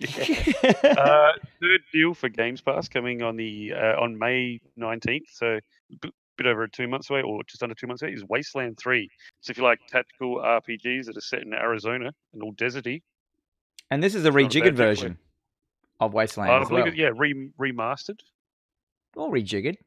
[0.00, 5.28] Uh, third deal for Games Pass coming on the uh, on May nineteenth.
[5.32, 5.60] So a
[6.00, 9.08] bit, bit over two months away, or just under two months away, is Wasteland Three.
[9.40, 13.02] So if you like tactical RPGs that are set in Arizona and all deserty,
[13.90, 14.74] and this is a not a bad rejiggered thing for you.
[14.88, 15.18] version
[16.00, 16.92] of Wasteland I as believe well.
[16.92, 18.20] it, yeah, re- remastered.
[19.16, 19.78] Or rejiggered.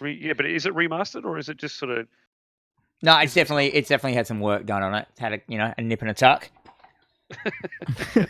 [0.00, 2.08] Re- yeah, but is it remastered or is it just sort of
[3.02, 5.06] No, it's definitely it's definitely had some work done on it.
[5.10, 6.50] It's had a you know a nip and a tuck.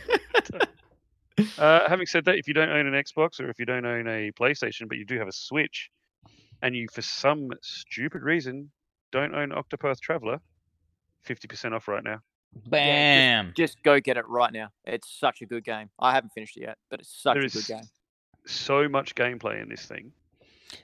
[1.58, 4.06] Uh, having said that, if you don't own an Xbox or if you don't own
[4.06, 5.90] a PlayStation, but you do have a Switch,
[6.60, 8.70] and you for some stupid reason
[9.12, 10.40] don't own Octopath Traveler,
[11.22, 12.18] fifty percent off right now.
[12.66, 13.54] Bam.
[13.56, 14.68] Just go get it right now.
[14.84, 15.88] It's such a good game.
[15.98, 17.84] I haven't finished it yet, but it's such There a is good game.
[18.46, 20.12] So much gameplay in this thing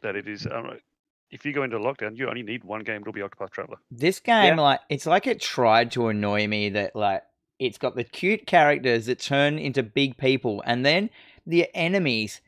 [0.02, 0.46] that it is.
[0.46, 0.78] Um,
[1.30, 3.02] if you go into lockdown, you only need one game.
[3.02, 3.78] It'll be Octopath Traveler.
[3.90, 7.22] This game, like, it's like it tried to annoy me that, like,
[7.58, 11.10] it's got the cute characters that turn into big people, and then
[11.46, 12.40] the enemies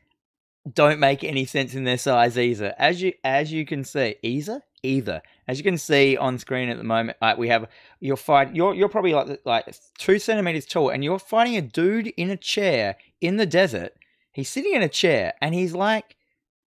[0.71, 2.73] don't make any sense in their size either.
[2.77, 6.77] As you as you can see, either either as you can see on screen at
[6.77, 7.67] the moment, like we have
[7.99, 12.07] you're fight you're you're probably like like two centimeters tall, and you're fighting a dude
[12.07, 13.93] in a chair in the desert.
[14.31, 16.15] He's sitting in a chair, and he's like.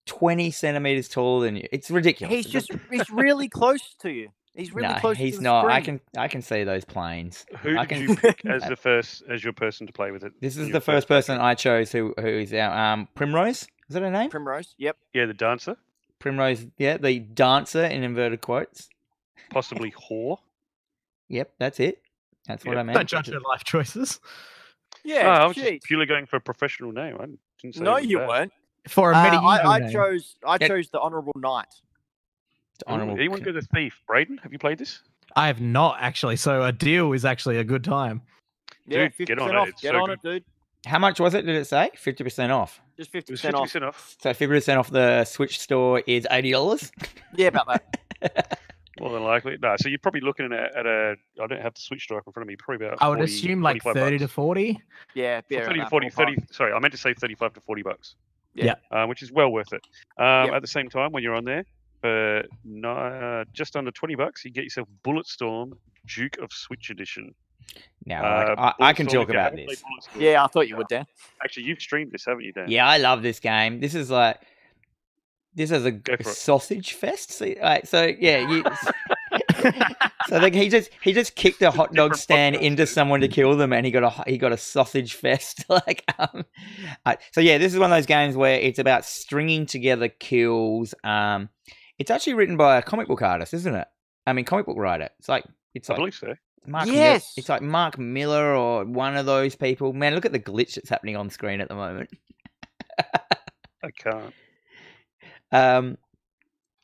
[0.05, 1.65] 20 centimeters taller than you.
[1.71, 2.35] It's ridiculous.
[2.35, 4.31] He's just he's really close to you.
[4.53, 5.15] He's really no, close.
[5.15, 5.27] to you.
[5.27, 5.65] he's the not.
[5.67, 7.45] I can I can see those planes.
[7.61, 10.25] Who I did can- you pick as the first as your person to play with
[10.25, 10.33] it?
[10.41, 13.61] This is the first person I chose who who is our um Primrose.
[13.61, 14.29] Is that her name?
[14.29, 14.75] Primrose.
[14.77, 14.97] Yep.
[15.13, 15.77] Yeah, the dancer,
[16.19, 18.89] Primrose, yeah, the dancer in inverted quotes.
[19.51, 20.39] possibly whore.
[21.29, 22.01] Yep, that's it.
[22.45, 22.97] That's what I meant.
[22.97, 24.19] Don't judge her life choices.
[25.03, 25.27] Yeah.
[25.27, 25.73] oh, I was jeez.
[25.75, 27.17] just purely going for a professional name.
[27.19, 27.25] I
[27.61, 28.27] didn't say No, you bad.
[28.27, 28.53] weren't.
[28.87, 29.91] For a Uh, medieval I, I name.
[29.91, 30.35] chose.
[30.45, 30.67] I Yeah.
[30.67, 31.67] chose the honourable knight.
[32.75, 33.15] It's honorable.
[33.15, 34.01] Anyone c- go the thief?
[34.07, 35.01] Braden, have you played this?
[35.35, 36.35] I have not actually.
[36.35, 38.21] So a deal is actually a good time.
[38.85, 40.19] Yeah, Dude, fifty get on percent it, it's Get so on good.
[40.19, 40.43] it, dude.
[40.85, 41.45] How much was it?
[41.45, 42.81] Did it say fifty percent off?
[42.97, 43.63] Just fifty percent off.
[43.63, 44.15] percent off.
[44.21, 46.91] So fifty percent off the Switch store is eighty dollars.
[47.35, 47.67] Yeah, about
[48.21, 48.59] that.
[48.99, 49.57] More than likely.
[49.61, 51.15] No, so you're probably looking at, at a.
[51.41, 52.55] I don't have the Switch store up in front of me.
[52.57, 52.99] Probably about.
[53.01, 54.21] I would 40, assume like thirty bucks.
[54.21, 54.81] to forty.
[55.15, 58.15] Yeah, So 30 to 40, 30 sorry, I meant to say 35 to 40 bucks.
[58.55, 58.75] Yeah.
[58.91, 59.81] Uh, which is well worth it.
[60.17, 60.53] Um, Yep.
[60.53, 61.65] At the same time, when you're on there,
[62.01, 65.71] for no, uh, just under 20 bucks, you get yourself Bulletstorm
[66.05, 67.33] Duke of Switch Edition.
[68.05, 69.81] Now Uh, I, I can talk about this.
[70.15, 71.05] Yeah, I thought you would, Dan.
[71.43, 72.69] Actually, you've streamed this, haven't you, Dan?
[72.69, 73.79] Yeah, I love this game.
[73.79, 74.39] This is like
[75.55, 76.25] this is a, Go it.
[76.25, 77.31] sausage fest.
[77.31, 78.63] See, like, so yeah, you,
[80.27, 82.89] so like he just he just kicked a hot dog different stand into dude.
[82.89, 85.65] someone to kill them, and he got a he got a sausage fest.
[85.69, 86.45] like, um,
[87.05, 90.93] uh, so yeah, this is one of those games where it's about stringing together kills.
[91.03, 91.49] Um,
[91.99, 93.87] it's actually written by a comic book artist, isn't it?
[94.25, 95.09] I mean, comic book writer.
[95.19, 96.33] It's like it's I like believe so.
[96.65, 97.33] Mark Mil- Yes.
[97.35, 99.91] it's like Mark Millar or one of those people.
[99.91, 102.09] Man, look at the glitch that's happening on screen at the moment.
[102.99, 104.33] I can't.
[105.53, 105.97] Um,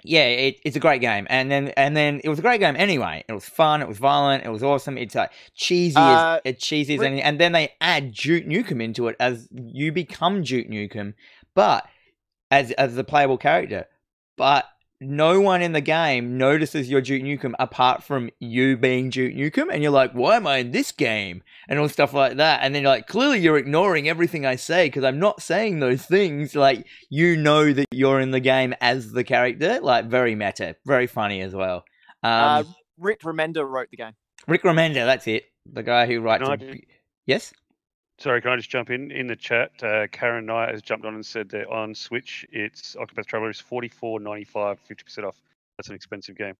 [0.04, 2.76] yeah, it, it's a great game, and then and then it was a great game
[2.78, 3.26] anyway.
[3.28, 4.98] It was fun, it was violent, it was awesome.
[4.98, 8.82] It's like cheesy Uh, as it's cheesy as anything, and then they add Duke Nukem
[8.82, 11.16] into it as you become Duke Nukem,
[11.54, 11.86] but
[12.50, 13.88] as as the playable character.
[14.38, 14.66] But
[15.02, 19.68] no one in the game notices you're Duke Nukem apart from you being Duke Nukem,
[19.72, 21.42] and you're like, why am I in this game?
[21.68, 22.60] And all stuff like that.
[22.62, 26.06] And then you're like, clearly you're ignoring everything I say because I'm not saying those
[26.06, 26.56] things.
[26.56, 29.80] Like, you know that you're in the game as the character.
[29.82, 31.86] Like, very meta, very funny as well.
[32.24, 32.64] Um, uh,
[32.98, 34.14] Rick Remender wrote the game.
[34.48, 35.46] Rick Remender, that's it.
[35.72, 36.44] The guy who writes.
[36.48, 36.80] I a- do-
[37.26, 37.54] yes?
[38.20, 39.12] Sorry, can I just jump in?
[39.12, 42.96] In the chat, uh, Karen Knight has jumped on and said that on Switch, it's
[42.96, 45.38] Octopath Traveler is forty four ninety five, fifty percent off.
[45.78, 46.56] That's an expensive game.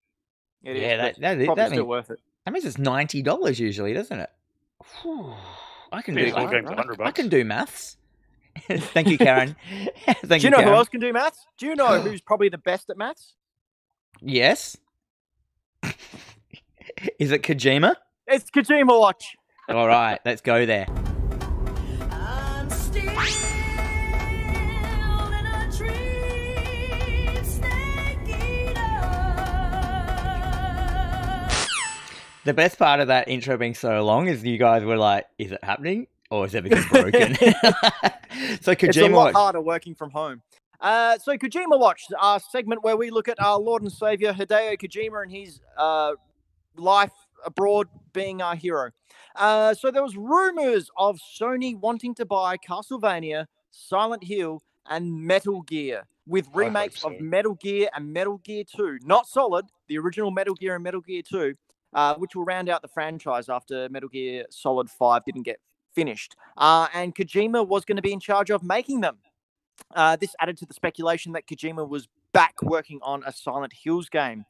[0.62, 2.18] It is, Yeah, but that, that, it's probably that, still worth it.
[2.46, 4.30] that means it's $90 usually, doesn't it?
[5.02, 5.34] Whew.
[5.92, 7.96] I can Yeah, do it's all I- games are I- 100 I can do maths.
[8.68, 9.56] Thank you, Karen.
[10.24, 10.68] Thank Do you know Karen.
[10.72, 11.46] who else can do maths?
[11.58, 13.34] Do you know who's probably the best at maths?
[14.22, 14.76] Yes.
[17.18, 17.94] Is it Kojima?
[18.26, 19.36] It's Kojima Watch.
[19.68, 20.86] All right, let's go there.
[32.42, 35.52] The best part of that intro being so long is you guys were like, "Is
[35.52, 37.34] it happening or is everything broken?"
[38.60, 38.88] so Kojima.
[38.88, 40.42] It's a lot harder working from home.
[40.80, 44.76] Uh, so Kojima Watch, our segment where we look at our Lord and Savior Hideo
[44.80, 46.14] Kojima and his uh,
[46.76, 47.12] life
[47.44, 48.90] abroad being our hero.
[49.36, 55.62] Uh, so there was rumors of Sony wanting to buy Castlevania, Silent Hill, and Metal
[55.62, 57.10] Gear with remakes so.
[57.12, 58.98] of Metal Gear and Metal Gear 2.
[59.02, 61.54] Not Solid, the original Metal Gear and Metal Gear 2,
[61.94, 65.60] uh, which will round out the franchise after Metal Gear Solid 5 didn't get
[65.94, 66.36] finished.
[66.56, 69.18] Uh, and Kojima was going to be in charge of making them.
[69.94, 74.08] Uh, this added to the speculation that Kojima was back working on a Silent Hills
[74.08, 74.44] game.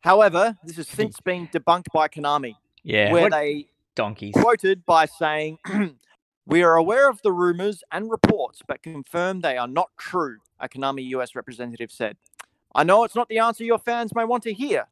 [0.00, 3.12] However, this has since been debunked by Konami, Yeah.
[3.12, 4.34] where what they donkeys?
[4.34, 5.58] quoted by saying,
[6.46, 10.68] We are aware of the rumors and reports, but confirm they are not true, a
[10.68, 12.16] Konami US representative said.
[12.74, 14.86] I know it's not the answer your fans may want to hear.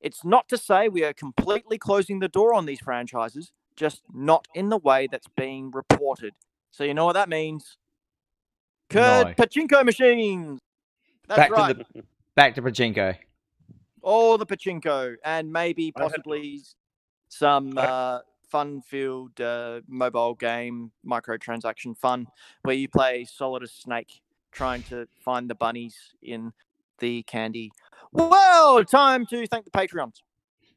[0.00, 4.48] It's not to say we are completely closing the door on these franchises, just not
[4.54, 6.32] in the way that's being reported.
[6.70, 7.76] So you know what that means?
[8.88, 9.34] Curd No.
[9.44, 10.58] pachinko machines.
[11.28, 11.78] That's Back right.
[11.78, 12.02] to the
[12.34, 13.16] back to pachinko.
[14.02, 16.74] all the pachinko and maybe possibly s-
[17.32, 18.18] some uh,
[18.50, 22.26] fun-filled uh, mobile game microtransaction fun
[22.62, 26.52] where you play solid as snake trying to find the bunnies in
[26.98, 27.70] the candy
[28.12, 30.20] well time to thank the patreons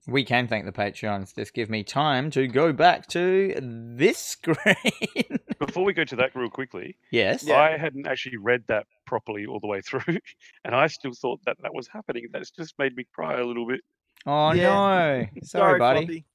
[0.07, 1.33] We can thank the Patreons.
[1.35, 5.39] Just give me time to go back to this screen.
[5.57, 7.43] Before we go to that real quickly, yes.
[7.43, 7.59] Yeah.
[7.59, 10.19] I hadn't actually read that properly all the way through,
[10.63, 12.27] and I still thought that that was happening.
[12.31, 13.81] That's just made me cry a little bit.
[14.27, 14.69] Oh Yeah.
[14.75, 15.25] no.
[15.43, 16.05] Sorry, buddy.
[16.05, 16.25] Floppy.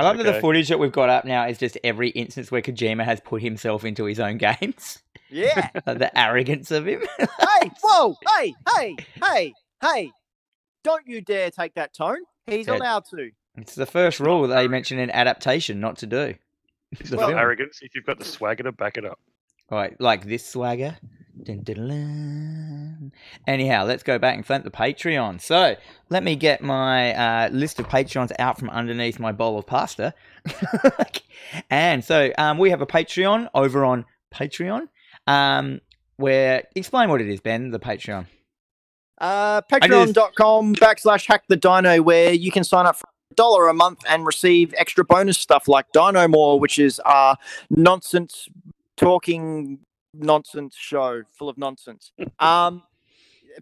[0.00, 2.62] I love that the footage that we've got up now is just every instance where
[2.62, 4.98] Kojima has put himself into his own games.
[5.30, 7.02] yeah the arrogance of him.
[7.18, 10.10] hey whoa hey hey hey hey
[10.82, 12.76] don't you dare take that tone he's Ted.
[12.80, 16.34] allowed to it's the first rule they mention in adaptation not to do.
[16.92, 19.18] It's The not arrogance if you've got the swagger to back it up.
[19.70, 20.96] Right, like this swagger.
[21.44, 23.12] Dun, dun, dun.
[23.46, 25.40] Anyhow, let's go back and thank the Patreon.
[25.40, 25.76] So
[26.08, 30.14] let me get my uh, list of Patreons out from underneath my bowl of pasta.
[31.70, 34.04] and so um, we have a Patreon over on
[34.34, 34.88] Patreon.
[35.26, 35.80] Um,
[36.16, 37.70] where explain what it is, Ben.
[37.70, 38.26] The Patreon.
[39.18, 43.74] Uh, patreon.com backslash hack the dino, where you can sign up for a dollar a
[43.74, 47.36] month and receive extra bonus stuff like Dino More, which is our
[47.70, 48.48] nonsense
[48.96, 49.78] talking
[50.14, 52.12] nonsense show full of nonsense.
[52.38, 52.82] Um,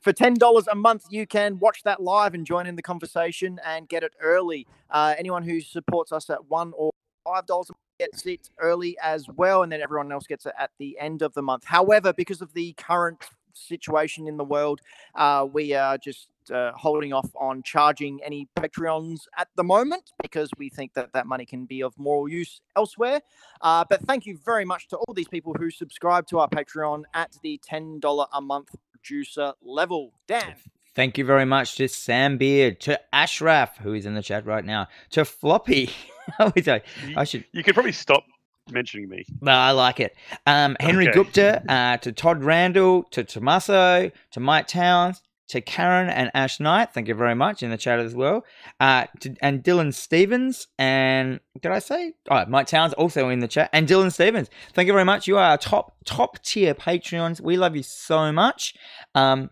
[0.02, 3.58] for ten dollars a month, you can watch that live and join in the conversation
[3.64, 4.66] and get it early.
[4.90, 6.90] Uh, anyone who supports us at one or
[7.24, 10.98] five dollars gets it early as well, and then everyone else gets it at the
[10.98, 11.64] end of the month.
[11.64, 13.18] However, because of the current
[13.52, 14.80] situation in the world,
[15.14, 20.50] uh, we are just uh, holding off on charging any Patreons at the moment because
[20.58, 23.20] we think that that money can be of more use elsewhere.
[23.60, 27.02] Uh, but thank you very much to all these people who subscribe to our Patreon
[27.14, 30.12] at the $10 a month producer level.
[30.26, 30.54] Dan.
[30.94, 34.64] Thank you very much to Sam Beard, to Ashraf, who is in the chat right
[34.64, 35.90] now, to Floppy.
[36.38, 36.82] I would say-
[37.16, 38.24] I should You could probably stop
[38.72, 39.24] mentioning me.
[39.40, 40.16] No, I like it.
[40.46, 41.14] Um, Henry Okay.
[41.14, 46.92] Gupta, uh, to Todd Randall, to Tommaso, to Mike Towns, to Karen and Ash Knight.
[46.92, 48.44] Thank you very much in the chat as well.
[48.80, 50.68] Uh, to, and Dylan Stevens.
[50.78, 52.12] And did I say?
[52.30, 53.70] Oh, Mike Towns also in the chat.
[53.72, 54.50] And Dylan Stevens.
[54.74, 55.26] Thank you very much.
[55.26, 57.40] You are our top top tier Patreons.
[57.40, 58.74] We love you so much.
[59.14, 59.48] Um,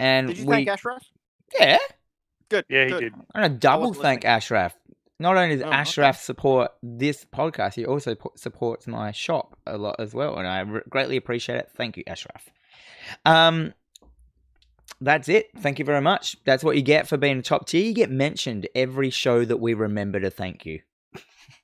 [0.00, 1.04] and Did you we thank Ashraf?
[1.60, 1.78] yeah,
[2.48, 2.64] Good.
[2.68, 3.00] Yeah, he good.
[3.00, 3.12] did.
[3.34, 4.74] I'm gonna double wasn't thank Ashraf.
[5.18, 5.76] Not only does Oh, okay.
[5.76, 10.46] Ashraf support this podcast, he also po- supports my shop a lot as well, and
[10.46, 11.70] I re- greatly appreciate it.
[11.76, 12.48] Thank you, Ashraf.
[13.24, 13.74] Um,
[15.00, 15.50] that's it.
[15.58, 16.36] Thank you very much.
[16.44, 17.82] That's what you get for being a top tier.
[17.84, 20.80] You get mentioned every show that we remember to thank you.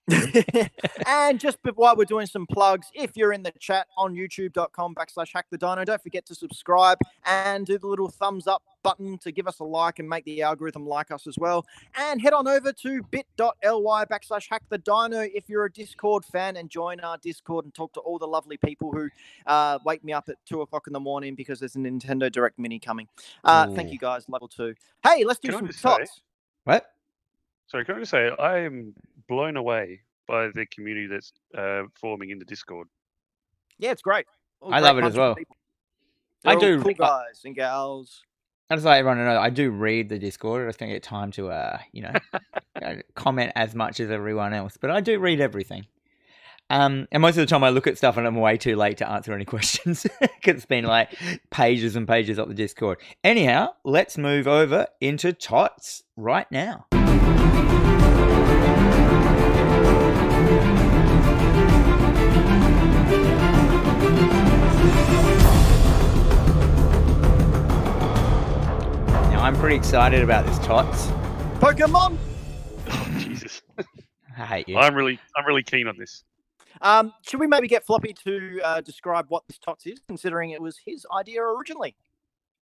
[1.06, 4.94] and just be- while we're doing some plugs, if you're in the chat on youtube.com
[4.94, 9.18] backslash hack the dino, don't forget to subscribe and do the little thumbs up button
[9.18, 11.66] to give us a like and make the algorithm like us as well.
[11.96, 16.56] And head on over to bit.ly backslash hack the dino if you're a Discord fan
[16.56, 19.08] and join our Discord and talk to all the lovely people who
[19.46, 22.58] uh, wake me up at two o'clock in the morning because there's a Nintendo Direct
[22.58, 23.08] Mini coming.
[23.44, 24.74] Uh, thank you guys, level two.
[25.04, 26.22] Hey, let's do Can some tots.
[26.64, 26.92] What?
[27.66, 28.94] Sorry, can I just say I am
[29.30, 32.88] blown away by the community that's uh, forming in the Discord.
[33.78, 34.26] Yeah, it's great.
[34.60, 35.36] All I great love it as well.
[36.44, 38.22] I do- Cool I- guys and gals.
[38.68, 40.62] I just like everyone to know I do read the Discord.
[40.64, 42.12] I just don't get time to, uh, you know,
[42.82, 45.86] uh, comment as much as everyone else, but I do read everything.
[46.68, 48.98] Um, and most of the time I look at stuff and I'm way too late
[48.98, 51.18] to answer any questions because it's been like
[51.50, 52.98] pages and pages up the Discord.
[53.24, 56.86] Anyhow, let's move over into Tots right now.
[69.60, 71.08] Pretty excited about this Tots.
[71.60, 72.16] Pokemon.
[73.18, 73.60] Jesus.
[74.38, 74.78] I hate you.
[74.78, 76.24] I'm really, I'm really keen on this.
[76.80, 80.62] Um, should we maybe get Floppy to uh, describe what this tots is, considering it
[80.62, 81.94] was his idea originally?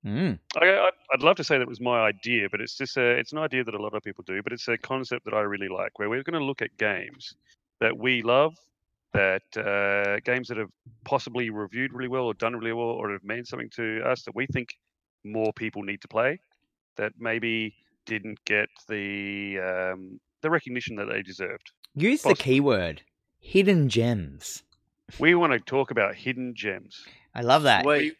[0.03, 0.39] Mm.
[0.59, 3.31] I, I'd, I'd love to say that was my idea, but it's just a, it's
[3.31, 5.69] an idea that a lot of people do, but it's a concept that I really
[5.69, 7.35] like, where we're going to look at games
[7.79, 8.55] that we love,
[9.13, 10.71] that uh, games that have
[11.05, 14.33] possibly reviewed really well or done really well or have meant something to us that
[14.33, 14.69] we think
[15.23, 16.39] more people need to play,
[16.97, 17.75] that maybe
[18.05, 21.71] didn't get the um, the recognition that they deserved.
[21.95, 23.01] Use the keyword
[23.39, 24.63] hidden gems.
[25.19, 27.05] We want to talk about hidden gems.
[27.33, 27.85] I love that.
[27.85, 28.17] Wait,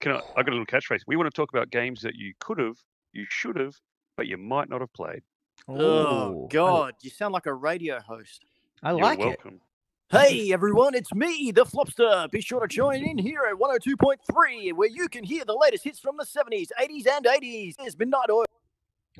[0.00, 1.00] Can I, I got a little catchphrase.
[1.06, 2.76] We want to talk about games that you could have,
[3.12, 3.74] you should have,
[4.16, 5.22] but you might not have played.
[5.68, 8.44] oh Ooh, I- God, you sound like a radio host.
[8.82, 9.26] I, You're like it.
[9.26, 9.60] welcome.
[10.12, 12.30] Hey everyone, it's me, the Flopster.
[12.30, 15.98] Be sure to join in here at 102.3, where you can hear the latest hits
[16.00, 17.74] from the 70s, 80s, and 80s.
[17.80, 18.44] It's Midnight Oil.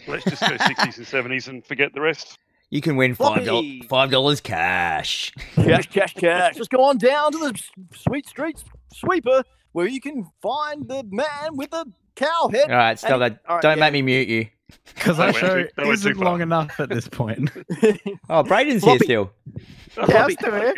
[0.06, 2.36] Let's just go 60s and 70s and forget the rest.
[2.68, 5.32] You can win five dollars five dollars cash.
[5.54, 6.56] Cash, cash, cash.
[6.56, 7.62] Just go on down to the
[7.94, 8.62] Sweet Street
[8.94, 11.86] Sweeper, where you can find the man with the
[12.16, 12.70] cow head.
[12.70, 13.40] All right, stop And- that.
[13.48, 13.84] all right, Don't yeah.
[13.84, 14.46] make me mute you.
[14.94, 16.24] Because That our went show too- that went too isn't far.
[16.24, 17.50] long enough at this point.
[18.28, 19.06] Oh, Braden's Floppy.
[19.06, 19.28] here
[19.96, 20.06] still.
[20.08, 20.74] Yeah, I'm still here.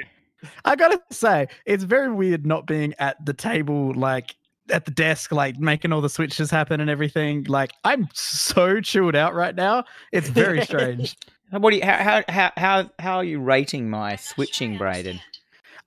[0.64, 4.34] I gotta say, it's very weird not being at the table, like
[4.70, 7.44] at the desk, like making all the switches happen and everything.
[7.44, 9.84] Like I'm so chilled out right now.
[10.12, 11.16] It's very strange.
[11.50, 15.20] What do you, how, how, how, how, how are you rating my switching, Braden?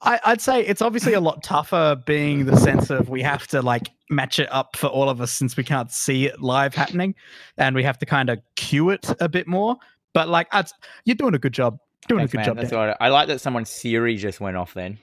[0.02, 3.62] I, I'd say it's obviously a lot tougher being the sense of we have to
[3.62, 7.16] like match it up for all of us since we can't see it live happening
[7.58, 9.76] and we have to kind of cue it a bit more.
[10.14, 10.70] But like, I'd,
[11.06, 11.80] you're doing a good job.
[12.08, 12.46] Doing Thanks, a good man.
[12.46, 12.58] job.
[12.58, 12.98] That's all right.
[13.00, 14.98] I like that someone's Siri just went off then.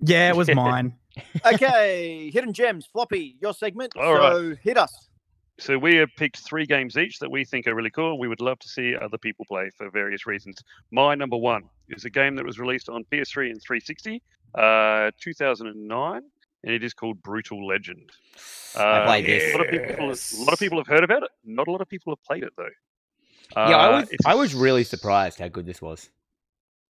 [0.00, 0.94] Yeah, it was mine.
[1.46, 3.92] okay, Hidden Gems, Floppy, your segment.
[3.96, 4.32] All right.
[4.32, 5.08] so hit us.
[5.58, 8.12] So we have picked three games each that we think are really cool.
[8.12, 10.62] and We would love to see other people play for various reasons.
[10.90, 14.20] My number one is a game that was released on PS3 and 360,
[14.56, 16.22] uh, 2009,
[16.64, 18.10] and it is called Brutal Legend.
[18.76, 19.54] I played Uh, this.
[19.54, 21.30] A lot of people, a lot of people have heard about it.
[21.44, 22.68] Not a lot of people have played it though.
[23.56, 26.10] Yeah, I Uh, was it's I was really surprised how good this was.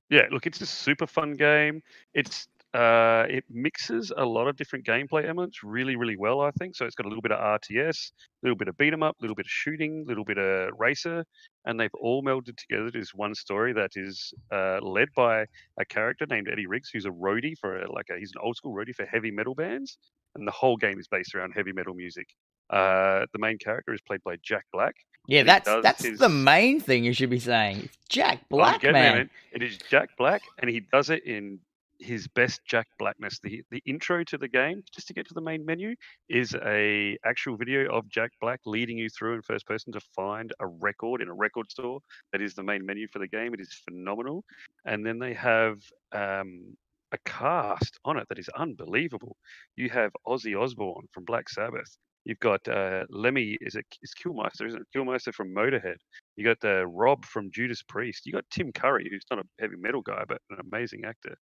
[0.09, 1.81] Yeah, look, it's a super fun game.
[2.13, 6.41] It's uh, it mixes a lot of different gameplay elements really, really well.
[6.41, 6.85] I think so.
[6.85, 9.21] It's got a little bit of RTS, a little bit of beat 'em up, a
[9.21, 11.23] little bit of shooting, a little bit of racer,
[11.65, 15.45] and they've all melded together to this one story that is uh, led by
[15.77, 18.55] a character named Eddie Riggs, who's a roadie for a, like a, he's an old
[18.57, 19.97] school roadie for heavy metal bands,
[20.35, 22.27] and the whole game is based around heavy metal music.
[22.69, 24.95] Uh, the main character is played by Jack Black.
[25.27, 27.83] Yeah, that's that's his- the main thing you should be saying.
[27.83, 29.29] It's Jack Black, man.
[29.51, 31.59] It is Jack Black, and he does it in
[32.03, 33.39] his best Jack Blackness.
[33.39, 35.95] The the intro to the game, just to get to the main menu,
[36.29, 40.53] is a actual video of Jack Black leading you through in first person to find
[40.59, 41.99] a record in a record store
[42.31, 43.53] that is the main menu for the game.
[43.53, 44.43] It is phenomenal,
[44.85, 45.77] and then they have
[46.11, 46.75] um,
[47.11, 49.37] a cast on it that is unbelievable.
[49.75, 51.97] You have Ozzy Osbourne from Black Sabbath.
[52.25, 54.87] You've got uh, Lemmy, is it is Kilmister, isn't it?
[54.97, 55.97] Kilmister from Motorhead.
[56.37, 58.25] You got uh, Rob from Judas Priest.
[58.25, 61.37] You got Tim Curry, who's not a heavy metal guy, but an amazing actor.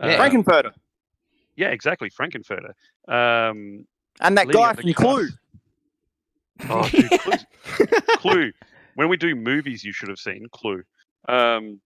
[0.00, 0.06] Yeah.
[0.06, 0.72] Uh, Frank-N-Furter.
[1.56, 2.72] yeah, exactly, Frank-N-Furter.
[3.08, 3.86] Um,
[4.20, 5.28] And that guy from Clue.
[6.68, 7.10] Oh, dude,
[8.18, 8.52] Clue.
[8.94, 10.82] When we do movies, you should have seen Clue.
[11.28, 11.80] Um,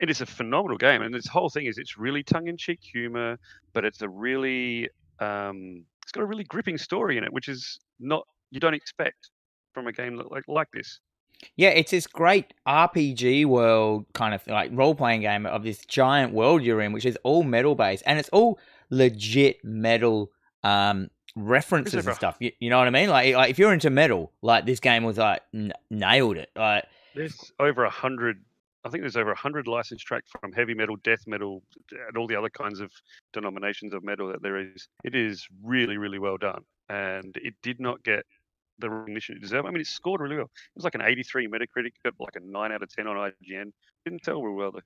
[0.00, 3.38] it is a phenomenal game, and this whole thing is it's really tongue-in-cheek humor,
[3.74, 7.78] but it's a really um, it's got a really gripping story in it, which is
[7.98, 9.30] not you don't expect
[9.74, 11.00] from a game like like this.
[11.56, 16.32] Yeah, it's this great RPG world kind of like role playing game of this giant
[16.32, 18.58] world you're in, which is all metal based, and it's all
[18.90, 20.32] legit metal
[20.64, 22.36] um, references and stuff.
[22.40, 23.08] You, you know what I mean?
[23.08, 26.50] Like, like if you're into metal, like this game was like n- nailed it.
[26.56, 26.84] Like,
[27.14, 28.44] There's over a hundred.
[28.84, 32.26] I think there's over a hundred licensed tracks from heavy metal, death metal, and all
[32.26, 32.90] the other kinds of
[33.32, 34.88] denominations of metal that there is.
[35.04, 38.24] It is really, really well done, and it did not get
[38.78, 39.66] the recognition it deserved.
[39.66, 40.44] I mean, it scored really well.
[40.46, 43.72] It was like an 83 Metacritic, got like a nine out of 10 on IGN.
[44.04, 44.80] Didn't tell real well though.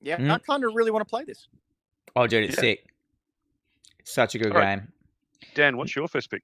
[0.00, 0.30] Yeah, Mm.
[0.30, 1.48] I kind of really want to play this.
[2.16, 2.60] oh, dude, it's Yeah.
[2.60, 2.86] sick.
[4.00, 4.80] It's such a good Alright.
[4.80, 4.92] game.
[5.54, 6.42] Dan, what's your first pick?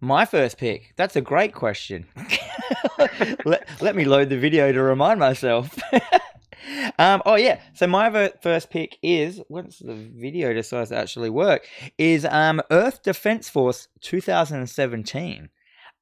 [0.00, 0.92] My first pick.
[0.96, 2.06] That's a great question.
[3.44, 5.78] let, let me load the video to remind myself.
[6.98, 7.60] um, oh yeah.
[7.74, 11.66] So my ver- first pick is once the video decides to actually work
[11.98, 15.48] is um, Earth Defense Force 2017.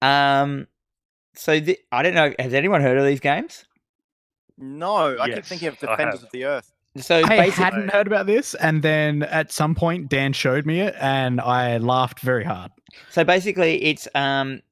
[0.03, 0.67] Um,
[1.35, 2.33] so th- I don't know.
[2.39, 3.65] Has anyone heard of these games?
[4.57, 6.73] No, I keep thinking of Defenders of the Earth.
[6.97, 10.97] So I hadn't heard about this, and then at some point Dan showed me it,
[11.01, 12.73] and I laughed very hard.
[13.11, 14.63] So basically, it's um,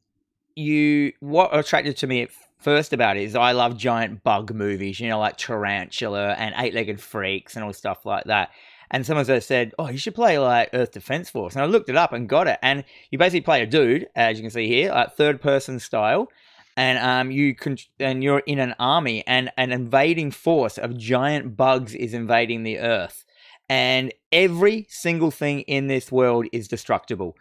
[0.57, 1.12] you.
[1.20, 5.09] What attracted to me at first about it is I love giant bug movies, you
[5.09, 8.51] know, like Tarantula and Eight Legged Freaks and all stuff like that.
[8.91, 11.97] And someone said, "Oh, you should play like Earth Defense Force." And I looked it
[11.97, 12.59] up and got it.
[12.63, 16.29] And you basically play a dude, as you can see here, like third person style,
[16.77, 21.57] and um, you can and you're in an army, and an invading force of giant
[21.57, 23.25] bugs is invading the Earth,
[23.69, 27.37] and every single thing in this world is destructible.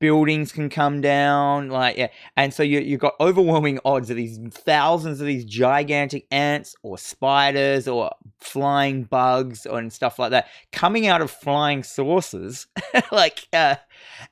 [0.00, 4.38] Buildings can come down, like yeah, and so you you've got overwhelming odds of these
[4.50, 8.10] thousands of these gigantic ants or spiders or
[8.40, 12.66] flying bugs and stuff like that coming out of flying saucers,
[13.12, 13.76] like uh,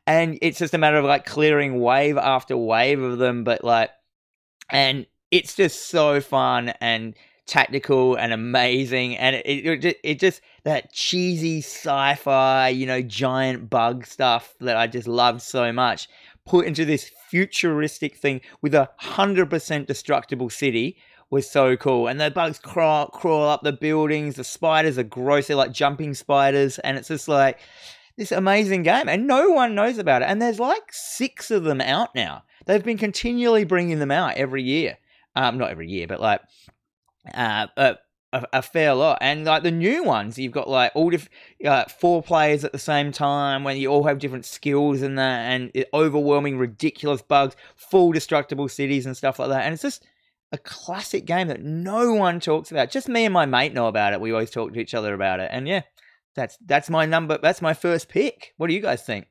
[0.06, 3.90] and it's just a matter of like clearing wave after wave of them, but like
[4.70, 7.14] and it's just so fun and
[7.48, 14.04] tactical and amazing and it, it, it, just that cheesy sci-fi you know giant bug
[14.04, 16.08] stuff that i just loved so much
[16.48, 20.96] put into this futuristic thing with a 100% destructible city
[21.30, 22.08] was so cool.
[22.08, 26.14] And the bugs crawl, crawl up the buildings the spiders are gross they're like jumping
[26.14, 27.60] spiders and it's just like
[28.16, 30.26] this amazing game and no one knows about it.
[30.26, 32.44] And there's like six of them out now.
[32.64, 34.96] They've been continually bringing them out every year.
[35.36, 36.40] Um not every year but like
[37.34, 37.96] uh, a,
[38.32, 39.18] a, a fair lot.
[39.20, 41.28] And like the new ones, you've got like all diff-
[41.64, 45.50] uh, four players at the same time when you all have different skills and that,
[45.50, 49.64] and overwhelming, ridiculous bugs, full destructible cities and stuff like that.
[49.64, 50.04] And it's just
[50.52, 52.90] a classic game that no one talks about.
[52.90, 54.20] Just me and my mate know about it.
[54.20, 55.50] We always talk to each other about it.
[55.52, 55.82] And yeah,
[56.34, 57.38] that's that's my number.
[57.38, 58.54] That's my first pick.
[58.56, 59.26] What do you guys think?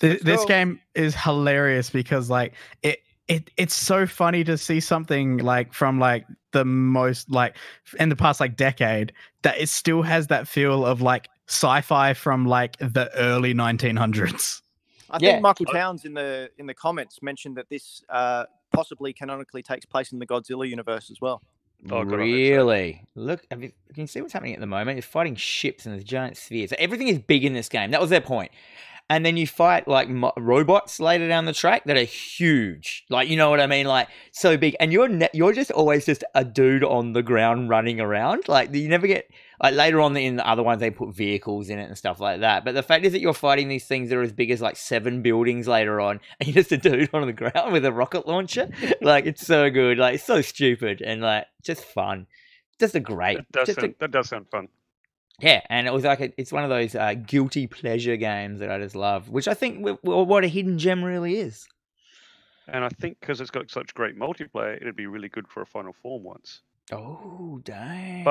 [0.00, 5.38] Th- this game is hilarious because like it it it's so funny to see something
[5.38, 7.56] like from like the most like
[7.98, 12.46] in the past like decade that it still has that feel of like sci-fi from
[12.46, 14.62] like the early 1900s.
[15.10, 15.32] I Yeah.
[15.32, 19.86] think Michael Towns in the in the comments mentioned that this uh, possibly canonically takes
[19.86, 21.42] place in the Godzilla universe as well.
[21.90, 22.16] Oh, God, so.
[22.16, 23.04] really?
[23.14, 24.96] Look, have you, can you see what's happening at the moment?
[24.96, 26.70] You're fighting ships and there's giant spheres.
[26.70, 27.90] So everything is big in this game.
[27.90, 28.50] That was their point.
[29.10, 33.04] And then you fight like mo- robots later down the track that are huge.
[33.10, 33.86] Like you know what I mean?
[33.86, 34.76] Like so big.
[34.80, 38.48] And you're ne- you're just always just a dude on the ground running around.
[38.48, 39.28] Like you never get
[39.62, 42.40] like later on in the other ones they put vehicles in it and stuff like
[42.40, 42.64] that.
[42.64, 44.76] But the fact is that you're fighting these things that are as big as like
[44.76, 48.26] seven buildings later on, and you're just a dude on the ground with a rocket
[48.26, 48.70] launcher.
[49.02, 49.98] like it's so good.
[49.98, 52.26] Like it's so stupid and like just fun.
[52.80, 53.36] Just a great.
[53.36, 54.68] That does, just a- that does sound fun.
[55.40, 58.70] Yeah, and it was like a, it's one of those uh, guilty pleasure games that
[58.70, 61.66] I just love, which I think w- w- what a hidden gem really is.
[62.66, 65.66] And I think because it's got such great multiplayer, it'd be really good for a
[65.66, 66.60] Final Form once.
[66.92, 68.24] Oh damn!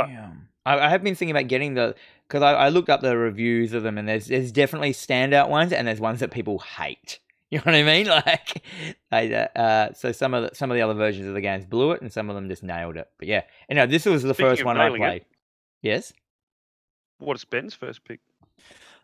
[0.65, 1.95] I, I have been thinking about getting the
[2.27, 5.71] because I, I looked up the reviews of them, and there's there's definitely standout ones,
[5.73, 7.19] and there's ones that people hate.
[7.53, 8.07] You know what I mean?
[8.25, 8.63] Like,
[9.11, 11.91] I, uh, so some of the, some of the other versions of the games blew
[11.91, 13.07] it, and some of them just nailed it.
[13.19, 14.95] But yeah, know, this was the Speaking first one I played.
[14.95, 15.25] it-
[15.83, 16.13] played.
[17.19, 17.27] Yes.
[17.27, 18.19] What's Ben's first pick?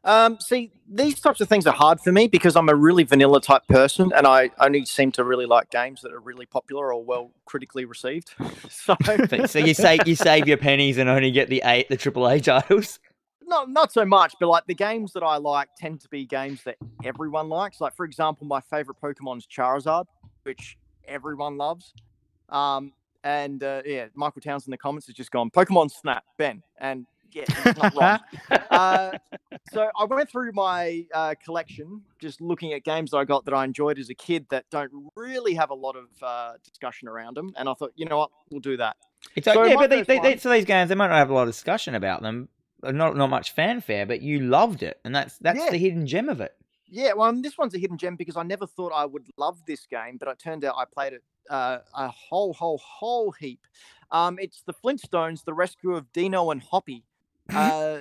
[0.03, 3.41] Um, see, these types of things are hard for me because I'm a really vanilla
[3.41, 7.03] type person, and I only seem to really like games that are really popular or
[7.03, 8.33] well critically received.
[8.69, 11.97] so, So, so you say you save your pennies and only get the eight the
[11.97, 12.99] AAA titles.
[13.45, 16.63] not not so much, but like the games that I like tend to be games
[16.63, 17.81] that everyone likes.
[17.81, 20.05] Like for example, my favorite Pokemon's Charizard,
[20.43, 20.77] which
[21.07, 21.93] everyone loves.
[22.47, 22.93] Um,
[23.25, 27.05] and uh, yeah, Michael Towns in the comments has just gone Pokemon Snap Ben, and
[27.31, 28.19] yeah, he's not wrong.
[28.69, 29.17] uh,
[29.71, 33.53] so I went through my uh, collection, just looking at games that I got that
[33.53, 37.35] I enjoyed as a kid that don't really have a lot of uh, discussion around
[37.37, 38.97] them, and I thought, you know what, we'll do that.
[39.35, 41.29] It's like, So yeah, but they, they, they, so these games they might not have
[41.29, 42.49] a lot of discussion about them,
[42.83, 45.71] not not much fanfare, but you loved it, and that's that's Yeah.
[45.71, 46.53] the hidden gem of it.
[46.91, 49.85] Yeah, well, this one's a hidden gem because I never thought I would love this
[49.85, 53.59] game, but it turned out I played it uh, a whole, whole, whole heap.
[54.11, 57.03] Um, it's the Flintstones, the rescue of Dino and Hoppy.
[57.53, 57.99] Uh,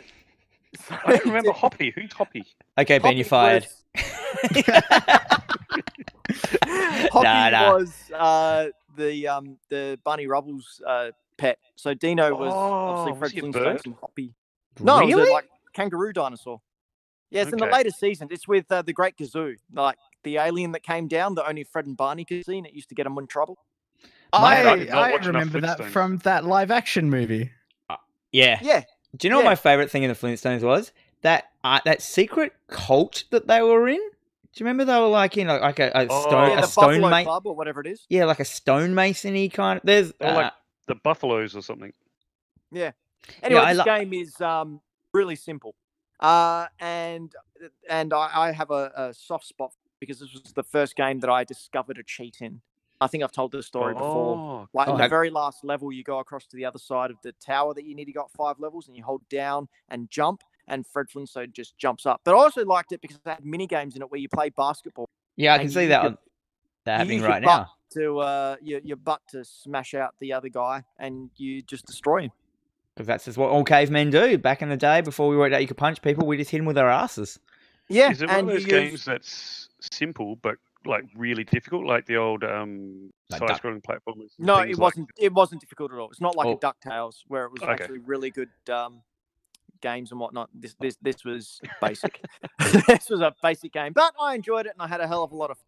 [0.76, 1.92] so I don't remember it's- Hoppy.
[1.94, 2.44] Who's Hoppy?
[2.78, 3.66] Okay, Ben, Hoppy you're fired.
[3.94, 3.94] was-
[7.12, 7.74] Hoppy Nah, nah.
[7.76, 8.66] was uh,
[8.96, 11.58] the um, the Bunny Rubble's uh, pet.
[11.76, 13.80] So Dino was Oh, obviously was Fred he a Flintstone bird?
[13.86, 14.34] and Hoppy.
[14.80, 15.30] No, it was really?
[15.30, 16.60] a, like kangaroo dinosaur.
[17.30, 17.74] Yeah, it's in the Okay.
[17.76, 18.30] later seasons.
[18.32, 21.86] It's with uh, the Great Gazoo, like the alien that came down that only Fred
[21.86, 23.58] and Barney could see, and it used to get them in trouble.
[24.32, 27.50] I, I I remember that from that live action movie.
[28.32, 28.58] yeah.
[28.62, 28.82] Yeah,
[29.16, 30.92] Do you know what my favorite thing in the Flintstones was?
[31.22, 33.96] That uh, that secret cult that they were in.
[33.96, 36.22] Do you remember they were like in like, like a, a Oh.
[36.22, 38.06] stone yeah, a the stone ma- Club or whatever it is.
[38.08, 39.82] Yeah, like a stonemasony kind of.
[39.86, 40.50] There's Or like uh,
[40.86, 41.92] the Buffaloes or something.
[42.70, 42.92] Yeah.
[43.42, 44.80] Anyway, I this lo- game is um,
[45.12, 45.74] really simple,
[46.20, 47.32] uh, and
[47.88, 51.30] and I, I have a, a soft spot because this was the first game that
[51.30, 52.60] I discovered a cheat in.
[53.00, 54.36] I think I've told this story before.
[54.36, 57.10] Oh, Like Oh, the have- very last level, you go across to the other side
[57.10, 59.68] of the tower that you need to go up five levels, and you hold down
[59.88, 62.20] and jump, and Fred Flintstone just jumps up.
[62.24, 64.50] But I also liked it because it had mini games in it where you play
[64.50, 66.18] basketball Yeah, I can see that your- on,
[66.84, 67.70] that you happening right now.
[67.90, 72.22] to uh, your your butt to smash out the other guy, and you just destroy
[72.22, 72.32] him.
[72.94, 74.36] Because that's just what all cavemen do.
[74.38, 76.58] Back in the day, before we worked out you could punch people, we just hit
[76.58, 77.38] them with our asses.
[77.88, 80.56] Yeah, is it one of those you use- games that's simple but
[80.86, 84.30] like really difficult, like the old um, Like Duck- side-scrolling platformers?
[84.38, 85.10] No, it like- wasn't.
[85.18, 86.10] It wasn't difficult at all.
[86.10, 86.52] It's not like Oh.
[86.52, 87.72] a Ducktales where it was Okay.
[87.72, 89.02] actually really good um,
[89.80, 90.50] games and whatnot.
[90.54, 92.24] This this this was basic.
[92.86, 95.32] this was a basic game, but I enjoyed it and I had a hell of
[95.32, 95.58] a lot of.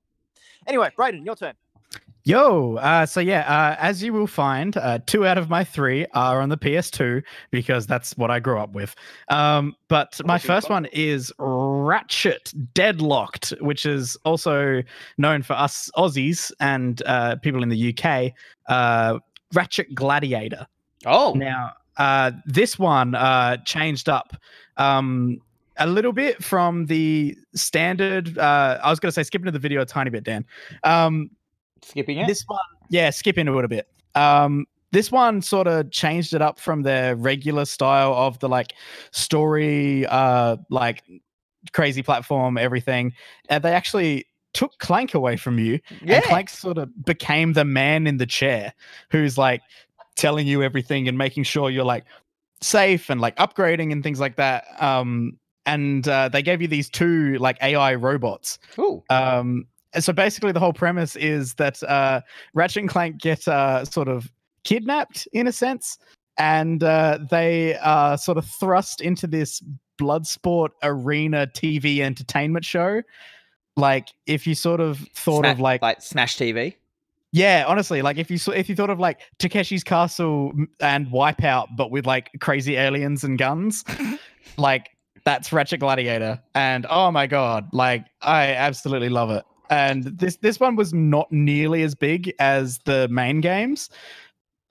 [0.67, 1.55] Anyway, Braden, your turn.
[2.25, 6.07] Yo, uh, so yeah, uh, as you will find, uh, two out of my three
[6.13, 8.95] are on the PS2 because that's what I grew up with.
[9.29, 14.83] Um, but my first one is Ratchet Deadlocked, which is also
[15.17, 18.33] known for us Aussies and uh, people in the UK.
[18.69, 19.19] Uh,
[19.55, 20.67] Ratchet Gladiator.
[21.07, 24.37] Oh, Now, uh, this one uh, changed up
[24.77, 25.41] um,
[25.79, 28.39] a little bit from the standard.
[28.39, 30.45] Uh, I was going to say skip into the video a tiny bit, Dan.
[30.85, 31.31] Um,
[31.83, 32.27] skipping it.
[32.27, 33.89] this one, yeah, skip into it a bit.
[34.15, 38.75] Um, this one sort of changed it up from their regular style of the like
[39.13, 41.05] story, uh, like
[41.73, 43.13] crazy platform, everything.
[43.49, 46.17] And they actually took Clank away from you, yeah.
[46.17, 48.73] and Clank sort of became the man in the chair
[49.11, 49.63] who's like
[50.17, 52.05] telling you everything and making sure you're like
[52.61, 54.65] safe and like upgrading and things like that.
[54.83, 58.59] Um, and uh, they gave you these two like AI robots.
[58.79, 59.03] Ooh.
[59.09, 59.67] Um,
[59.99, 62.21] so basically, the whole premise is that uh,
[62.55, 64.31] Ratchet and Clank get uh, sort of
[64.65, 65.99] kidnapped in a sense,
[66.39, 69.63] and uh, they are sort of thrust into this
[70.01, 73.03] Bloodsport arena TV entertainment show.
[73.77, 76.75] Like, if you sort of thought Sma- of like, like Smash TV.
[77.33, 81.69] yeah, honestly, like if you saw, if you thought of like Takeshi's Castle and Wipeout,
[81.77, 83.85] but with like crazy aliens and guns,
[84.57, 84.91] like
[85.25, 89.45] that's Ratchet Gladiator, and oh my god, like I absolutely love it.
[89.71, 93.89] And this this one was not nearly as big as the main games,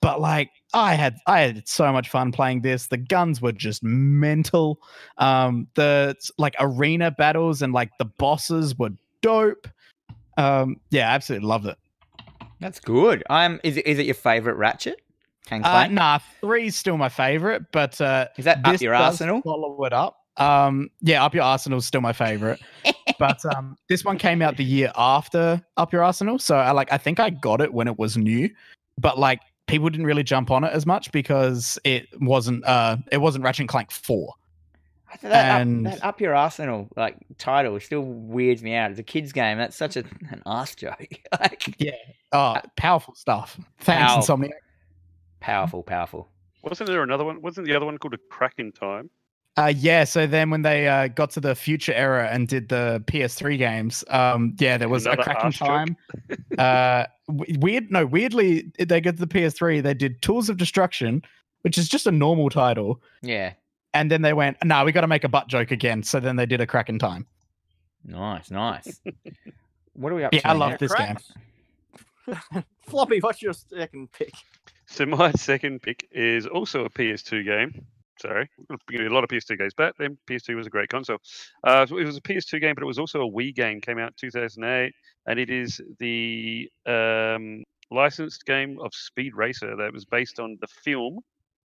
[0.02, 2.86] but like I had I had so much fun playing this.
[2.88, 4.78] The guns were just mental.
[5.18, 8.90] Um, the like arena battles and like the bosses were
[9.22, 9.66] dope.
[10.36, 11.78] Um, yeah, absolutely loved it.
[12.60, 13.24] That's good.
[13.30, 13.58] I'm.
[13.64, 13.86] Is it?
[13.86, 15.00] Is it your favorite Ratchet?
[15.50, 19.40] Uh, nah, three's still my favorite, but uh, Is that up your arsenal?
[19.42, 20.19] Follow it up.
[20.40, 22.60] Um, yeah, Up Your Arsenal is still my favorite,
[23.18, 26.92] but um, this one came out the year after Up Your Arsenal, so I like
[26.92, 28.48] I think I got it when it was new,
[28.98, 33.18] but like people didn't really jump on it as much because it wasn't uh it
[33.18, 34.34] wasn't Ratchet and Clank four.
[35.22, 38.92] That, and- up, that up your arsenal like title still weirds me out.
[38.92, 39.58] It's a kids game.
[39.58, 41.06] That's such a, an ass joke.
[41.40, 41.92] like yeah.
[42.32, 43.58] Oh, powerful stuff.
[43.80, 44.36] Thanks, Powerful.
[44.36, 44.50] Insomniac.
[45.40, 46.28] powerful, powerful.
[46.62, 47.42] Wasn't there another one?
[47.42, 49.10] Wasn't the other one called a Crack in Time?
[49.56, 53.02] Uh, yeah, so then when they uh, got to the future era and did the
[53.06, 55.96] PS3 games, um, yeah, there was Another a Crack in Time.
[56.58, 57.04] uh,
[57.58, 61.22] weird, no, weirdly, they got to the PS3, they did Tools of Destruction,
[61.62, 63.52] which is just a normal title, Yeah,
[63.92, 66.20] and then they went, "No, nah, we got to make a butt joke again." So
[66.20, 67.26] then they did a Crack in Time.
[68.04, 69.00] nice, nice.
[69.94, 70.48] what are we up Yeah, to?
[70.48, 71.18] I love this game.
[72.88, 74.32] Floppy, what's your second pick?
[74.86, 77.84] So my second pick is also a PS2 game.
[78.20, 81.18] Sorry, a lot of PS2 games, but then PS2 was a great console.
[81.64, 83.80] Uh, it was a PS2 game, but it was also a Wii game.
[83.80, 84.92] Came out in 2008,
[85.26, 90.66] and it is the um, licensed game of Speed Racer that was based on the
[90.66, 91.20] film,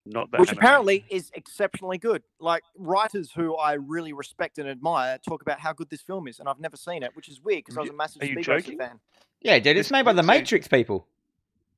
[0.05, 0.59] not the Which anime.
[0.59, 2.23] apparently is exceptionally good.
[2.39, 6.39] Like writers who I really respect and admire talk about how good this film is,
[6.39, 8.33] and I've never seen it, which is weird because I was a massive Are you
[8.33, 8.99] Speed Racer fan.
[9.41, 10.23] Yeah, dude, it's It's made by the.
[10.23, 11.05] Matrix people.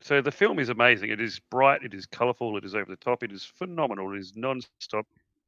[0.01, 1.09] So the film is amazing.
[1.09, 1.83] It is bright.
[1.83, 2.55] It is colourful.
[2.57, 3.23] It is over the top.
[3.23, 4.13] It is phenomenal.
[4.13, 5.05] It is non-stop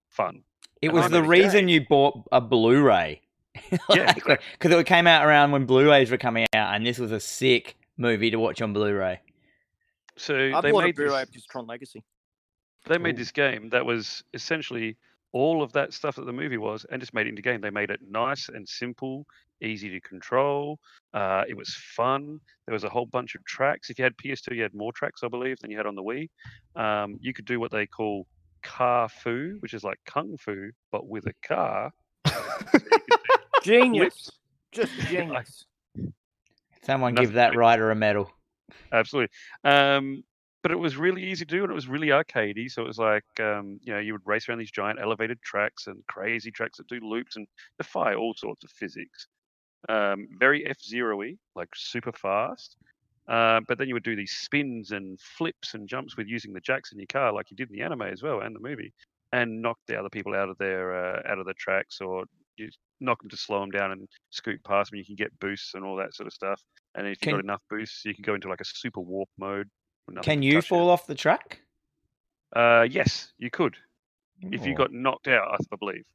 [0.10, 0.42] fun.
[0.82, 3.22] It And was I'm the a reason you bought a Blu-ray.
[3.94, 4.38] Yeah, because
[4.72, 8.32] it came out around when Blu-rays were coming out, and this was a sick movie
[8.32, 9.20] to watch on Blu-ray.
[10.18, 12.04] So I they bought a made Blu-ray this, because Tron Legacy.
[12.88, 13.20] they made Cool.
[13.20, 14.98] this game that was essentially
[15.32, 17.62] all of that stuff that the movie was, and just made it into game.
[17.62, 19.26] They made it nice and simple,
[19.62, 20.80] easy to control.
[21.14, 22.40] Uh, it was fun.
[22.66, 23.90] There was a whole bunch of tracks.
[23.90, 26.04] If you had PS2, you had more tracks, I believe, than you had on the
[26.04, 26.30] Wii.
[26.76, 28.26] Um, you could do what they call
[28.64, 31.92] car fu, which is like kung fu, but with a car.
[32.26, 32.34] So
[32.74, 34.14] you could do Genius.
[34.14, 34.32] flips.
[34.72, 35.66] Just genius.
[36.84, 38.32] Someone Nothing give that like- writer a medal.
[38.92, 39.34] absolutely.
[39.64, 40.24] Um,
[40.62, 42.70] but it was really easy to do, and it was really arcadey.
[42.70, 45.88] So it was like, um, you know, you would race around these giant elevated tracks
[45.88, 49.28] and crazy tracks that do loops and defy all sorts of physics.
[49.88, 52.76] Um, very F Zero y, like super fast.
[53.28, 56.60] Uh, but then you would do these spins and flips and jumps with using the
[56.60, 58.92] jacks in your car, like you did in the anime as well and the movie,
[59.32, 62.26] and knock the other people out of their uh, out of the tracks, or
[62.58, 62.70] you
[63.00, 64.98] knock them to slow them down and scoot past them.
[64.98, 66.62] You can get boosts and all that sort of stuff.
[66.96, 69.30] And if you've Can- got enough boosts, you can go into like a super warp
[69.38, 69.70] mode.
[70.16, 71.62] Where Can can you fall off the track?
[72.56, 73.76] Uh, yes, you could
[74.52, 74.78] if you Oh.
[74.78, 75.60] got knocked out.
[75.72, 76.06] I believe.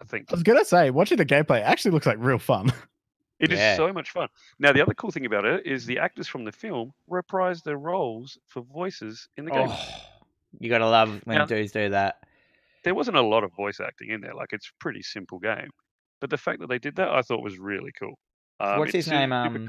[0.00, 2.72] I think I was gonna say, watching the gameplay actually looks like real fun.
[3.40, 3.76] it is Yeah.
[3.76, 4.28] so much fun.
[4.58, 7.78] Now the other cool thing about it is the actors from the film reprise their
[7.78, 9.68] roles for voices in the game.
[9.70, 9.88] Oh,
[10.60, 12.18] you gotta love when Now- dudes do that.
[12.84, 14.34] There wasn't a lot of voice acting in there.
[14.34, 15.70] Like it's a pretty simple game,
[16.20, 18.18] but the fact that they did that, I thought was really cool.
[18.60, 19.68] Um, What's his name, um.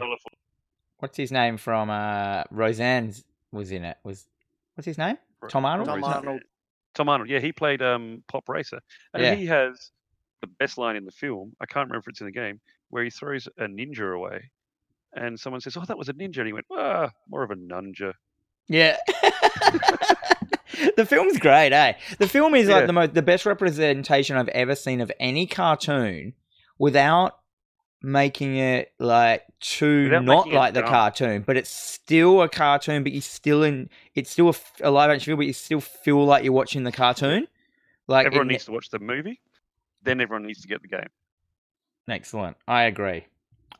[0.97, 3.97] What's his name from uh Roseanne's was in it?
[4.03, 4.25] Was
[4.75, 5.17] what's his name?
[5.49, 5.87] Tom Arnold?
[5.87, 6.41] Tom Arnold.
[6.93, 7.29] Tom Arnold.
[7.29, 8.79] Yeah, he played um, Pop Racer,
[9.13, 9.35] and Yeah.
[9.35, 9.91] he has
[10.41, 11.53] the best line in the film.
[11.59, 12.59] I can't remember if it's in the game
[12.89, 14.51] where he throws a ninja away,
[15.13, 17.55] and someone says, "Oh, that was a ninja," and he went, "Ah, more of a
[17.55, 18.13] nunja."
[18.67, 18.97] Yeah.
[20.97, 21.93] the film's great, eh?
[22.17, 22.85] The film is like Yeah.
[22.87, 26.33] the most the best representation I've ever seen of any cartoon
[26.77, 27.39] without
[28.05, 33.11] making it like too Without not like the cartoon, but it's still a cartoon, but
[33.11, 36.53] you still in it's still a live action film, but you still feel like you're
[36.53, 37.47] watching the cartoon.
[38.07, 39.41] Like everyone it- needs to watch the movie,
[40.03, 41.07] then everyone needs to get the game.
[42.07, 42.57] excellent.
[42.67, 43.25] I agree.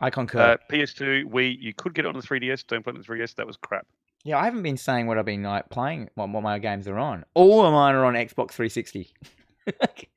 [0.02, 0.40] I concur.
[0.40, 2.66] Uh, PS2, we you could get it on the 3DS.
[2.68, 3.36] Don't play it on the 3DS.
[3.36, 3.86] That was crap.
[4.24, 6.98] Yeah, I haven't been saying what I've been like playing, what, what my games are
[6.98, 7.24] on.
[7.36, 9.14] All of mine are on Xbox 360.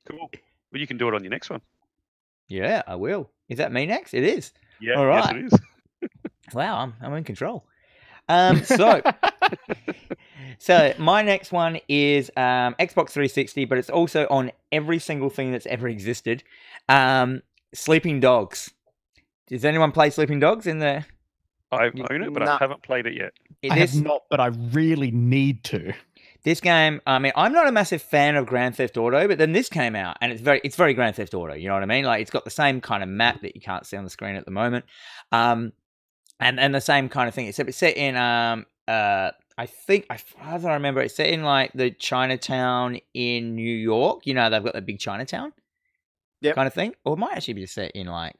[0.09, 0.29] Cool.
[0.71, 1.61] Well, you can do it on your next one.
[2.47, 3.29] yeah, I will.
[3.49, 4.13] Is that me next?
[4.13, 4.51] It is.
[4.79, 5.35] Yeah, All right.
[5.35, 6.11] yes, it is.
[6.53, 7.63] Wow, I'm I'm in control.
[8.27, 9.01] Um, so
[10.57, 15.51] so my next one is um, Xbox 360, but it's also on every single thing
[15.51, 16.43] that's ever existed.
[16.87, 17.41] Um,
[17.73, 18.71] Sleeping Dogs.
[19.47, 21.05] Does anyone play Sleeping Dogs in the?
[21.71, 22.55] I You- own it, but Nah.
[22.55, 23.31] I haven't played it yet.
[23.69, 25.93] I this, have not, but I really need to.
[26.43, 29.51] This game i mean i'm not a massive fan of grand theft auto but then
[29.51, 31.85] this came out and it's very it's very grand theft auto you know what i
[31.85, 34.09] mean like it's got the same kind of map that you can't see on the
[34.09, 34.85] screen at the moment
[35.31, 35.73] um
[36.39, 40.05] and and the same kind of thing except it's set in um uh I think,
[40.09, 44.25] I- as I remember, it's set in like the Chinatown in New York.
[44.25, 45.51] You know, they've got the big Chinatown
[46.39, 46.55] Yep.
[46.55, 46.95] kind of thing.
[47.03, 48.37] Or it might actually be set in like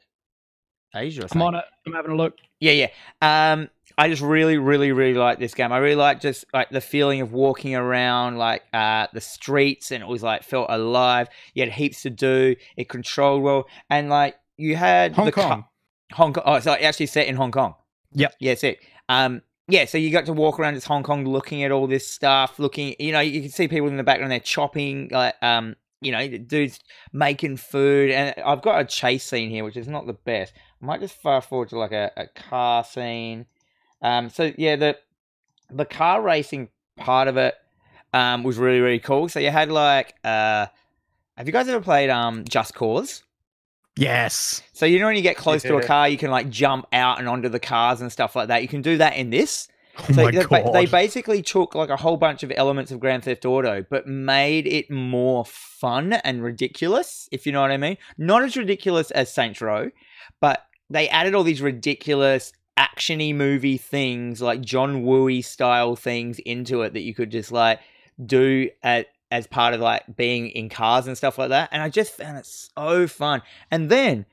[0.96, 1.66] Asia or I'm on it.
[1.86, 2.38] I'm having a look.
[2.62, 3.52] Yeah, yeah.
[3.52, 3.70] Um,
[4.00, 5.74] I just really, really, really like this game.
[5.74, 10.02] I really like just like the feeling of walking around like uh the streets, and
[10.02, 11.28] it was like felt alive.
[11.54, 12.56] You had heaps to do.
[12.78, 15.66] It controlled well, and like you had Hong the cu- Kong.
[16.14, 16.44] Hong Kong.
[16.46, 17.76] Oh, so it actually set in Hong Kong.
[18.14, 18.36] Yep.
[18.40, 18.80] Yeah, it's it.
[19.10, 19.84] Um, yeah.
[19.84, 22.58] So you got to walk around just Hong Kong, looking at all this stuff.
[22.58, 24.32] Looking, you know, you can see people in the background.
[24.32, 26.80] They're chopping, like, um, you know, dudes
[27.12, 30.54] making food, and I've got a chase scene here, which is not the best.
[30.82, 33.46] I might just fast forward to like a, a car scene.
[34.02, 34.98] Um, so yeah, the
[35.70, 37.56] the car racing part of it
[38.14, 39.30] um was really really cool.
[39.30, 40.68] So you had like uh,
[41.38, 43.24] have you guys ever played um Just Cause?
[43.96, 44.62] Yes.
[44.72, 47.20] So you know when you get close to a car, you can like jump out
[47.20, 48.62] and onto the cars and stuff like that.
[48.62, 49.68] You can do that in this.
[49.98, 50.74] Oh So my they, god.
[50.74, 54.68] they basically took like a whole bunch of elements of Grand Theft Auto, but made
[54.68, 57.98] it more fun and ridiculous, if you know what I mean.
[58.18, 59.92] Not as ridiculous as Saints Row,
[60.40, 66.82] but they added all these ridiculous actiony movie things, like John Wooey style things into
[66.84, 67.82] it that you could just like
[68.26, 71.70] do at as part of like being in cars and stuff like that.
[71.72, 73.42] And I just found it so fun.
[73.70, 74.26] And then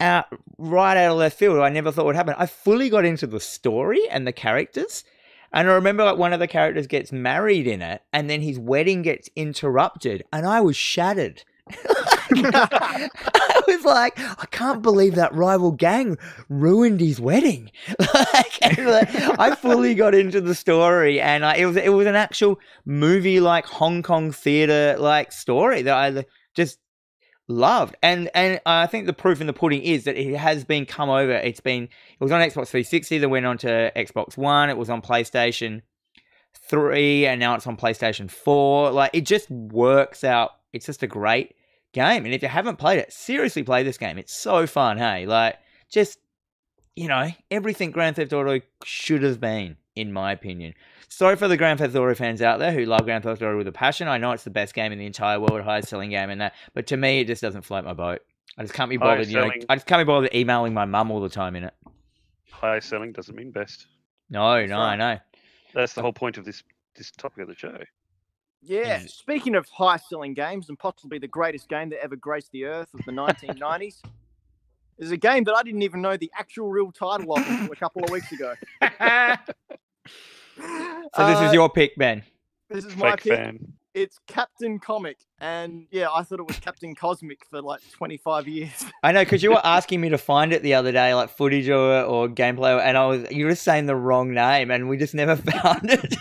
[0.00, 0.26] out
[0.56, 2.34] right out of left field, I never thought would happen.
[2.38, 5.04] I fully got into the story and the characters.
[5.52, 8.58] And I remember like one of the characters gets married in it, and then his
[8.58, 11.42] wedding gets interrupted, and I was shattered.
[12.34, 16.18] I was like, I can't believe that rival gang
[16.48, 17.70] ruined his wedding.
[17.98, 22.58] like, I fully got into the story, and uh, it was it was an actual
[22.84, 26.24] movie like Hong Kong theater like story that I
[26.54, 26.78] just
[27.48, 27.96] loved.
[28.02, 31.08] And and I think the proof in the pudding is that it has been come
[31.08, 31.32] over.
[31.32, 34.70] It's been it was on Xbox 360, then went on to Xbox One.
[34.70, 35.82] It was on PlayStation
[36.68, 38.90] 3, and now it's on PlayStation 4.
[38.92, 40.52] Like it just works out.
[40.72, 41.54] It's just a great
[41.92, 42.24] game.
[42.24, 44.18] And if you haven't played it, seriously play this game.
[44.18, 45.26] It's so fun, hey.
[45.26, 45.58] Like
[45.90, 46.18] just
[46.96, 50.74] you know, everything Grand Theft Auto should have been, in my opinion.
[51.08, 53.68] Sorry for the Grand Theft Auto fans out there who love Grand Theft Auto with
[53.68, 54.08] a passion.
[54.08, 56.54] I know it's the best game in the entire world, highest selling game in that,
[56.74, 58.20] but to me, it just doesn't float my boat.
[58.56, 59.18] I just can't be bothered.
[59.18, 61.54] Highest You know, selling- I just can't be bothered emailing my mum all the time
[61.54, 61.74] in it.
[62.50, 63.86] High selling doesn't mean best.
[64.28, 65.18] No, no, I know.
[65.74, 66.64] That's the whole point of this
[66.96, 67.78] this topic of the show.
[68.62, 69.02] Yeah.
[69.02, 72.64] Is- Speaking of high selling games and possibly the greatest game that ever graced the
[72.64, 74.00] earth of the 1990s,
[74.98, 77.76] is a game that I didn't even know the actual real title of until a
[77.76, 78.54] couple of weeks ago.
[81.14, 82.22] So this Uh, is your pick, Ben.
[82.68, 83.32] this is my Fake pick.
[83.34, 83.72] fan.
[83.94, 88.84] It's Captain Comic, and yeah, I thought it was Captain Cosmic for like 25 years.
[89.02, 91.68] I know because you were asking me to find it the other day, like footage
[91.68, 95.14] or, or gameplay, and I was you were saying the wrong name, and we just
[95.14, 96.14] never found it.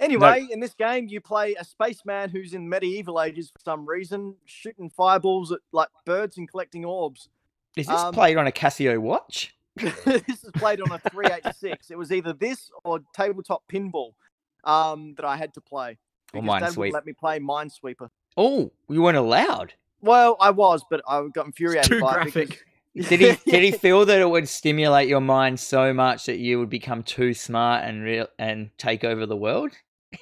[0.00, 4.34] Anyway, in this game, you play a spaceman who's in medieval ages for some reason,
[4.46, 7.28] shooting fireballs at like birds and collecting orbs.
[7.76, 9.54] is this Um, played on a Casio watch?
[9.76, 11.90] this is played on a 386.
[11.90, 14.14] It was either this or tabletop pinball
[14.64, 15.98] um, that I had to play.
[16.34, 16.92] Or Minesweeper?
[16.92, 18.08] let me play Minesweeper.
[18.36, 19.74] Oh, you weren't allowed.
[20.00, 22.64] Well, I was, but I got infuriated Too by it because- graphic.
[22.96, 26.58] Did he did he feel that it would stimulate your mind so much that you
[26.58, 29.70] would become too smart and real and take over the world?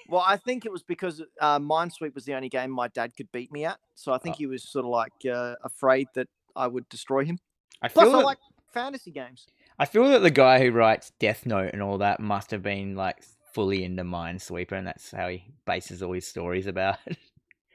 [0.09, 3.31] Well, I think it was because uh, Minesweep was the only game my dad could
[3.33, 4.39] beat me at, so I think Oh.
[4.39, 7.39] he was sort of like uh, afraid that I would destroy him.
[7.83, 8.39] I Plus, feel I that, like
[8.73, 9.47] fantasy games.
[9.79, 12.97] I feel that the guy who writes Death Note and all that must have been
[12.97, 13.23] like
[13.55, 16.97] fully into Minesweeper, and that's how he bases all his stories about.
[17.07, 17.17] it.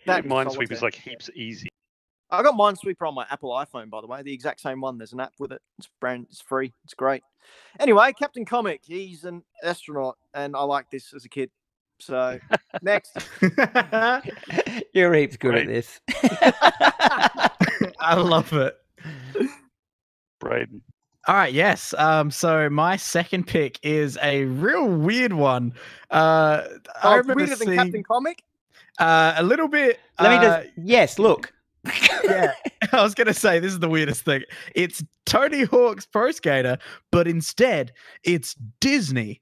[0.06, 1.69] That Minesweeper is like heaps easy.
[2.30, 4.22] I got Minesweeper on my Apple iPhone, by the way.
[4.22, 4.98] The exact same one.
[4.98, 5.61] There's an app with it.
[5.77, 6.26] It's brand.
[6.30, 6.73] It's free.
[6.84, 7.23] It's great.
[7.80, 8.81] Anyway, Captain Comic.
[8.84, 11.52] He's an astronaut, and I like this as a kid.
[11.99, 12.40] So
[12.82, 13.18] next,
[14.94, 16.02] You're heaps good at this.
[17.99, 18.78] I love it.
[20.40, 20.82] Braden.
[21.26, 21.94] All right, yes.
[21.98, 25.74] Um, so my second pick is a real weird one.
[26.11, 26.64] Uh,
[27.02, 28.44] I oh, remember weirder than seeing Captain Comic.
[28.99, 30.02] uh, a little bit.
[30.20, 31.53] Let me uh, just yes, look.
[32.26, 32.52] yeah,
[32.91, 34.44] I was gonna say this is the weirdest thing.
[34.76, 36.78] It's Tony Hawk's Pro Skater,
[37.11, 37.94] but instead
[38.24, 39.41] it's Disney.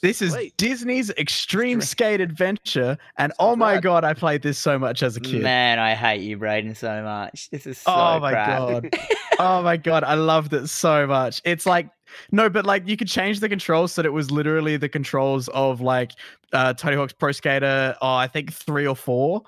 [0.00, 0.56] This is Sweet.
[0.56, 1.80] Disney's Extreme.
[1.80, 5.42] Skate Adventure, and oh my god, I played this so much as a kid.
[5.42, 7.50] Man, I hate you, Braden, so much.
[7.50, 8.58] This is so Oh my crap.
[8.58, 8.90] God.
[9.40, 11.42] oh my god, I loved it so much.
[11.44, 11.88] It's like
[12.30, 15.48] no, but like you could change the controls so that it was literally the controls
[15.48, 16.12] of like
[16.52, 19.42] uh Tony Hawk's Pro Skater, oh, I think three or four.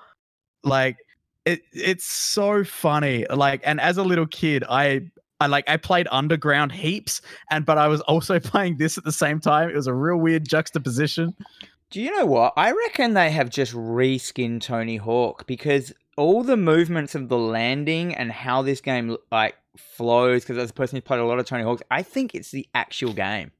[0.63, 0.97] Like
[1.45, 3.25] it it's so funny.
[3.29, 5.01] Like, and as a little kid, I
[5.41, 9.11] I like I played Underground heaps, and but I was also playing this at the
[9.11, 9.69] same time.
[9.69, 11.35] It was a real weird juxtaposition.
[11.89, 12.53] Do you know what?
[12.55, 18.15] I reckon they have just reskinned Tony Hawk because all the movements of the landing
[18.15, 20.43] and how this game like flows.
[20.43, 22.67] Because as a person who's played a lot of Tony Hawks, I think it's the
[22.75, 23.51] actual game.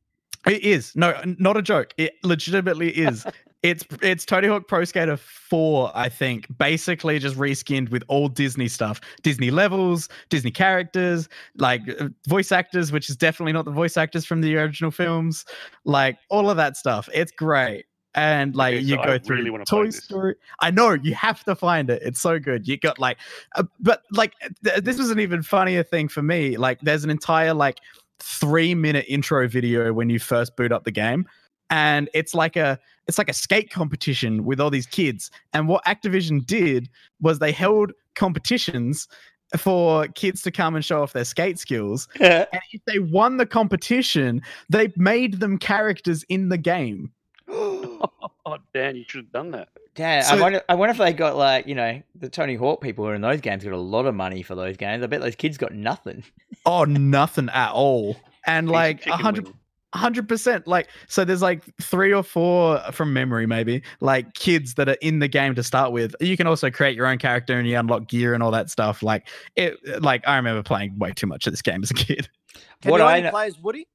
[0.48, 1.94] It is no, not a joke.
[1.98, 3.26] It legitimately is.
[3.64, 6.48] it's it's Tony Hawk Pro Skater 4, I think.
[6.58, 12.92] Basically, just reskinned with all Disney stuff, Disney levels, Disney characters, like uh, voice actors,
[12.92, 15.46] which is definitely not the voice actors from the original films.
[15.86, 17.08] Like all of that stuff.
[17.14, 17.86] It's great.
[18.16, 19.90] And like Okay, you so go I through really Toy.
[19.92, 20.36] Story.
[20.60, 22.02] I know you have to find it.
[22.04, 22.68] It's so good.
[22.68, 23.18] You got like,
[23.56, 24.34] uh, but like
[24.66, 26.58] th- this was an even funnier thing for me.
[26.58, 27.78] Like, there's an entire like
[28.20, 31.26] three minute intro video when you first boot up the game
[31.72, 32.78] and it's like a
[33.08, 36.88] it's like a skate competition with all these kids and what activision did
[37.22, 39.08] was they held competitions
[39.58, 42.46] for kids to come and show off their skate skills Yeah.
[42.54, 47.12] and if they won the competition they made them characters in the game
[48.44, 49.70] Oh, Dan, you should have done that.
[49.96, 50.62] Yeah, I wonder.
[50.68, 53.22] I wonder if they got like you know the Tony Hawk people who are in
[53.22, 55.04] those games got a lot of money for those games.
[55.04, 56.24] I bet those kids got nothing.
[56.66, 58.18] oh nothing at all
[58.48, 59.54] and like a chicken hundred wing.
[59.94, 60.68] Hundred percent.
[60.68, 65.20] Like, so there's like three or four from memory, maybe like kids that are in
[65.20, 66.16] the game to start with.
[66.20, 69.04] You can also create your own character and you unlock gear and all that stuff.
[69.04, 72.30] Like, it, like I remember playing way too much of this game as a kid.
[72.82, 73.88] Can What I only kn- play as Woody?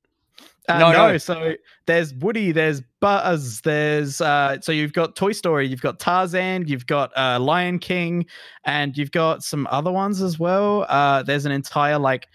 [0.69, 1.19] Uh, No, no, no.
[1.19, 1.55] so
[1.87, 6.87] there's Woody, there's Buzz, there's uh, so you've got Toy Story, you've got Tarzan, you've
[6.87, 8.27] got uh, Lion King,
[8.65, 10.87] and you've got some other ones as well.
[10.89, 12.27] Uh, there's an entire like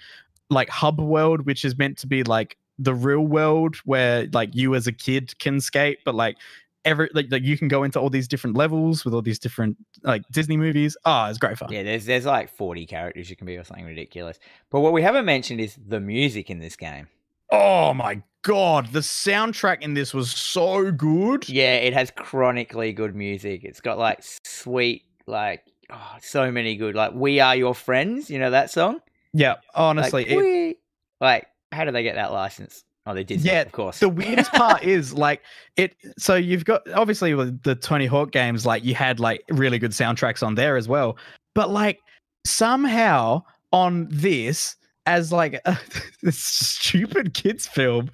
[0.49, 4.75] like hub world which is meant to be like the real world where like you
[4.75, 6.37] as a kid can skate, but like
[6.85, 9.77] every like, like you can go into all these different levels with all these different
[10.03, 10.97] like Disney movies.
[11.05, 11.71] Oh, it's great fun.
[11.71, 14.39] Yeah, there's there's like forty characters you can be or something ridiculous.
[14.69, 17.07] But what we haven't mentioned is the music in this game.
[17.51, 21.47] Oh my god, the soundtrack in this was so good.
[21.49, 23.63] Yeah, it has chronically good music.
[23.63, 28.39] It's got like sweet, like oh, so many good, like "We Are Your Friends." You
[28.39, 29.01] know that song?
[29.33, 30.77] Yeah, honestly, like, it,
[31.19, 32.83] like how do they get that license?
[33.07, 33.41] Oh, they did.
[33.41, 33.99] Yeah, of course.
[33.99, 35.41] the weirdest part is like
[35.77, 39.79] it so you've got obviously with the Tony Hawk games like you had like really
[39.79, 41.17] good soundtracks on there as well
[41.55, 41.99] but like
[42.45, 43.41] somehow
[43.71, 44.75] on this
[45.07, 45.79] as like a,
[46.21, 48.11] this stupid kids film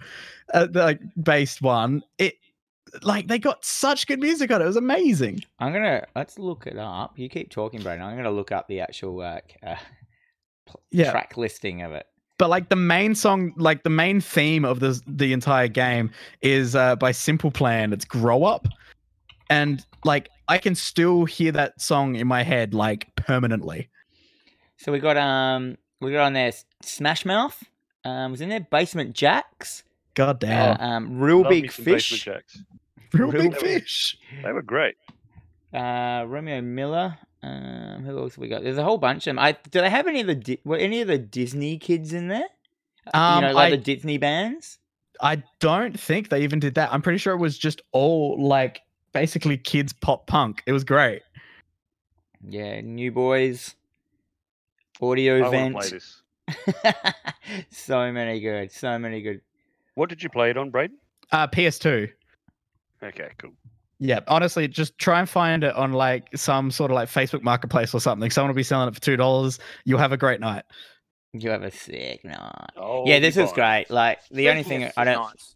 [0.53, 2.35] uh, like based one it
[3.01, 6.65] like they got such good music on it it was amazing I'm gonna let's look
[6.65, 7.19] it up.
[7.19, 8.07] You keep talking, Brandon.
[8.07, 9.75] I'm gonna look up the actual uh, uh,
[10.91, 11.11] Yeah.
[11.11, 12.07] track listing of it.
[12.37, 16.11] But like the main song, like the main theme of the the entire game
[16.41, 17.93] is uh, by Simple Plan.
[17.93, 18.67] It's "Grow Up,"
[19.49, 23.89] and like I can still hear that song in my head like permanently.
[24.77, 26.51] So we got um we got on there
[26.83, 27.63] Smash Mouth.
[28.05, 29.83] Um, was in there Basement Jaxx.
[30.13, 32.27] God Uh, damn, um, Real Love Big Fish.
[33.13, 34.17] Real real big big- fish.
[34.43, 34.95] They were great.
[35.73, 37.17] Uh, Romeo Miller.
[37.43, 38.63] Um, who else have we got?
[38.63, 39.39] There's a whole bunch of them.
[39.39, 42.27] I do they have any of the Di- were any of the Disney kids in
[42.29, 42.47] there?
[43.13, 44.79] Um, you know, like I- the Disney bands.
[45.21, 46.93] I don't think they even did that.
[46.93, 48.81] I'm pretty sure it was just all like
[49.13, 50.61] basically kids pop punk.
[50.67, 51.21] It was great.
[52.47, 53.75] Yeah, New Boys.
[55.01, 55.75] Audio I Vent.
[55.75, 56.21] play this.
[57.71, 59.41] so many good, so many good.
[59.95, 60.97] What did you play it on, Braden?
[61.31, 62.09] Uh, PS2.
[63.03, 63.51] Okay, cool.
[63.99, 67.93] Yeah, honestly, just try and find it on like some sort of like Facebook Marketplace
[67.95, 68.29] or something.
[68.29, 69.57] Someone will be selling it for two dollars.
[69.85, 70.63] You'll have a great night.
[71.33, 72.69] You have a sick night.
[72.77, 73.55] Oh, yeah, this you was buy.
[73.83, 73.89] great.
[73.89, 75.17] Like the only thing I don't.
[75.23, 75.55] nights,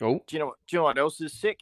[0.00, 0.56] Oh, Do you know what?
[0.68, 1.58] Do you know what else is sick?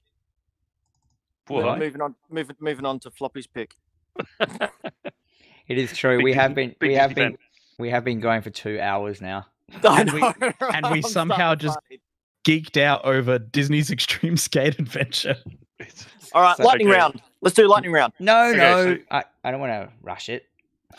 [1.46, 3.74] Poor Moving on, moving moving on to Floppy's pick.
[4.40, 6.18] it is true.
[6.18, 7.32] Big we have been we have Disney fan.
[7.32, 7.38] been
[7.78, 9.46] we have been going for two hours now.
[9.82, 10.34] And we- I
[10.74, 12.00] and we I'm somehow starting to just- find-
[12.46, 15.34] Geeked out over Disney's Extreme Skate Adventure.
[15.78, 16.96] It's- All right, lightning Okay.
[16.98, 17.22] round.
[17.40, 18.12] Let's do lightning round.
[18.18, 20.44] No, Okay, no, so- I, I don't want to rush it.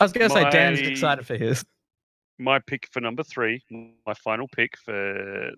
[0.00, 1.64] I was gonna say Dan's excited for his.
[2.38, 4.92] my pick for number three, my final pick for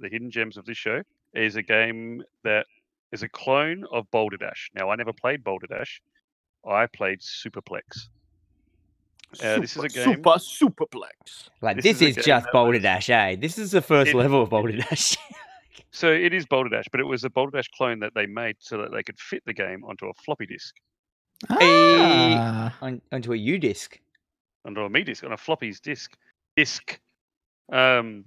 [0.00, 1.02] the hidden gems of this show,
[1.34, 2.64] is a game that
[3.12, 4.70] is a clone of Boulder Dash.
[4.74, 6.00] Now, I never played Boulder Dash.
[6.66, 8.08] I played Supaplex.
[9.42, 11.50] Uh, this is a game- Super Supaplex.
[11.60, 13.36] Like This this, is is, just Boulder Dash, eh?
[13.36, 15.16] This is the first It- level of Boulder Dash.
[15.92, 18.56] So it is Boulder Dash, but it was a Boulder Dash clone that they made
[18.58, 20.74] so that they could fit the game onto a floppy disk,
[21.48, 23.98] Ah, on, onto a U disc.
[24.64, 26.16] onto a me disk, on a floppy's disk.
[26.56, 26.98] Disk.
[27.72, 28.24] Um,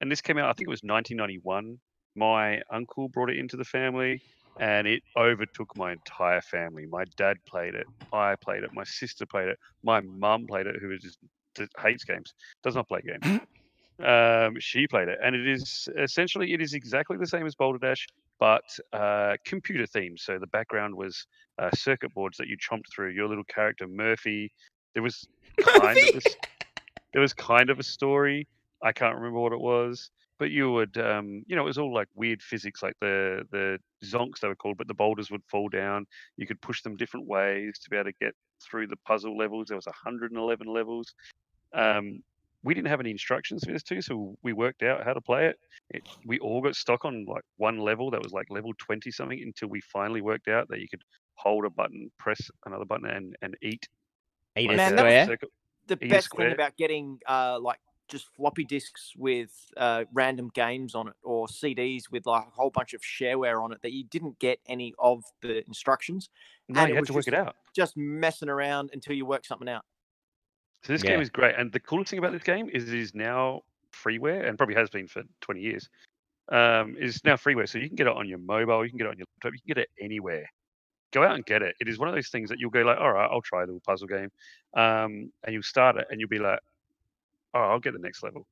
[0.00, 1.78] and this came out, I think it was 1991.
[2.16, 4.20] My uncle brought it into the family,
[4.58, 6.86] and it overtook my entire family.
[6.86, 7.86] My dad played it.
[8.12, 8.70] I played it.
[8.72, 9.58] My sister played it.
[9.84, 11.18] My mum played it, who is just
[11.56, 13.40] just hates games, does not play games.
[14.04, 17.78] um, she played it, and it is essentially it is exactly the same as Boulder
[17.78, 18.06] Dash,
[18.38, 20.18] but uh, computer themed.
[20.18, 21.26] So the background was
[21.58, 23.10] uh, circuit boards that you chomped through.
[23.10, 24.52] Your little character Murphy.
[24.94, 25.26] There was
[25.60, 26.20] kind of a,
[27.12, 28.46] there was kind of a story.
[28.82, 31.92] I can't remember what it was, but you would, um, you know, it was all
[31.92, 35.68] like weird physics, like the the zonks they were called, but the boulders would fall
[35.68, 36.06] down.
[36.36, 39.68] You could push them different ways to be able to get through the puzzle levels.
[39.68, 41.12] There was 111 levels.
[41.74, 42.22] Um,
[42.62, 45.46] we didn't have any instructions for this too, so we worked out how to play
[45.46, 45.56] it.
[45.90, 46.02] it.
[46.26, 49.68] We all got stuck on like one level that was like level 20 something until
[49.68, 51.02] we finally worked out that you could
[51.34, 53.88] hold a button, press another button, and and eat.
[54.56, 55.24] Eat like a Man, a that was square.
[55.24, 55.50] circuit.
[55.86, 56.50] The Eat best square.
[56.50, 61.48] thing about getting uh, like just floppy disks with uh, random games on it or
[61.48, 64.94] CDs with like a whole bunch of shareware on it that you didn't get any
[64.98, 66.28] of the instructions.
[66.68, 67.56] No, and you had was to work it out.
[67.74, 69.84] Just messing around until you work something out.
[70.82, 71.10] So this Yeah.
[71.12, 73.62] game is great, and the coolest thing about this game is it is now
[73.92, 75.88] freeware, and probably has been for 20 years.
[76.50, 79.06] Um, is now freeware, so you can get it on your mobile, you can get
[79.06, 80.50] it on your laptop, you can get it anywhere.
[81.12, 81.76] Go out and get it.
[81.80, 83.66] It is one of those things that you'll go like, all right, I'll try a
[83.66, 84.30] little puzzle game,
[84.74, 86.58] um, and you'll start it, and you'll be like,
[87.54, 88.46] oh, I'll get the next level.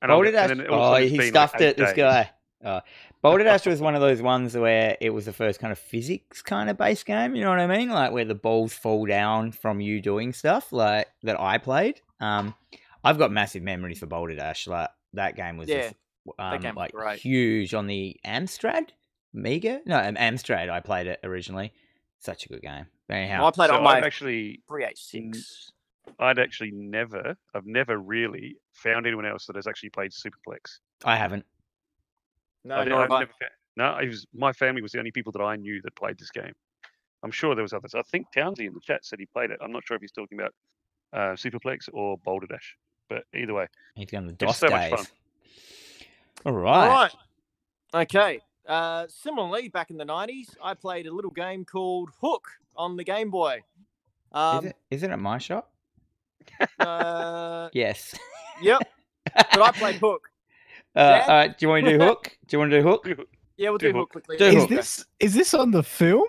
[0.00, 0.66] And I'll Boulder get- and Dash.
[0.66, 1.76] then all of Oh, he like, stuffed eight it.
[1.76, 2.30] This guy.
[2.64, 2.80] Oh.
[3.26, 6.42] Boulder Dash was one of those ones where it was the first kind of physics
[6.42, 7.34] kind of base game.
[7.34, 7.88] You know what I mean?
[7.88, 11.40] Like where the balls fall down from you doing stuff like that.
[11.40, 12.00] I played.
[12.20, 12.54] Um,
[13.02, 14.68] I've got massive memories for Boulder Dash.
[14.68, 15.94] Like that game was Yeah, just,
[16.38, 17.18] um, game was like great.
[17.18, 18.90] huge on the Amstrad,
[19.32, 19.80] Mega.
[19.86, 20.70] No, um, Amstrad.
[20.70, 21.72] I played it originally.
[22.20, 22.86] Such a good game.
[23.10, 25.72] Anyhow, I played it So on my I've actually 386.
[26.20, 30.78] I'd actually never, I've never really found anyone else that has actually played Supaplex.
[31.04, 31.44] I haven't.
[32.66, 33.32] No, I did- nor I've never
[33.76, 36.30] no, it was my family was the only people that I knew that played this
[36.30, 36.52] game.
[37.22, 37.94] I'm sure there was others.
[37.94, 39.58] I think Townsy in the chat said he played it.
[39.62, 40.54] I'm not sure if he's talking about
[41.12, 42.76] uh, Supaplex or Boulder Dash,
[43.10, 44.98] but either way, He's going to It's DOS so much days.
[44.98, 45.06] fun.
[46.46, 46.88] All All right.
[46.88, 47.14] right.
[48.02, 48.40] Okay.
[48.66, 53.04] Uh, similarly, back in the 90s, I played a little game called Hook on the
[53.04, 53.56] Game Boy.
[53.56, 53.62] Is
[54.32, 54.76] Um, it?
[54.90, 55.70] Isn't it my shop?
[56.78, 58.14] uh, Yes.
[58.62, 58.82] yep.
[59.34, 60.30] But I played Hook.
[60.96, 61.30] Uh, Dan?
[61.30, 62.36] uh, do you want to do hook?
[62.48, 63.08] Do you want to do hook?
[63.56, 64.12] Yeah, we'll Do do, Hook.
[64.12, 64.36] Hook quickly.
[64.36, 64.70] Do Yeah, is Hook.
[64.70, 66.26] this is this on the film?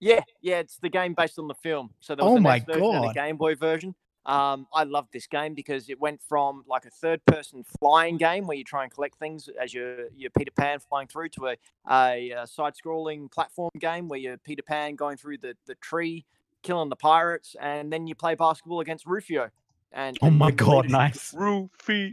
[0.00, 1.90] Yeah, yeah, it's the game based on the film.
[2.00, 3.94] So there was Oh a my NES version and a Game Boy version.
[4.26, 8.56] Um, I loved this game because it went from like a third-person flying game where
[8.56, 11.56] you try and collect things as you're, you're Peter Pan flying through to a,
[11.90, 16.24] a, uh side-scrolling platform game where you're Peter Pan going through the, the tree,
[16.62, 19.50] killing the pirates, and then you play basketball against Rufio.
[19.92, 21.34] And Oh my god, nice.
[21.34, 22.12] Rufio.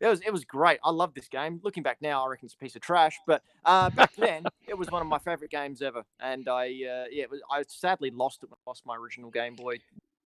[0.00, 0.78] It was it was great.
[0.82, 1.60] I love this game.
[1.62, 3.18] Looking back now, I reckon it's a piece of trash.
[3.26, 6.02] But uh, back then, it was one of my favorite games ever.
[6.20, 9.30] And I uh, yeah, it was, I sadly lost it when I lost my original
[9.30, 9.78] Game Boy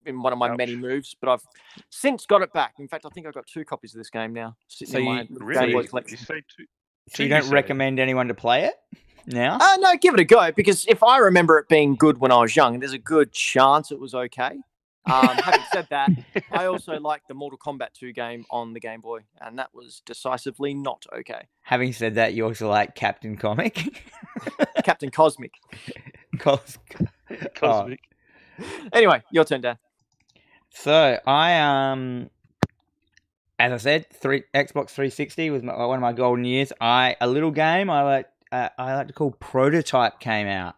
[0.05, 1.15] in one of my many moves.
[1.19, 1.43] But I've
[1.89, 2.75] since got it back.
[2.79, 5.03] In fact, I think I've got two copies of this game now sitting So in
[5.05, 5.73] you- my little Game Really?
[5.73, 6.17] Boy You collection.
[6.19, 6.65] say two,
[7.09, 7.49] So you don't say?
[7.51, 8.75] recommend anyone to play it
[9.25, 9.57] now?
[9.59, 12.39] Uh, no, give it a go because if I remember it being good when I
[12.41, 14.57] was young, there's a good chance it was okay.
[15.07, 16.09] Um, having said that,
[16.51, 20.01] I also like the Mortal Kombat 2 game on the Game Boy, and that was
[20.05, 21.47] decisively not okay.
[21.61, 24.03] Having said that, you also like Captain Comic.
[24.83, 25.53] Captain Cosmic.
[26.39, 26.79] Cos-
[27.55, 28.01] Cosmic.
[28.93, 29.77] Anyway, your turn, Dan.
[30.69, 32.29] So I um,
[33.59, 36.73] as I said, three Xbox 360 was my, one of my golden years.
[36.81, 40.75] I a little game I like uh, I like to call Prototype came out.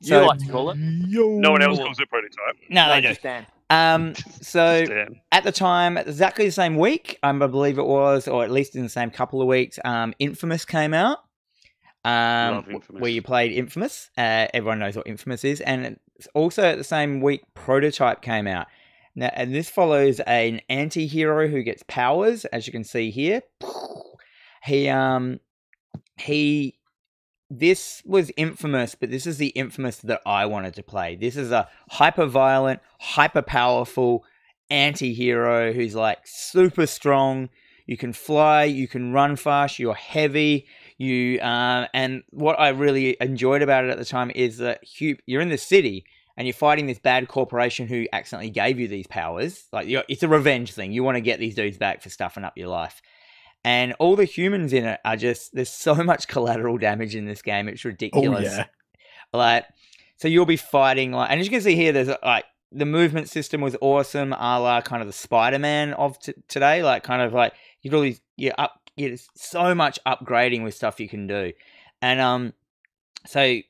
[0.00, 0.76] You So- like to call it?
[0.78, 2.56] No one else calls it prototype.
[2.70, 3.08] No, No, they do.
[3.08, 3.46] just Dan.
[3.70, 5.20] Um, so Dan.
[5.32, 8.76] at the time, exactly the same week, um, I believe it was, or at least
[8.76, 11.18] in the same couple of weeks, um, Infamous came out.
[12.04, 13.00] Um, Infamous.
[13.00, 14.10] where you played Infamous.
[14.16, 15.98] Uh, everyone knows what Infamous is, and
[16.34, 18.66] also at the same week, Prototype came out.
[19.16, 23.42] Now, and this follows an anti-hero who gets powers, as you can see here.
[24.64, 25.40] He um
[26.16, 26.77] he
[27.50, 31.16] this was infamous, but this is the infamous that I wanted to play.
[31.16, 34.24] This is a hyper violent, hyper powerful
[34.70, 37.48] anti hero who's like super strong.
[37.86, 40.66] You can fly, you can run fast, you're heavy.
[40.98, 45.16] You um, and what I really enjoyed about it at the time is that you,
[45.24, 46.04] you're in the city
[46.36, 49.68] and you're fighting this bad corporation who accidentally gave you these powers.
[49.72, 50.92] Like it's a revenge thing.
[50.92, 53.00] You want to get these dudes back for stuffing up your life
[53.68, 57.42] and all the humans in it are just there's so much collateral damage in this
[57.42, 58.26] game it's ridiculous.
[58.26, 58.64] Oh ridiculous yeah.
[59.34, 59.66] like
[60.16, 63.28] so you'll be fighting like and as you can see here there's like the movement
[63.28, 67.34] system was awesome a la kind of the spider-man of t- today like kind of
[67.34, 71.52] like you really you up you so much upgrading with stuff you can do
[72.00, 72.54] and um
[73.26, 73.60] so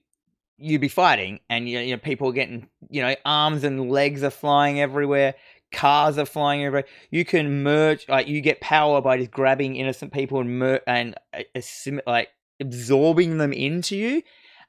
[0.59, 4.23] you'd be fighting and you you know people are getting you know arms and legs
[4.23, 5.35] are flying everywhere
[5.73, 6.87] cars are flying everywhere.
[7.11, 11.15] You can merge like you get power by just grabbing innocent people and mer- and
[11.35, 12.29] uh, assim- like
[12.61, 14.23] absorbing them into you.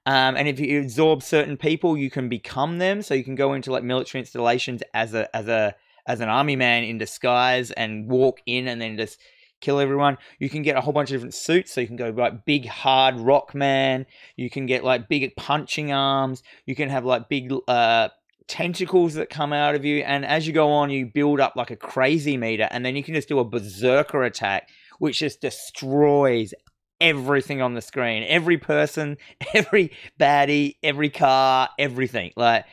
[0.06, 3.02] Um, and if you absorb certain people you can become them.
[3.02, 5.76] So you can go into like military installations as a as a
[6.08, 9.20] as an army man in disguise and walk in and then just
[9.62, 10.18] kill everyone.
[10.40, 11.74] You can get a whole bunch of different suits.
[11.74, 14.06] So you can go like big hard rock man.
[14.36, 16.44] You can get like big punching arms.
[16.66, 18.10] You can have like big uh
[18.50, 21.70] tentacles that come out of you and as you go on you build up like
[21.70, 24.68] a crazy meter and then you can just do a berserker attack
[24.98, 26.54] which just destroys
[27.02, 28.24] everything on the screen.
[28.28, 29.18] Every person
[29.54, 32.32] every baddie every car everything.
[32.36, 32.66] Like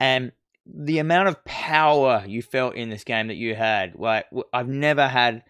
[0.00, 0.32] and
[0.66, 5.08] the amount of power you felt in this game that you had like I've never
[5.08, 5.42] had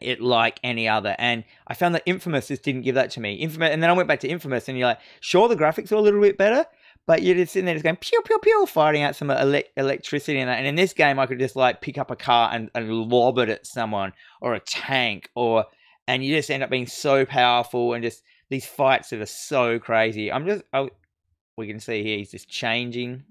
[0.00, 1.16] it like any other.
[1.18, 3.34] And i found that infamous just didn't give that to me.
[3.34, 5.96] Infamous and then i went back to infamous and you're like sure the graphics are
[5.96, 6.66] a little bit better
[7.08, 10.38] but you're just sitting there just going pew pew pew fighting out some ele- electricity
[10.38, 10.58] and that.
[10.58, 13.38] And in this game i could just like pick up a car and, and lob
[13.38, 15.64] it at someone or a tank or
[16.06, 19.78] and you just end up being so powerful and just these fights that are so
[19.78, 20.32] crazy.
[20.32, 20.88] I'm just I,
[21.56, 23.24] we can see here he's just changing.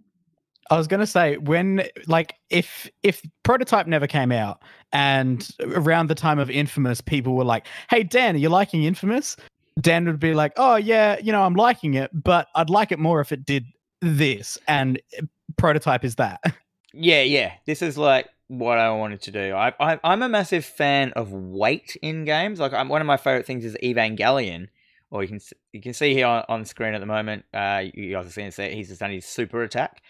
[0.70, 6.16] I was gonna say when like if if prototype never came out and around the
[6.16, 9.38] time of Infamous, people were like, "Hey Dan, are you liking Infamous?"
[9.80, 13.00] Dan would be like, "Oh yeah, you know I'm liking it, but I'd like it
[13.00, 13.66] more if it did
[14.02, 15.26] this." And uh,
[15.58, 16.42] prototype is that.
[17.00, 17.54] Yeah, yeah.
[17.68, 19.54] This is like what I wanted to do.
[19.54, 22.60] I, I I'm a massive fan of weight in games.
[22.60, 24.70] Like, I'm, one of my favorite things is Evangelion,
[25.12, 25.40] or you can
[25.74, 27.46] you can see here on, on screen at the moment.
[27.54, 28.58] Uh, you guys are seeing this.
[28.58, 30.02] He's just done his super attack.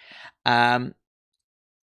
[0.46, 0.94] Um,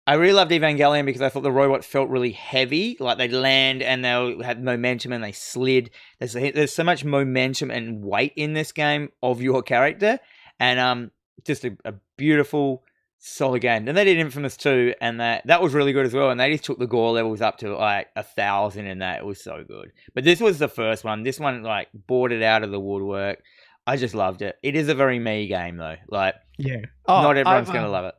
[0.07, 2.97] I really loved Evangelion because I thought the robot felt really heavy.
[2.99, 5.91] Like they'd land and they had momentum and they slid.
[6.19, 10.19] There's there's so much momentum and weight in this game of your character,
[10.59, 11.11] and um,
[11.45, 12.83] just a, a beautiful
[13.19, 13.87] solid game.
[13.87, 16.31] And they did Infamous 2, and that that was really good as well.
[16.31, 19.21] And they just took the gore levels up to like a thousand in that.
[19.21, 19.93] It was so good.
[20.15, 21.23] But this was the first one.
[21.23, 23.41] This one like bought it out of the woodwork.
[23.87, 24.57] I just loved it.
[24.63, 25.97] It is a very me game though.
[26.09, 26.77] Like Yeah.
[27.09, 28.15] not everyone's I've, gonna uh, love it.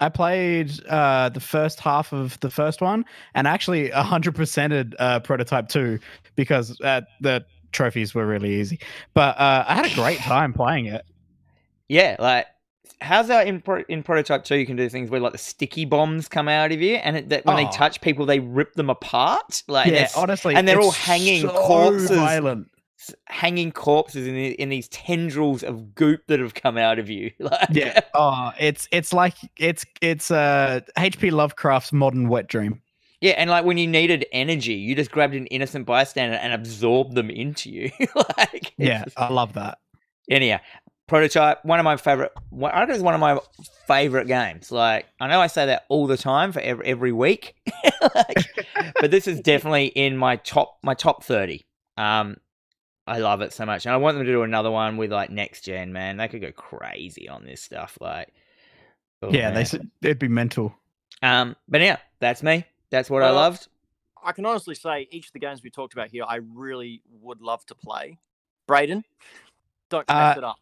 [0.00, 3.04] I played uh, the first half of the first one
[3.34, 5.98] and actually 100%ed uh, Prototype 2
[6.36, 8.78] because uh, the trophies were really easy.
[9.14, 11.04] But uh, I had a great time playing it.
[11.88, 12.46] Yeah, like
[13.00, 15.84] how's that in Pro- in Prototype 2 you can do things where like the sticky
[15.86, 17.70] bombs come out of you and it, that when they Oh.
[17.72, 19.62] touch people they rip them apart.
[19.68, 20.54] Like yeah, honestly.
[20.54, 22.68] and they're all hanging so corpses Violent.
[23.26, 27.30] Hanging corpses in, in these tendrils of goop that have come out of you.
[27.40, 28.00] Like, Yeah.
[28.14, 32.82] Oh, it's it's like it's it's uh HP Lovecraft's modern wet dream.
[33.20, 37.14] Yeah, and like when you needed energy, you just grabbed an innocent bystander and absorbed
[37.14, 37.90] them into you.
[38.38, 39.78] like, Yeah, just- I love that.
[40.30, 40.58] anyhow,
[41.06, 42.32] prototype, one of my favorite.
[42.48, 43.38] one- I think it's one of my
[43.86, 44.70] favorite games.
[44.72, 47.56] Like I know I say that all the time for every, every week,
[48.14, 48.44] like,
[49.00, 51.66] but this is definitely in my top my top thirty.
[51.98, 52.36] Um,
[53.10, 55.30] I love it so much, and I want them to do another one with like
[55.30, 55.92] next gen.
[55.92, 57.98] Man, they could go crazy on this stuff.
[58.00, 58.32] Like,
[59.20, 59.66] oh, yeah, they man.
[59.66, 60.72] said it'd be mental.
[61.22, 62.64] Um, but yeah, that's me.
[62.90, 63.66] That's what I loved.
[64.24, 67.40] I can honestly say each of the games we talked about here, I really would
[67.40, 68.18] love to play.
[68.66, 69.04] Braden,
[69.88, 70.56] don't mess Uh, it up.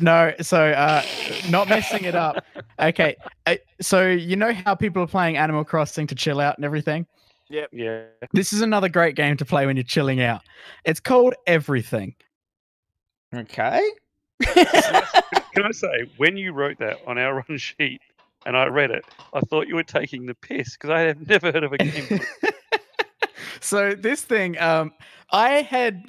[0.00, 1.02] No, so uh
[1.48, 2.44] not messing it up.
[2.80, 3.16] Okay.
[3.46, 7.06] Uh, so you know how people are playing Animal Crossing to chill out and everything?
[7.48, 8.04] Yeah.
[8.32, 10.42] This is another great game to play when you're chilling out.
[10.84, 12.14] It's called Everything.
[13.34, 13.82] Okay.
[14.42, 18.00] Can I say, when you wrote that on our run sheet
[18.44, 21.52] and I read it, I thought you were taking the piss because I have never
[21.52, 22.20] heard of a game.
[23.60, 24.92] so this thing, um,
[25.32, 26.04] I had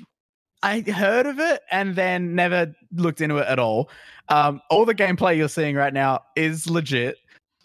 [0.63, 3.89] I heard of it and then never looked into it at all.
[4.29, 7.17] Um, all the gameplay you're seeing right now is legit.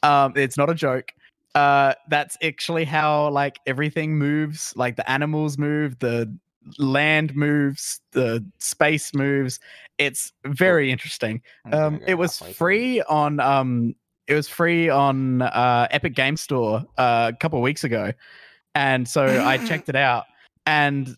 [0.03, 1.11] Um, it's not a joke.
[1.55, 4.73] Uh, that's actually how like everything moves.
[4.77, 6.35] Like the animals move, the
[6.79, 9.61] land moves, the space moves.
[9.99, 11.43] It's very interesting.
[11.73, 13.95] Um, it was free on um,
[14.27, 18.13] it was free on uh, Epic Game Store uh, a couple of weeks ago,
[18.75, 20.25] and so I checked it out,
[20.67, 21.17] and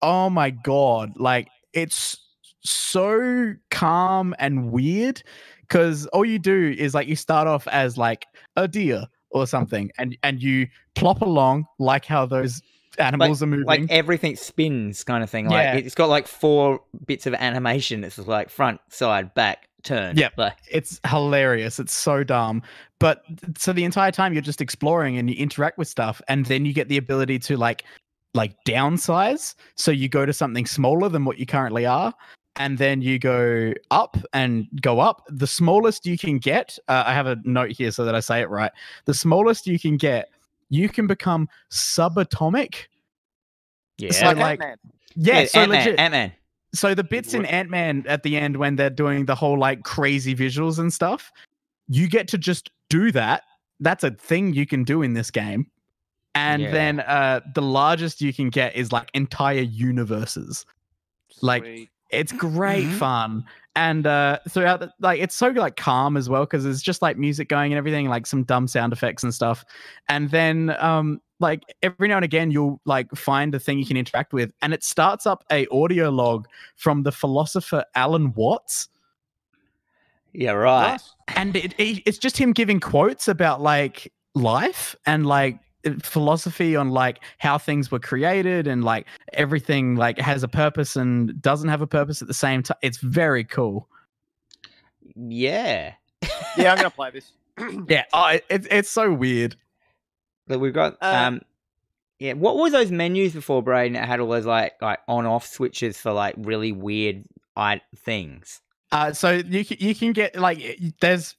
[0.00, 2.18] oh my god, like it's
[2.60, 5.22] so calm and weird
[5.62, 8.26] because all you do is like you start off as like
[8.56, 12.62] a deer or something, and and you plop along like how those
[12.98, 13.64] animals are moving.
[13.66, 15.48] like everything spins kind of thing.
[15.48, 15.74] Like Yeah.
[15.76, 18.04] it's got like four bits of animation.
[18.04, 20.16] It's like front, side, back, turn.
[20.16, 20.34] Yep.
[20.36, 21.78] Like it's hilarious.
[21.78, 22.62] It's so dumb.
[22.98, 23.24] But
[23.56, 26.72] so the entire time you're just exploring and you interact with stuff, and then you
[26.74, 27.84] get the ability to like
[28.34, 29.54] like downsize.
[29.74, 32.12] So you go to something smaller than what you currently are,
[32.56, 35.24] and then you go up and go up.
[35.28, 38.40] The smallest you can get, uh, I have a note here so that I say
[38.40, 38.70] it right.
[39.06, 40.30] The smallest you can get,
[40.68, 42.86] you can become subatomic.
[43.98, 44.10] yeah.
[44.12, 44.76] So, like, like- Ant-Man.
[45.14, 45.98] Yeah, so Ant-Man, legit.
[46.00, 46.32] Ant-Man.
[46.74, 49.82] So the bits in Ant Man at the end when they're doing the whole like
[49.82, 51.30] crazy visuals and stuff,
[51.88, 53.42] you get to just do that.
[53.80, 55.66] That's a thing you can do in this game.
[56.34, 56.70] And Yeah.
[56.70, 60.64] then uh the largest you can get is like entire universes.
[61.42, 61.90] Like, Sweet.
[62.12, 62.98] It's great Mhm.
[62.98, 63.44] fun.
[63.74, 67.16] And uh throughout the, like it's so like calm as well because there's just like
[67.16, 69.64] music going and everything, like some dumb sound effects and stuff.
[70.08, 73.96] And then um like every now and again you'll like find a thing you can
[73.96, 78.88] interact with and it starts up a audio log from the philosopher Alan Watts
[80.32, 81.00] Yeah, right.
[81.36, 85.58] And it, it, it's just him giving quotes about like life and like
[86.02, 91.40] philosophy on like how things were created and like everything like has a purpose and
[91.42, 93.88] doesn't have a purpose at the same time it's very cool
[95.16, 95.94] Yeah.
[96.56, 97.32] Yeah, I'm gonna play this.
[97.88, 99.56] yeah oh, it, it's it's so weird
[100.46, 101.40] But we've got Uh, um
[102.18, 105.44] yeah, what were those menus before Braden It had all those like like on off
[105.46, 107.24] switches for like really weird
[107.56, 108.60] I things?
[108.92, 111.34] Uh, so you can, you can get like there's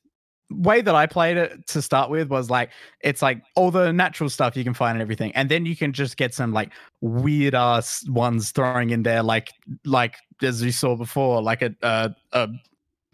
[0.58, 2.70] way that I played it to start with was like
[3.02, 5.94] it's like all the natural stuff you can find and everything, and then you can
[5.94, 6.72] just get some like
[7.02, 9.52] weird ass ones throwing in there, like
[9.86, 12.50] like as you saw before, like a uh, a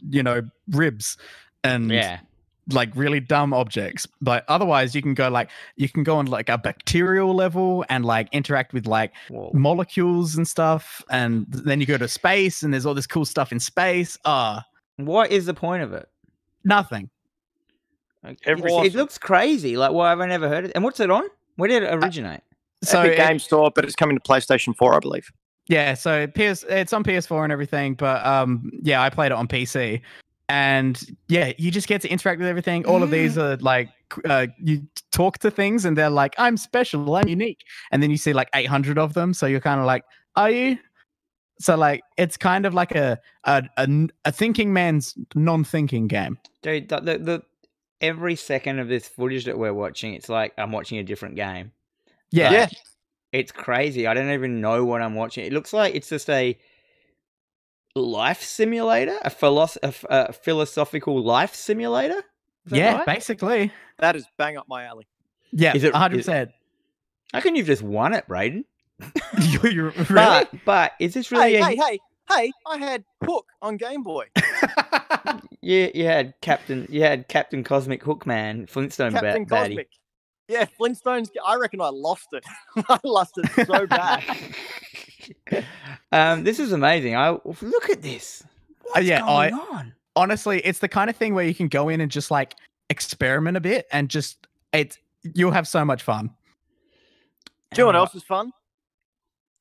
[0.09, 0.41] you know
[0.71, 1.17] ribs
[1.63, 2.19] and Yeah.
[2.71, 4.07] like really dumb objects.
[4.21, 8.05] But otherwise, you can go like you can go on like a bacterial level and
[8.05, 9.51] like interact with like Whoa.
[9.53, 13.51] molecules and stuff, and then you go to space and there's all this cool stuff
[13.51, 14.17] in space.
[14.25, 14.65] Ah.
[14.97, 16.09] What is the point of it?
[16.65, 17.09] Nothing.
[18.23, 19.77] Like, Every- it looks crazy.
[19.77, 20.71] Like, why have I never heard it?
[20.75, 21.23] And what's it on?
[21.55, 22.41] Where did it originate?
[22.83, 25.31] So Epic it- Game Store, but it's coming to PlayStation 4, I believe.
[25.67, 29.47] yeah, so PS it's on PS4 and everything, but um yeah, I played it on
[29.47, 30.01] PC.
[30.47, 32.85] And yeah, you just get to interact with everything.
[32.87, 33.89] All of these are like
[34.27, 34.81] uh, you
[35.11, 37.63] talk to things and they're like, I'm special, I'm unique.
[37.91, 40.03] And then you see like 800 of them, so you're kind of like,
[40.35, 40.79] are you?
[41.59, 43.63] So like it's kind of like a a
[44.25, 46.39] a thinking man's non-thinking game.
[46.63, 47.43] Dude, the, the, the
[48.01, 51.71] every second of this footage that we're watching, it's like I'm watching a different game.
[52.31, 52.51] Yeah.
[52.51, 52.69] Yeah.
[53.31, 54.07] It's crazy.
[54.07, 55.45] I don't even know what I'm watching.
[55.45, 56.57] It looks like it's just a
[57.95, 62.21] life simulator, a, philosoph- a, f- a philosophical life simulator.
[62.71, 63.05] Yeah, right?
[63.05, 63.71] basically.
[63.97, 65.07] That is bang up my alley.
[65.51, 66.51] Yeah, Is it- 100%.
[67.33, 68.65] How can you've just won it, Braden?
[69.39, 70.05] You- you- really?
[70.09, 71.53] But but is this really?
[71.53, 71.99] Hey, a, hey, hey,
[72.29, 72.51] hey!
[72.67, 74.25] I had Hook on Game Boy.
[75.61, 79.67] You you had Captain you had Captain Cosmic Hookman Flintstone ba- Captain baddie.
[79.67, 79.89] Cosmic.
[80.47, 81.29] Yeah, Flintstones.
[81.45, 82.45] I reckon I lost it.
[82.89, 84.23] I lost it so bad.
[86.13, 87.15] um, this is amazing.
[87.17, 87.31] I
[87.61, 88.41] look at this.
[88.83, 89.93] What's yeah, I- going on?
[90.15, 92.55] honestly, it's the kind of thing where you can go in and just like
[92.89, 94.97] experiment a bit and just it's
[95.35, 96.29] you'll have so much fun.
[97.73, 98.51] Do you know what Uh, else is fun?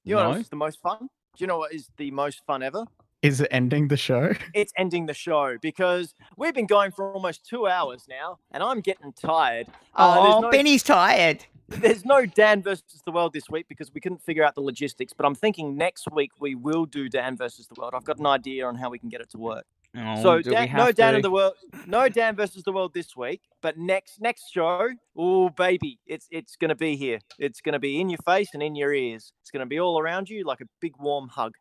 [0.04, 1.10] You know what else is the most fun?
[1.38, 2.84] Do you know what is the most fun ever?
[3.22, 4.34] Is it ending the show?
[4.54, 8.80] It's ending the show because we've been going for almost two hours now, and I'm
[8.80, 9.68] getting tired.
[9.94, 11.46] Uh, oh, there's, no, Benny's tired.
[11.68, 15.12] there's no Dan versus the world this week because we couldn't figure out the logistics.
[15.12, 17.94] But I'm thinking next week we will do Dan versus the world.
[17.94, 19.64] I've got an idea on how we can get it to work.
[20.00, 21.16] Oh, so Dan, no Dan to?
[21.16, 21.54] in the world,
[21.86, 23.40] no Dan versus the world this week.
[23.62, 27.18] But next next show, oh baby, it's it's gonna be here.
[27.38, 29.32] It's gonna be in your face and in your ears.
[29.42, 31.54] It's gonna be all around you like a big warm hug.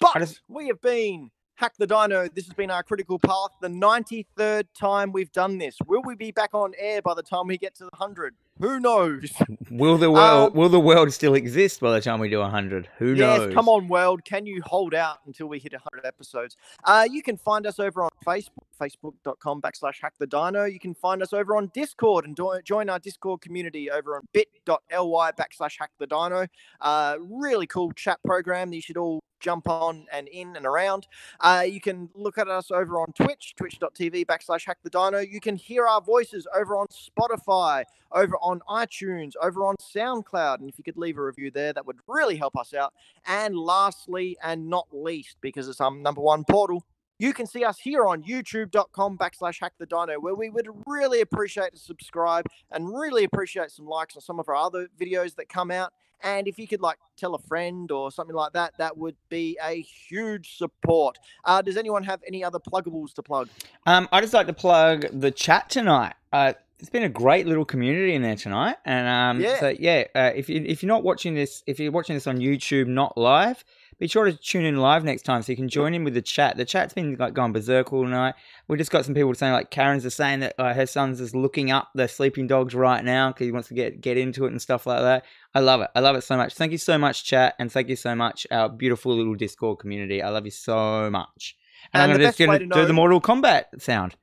[0.00, 2.28] But just- we have been Hack the Dino.
[2.28, 3.50] This has been our critical path.
[3.60, 5.76] The 93rd time we've done this.
[5.86, 8.34] Will we be back on air by the time we get to the 100?
[8.60, 9.32] Who knows?
[9.70, 12.88] Will the world Um, will the world still exist by the time we do hundred?
[12.98, 13.46] Who knows?
[13.46, 14.24] Yes, come on, world.
[14.24, 16.56] Can you hold out until we hit 100 episodes?
[16.84, 18.50] Uh, you can find us over on Facebook,
[18.80, 20.66] facebook.com backslash hack the dino.
[20.66, 24.22] You can find us over on Discord and do- join our Discord community over on
[24.32, 26.46] bit.ly backslash hack the dino.
[26.80, 31.06] Uh, really cool chat program that you should all jump on and in and around.
[31.40, 35.18] Uh, you can look at us over on Twitch, twitch.tv backslash hack the dino.
[35.18, 40.60] You can hear our voices over on Spotify, over on iTunes, over on SoundCloud.
[40.60, 42.94] And if you could leave a review there, that would really help us out.
[43.26, 46.84] And lastly, and not least, because it's our number one portal,
[47.18, 51.20] you can see us here on youtube.com backslash hack the dino, where we would really
[51.20, 55.48] appreciate to subscribe and really appreciate some likes on some of our other videos that
[55.48, 55.92] come out.
[56.22, 59.58] And if you could like tell a friend or something like that, that would be
[59.62, 61.18] a huge support.
[61.44, 63.48] Uh, does anyone have any other pluggables to plug?
[63.86, 66.14] Um, I just like to plug the chat tonight.
[66.32, 69.60] Uh, it's been a great little community in there tonight, and um, Yeah.
[69.60, 72.38] so yeah, uh, if you if you're not watching this, if you're watching this on
[72.38, 73.64] YouTube, not live,
[73.98, 76.22] be sure to tune in live next time so you can join in with the
[76.22, 76.56] chat.
[76.56, 78.34] The chat's been like going berserk all night.
[78.68, 81.34] We just got some people saying like Karen's just saying that uh, her son's is
[81.34, 84.50] looking up the sleeping dogs right now because he wants to get get into it
[84.52, 85.24] and stuff like that.
[85.54, 85.90] I love it.
[85.94, 86.54] I love it so much.
[86.54, 90.22] Thank you so much, chat, and thank you so much, our beautiful little Discord community.
[90.22, 91.56] I love you so much.
[91.92, 94.16] And, And I'm just gonna to do know- the Mortal Kombat sound.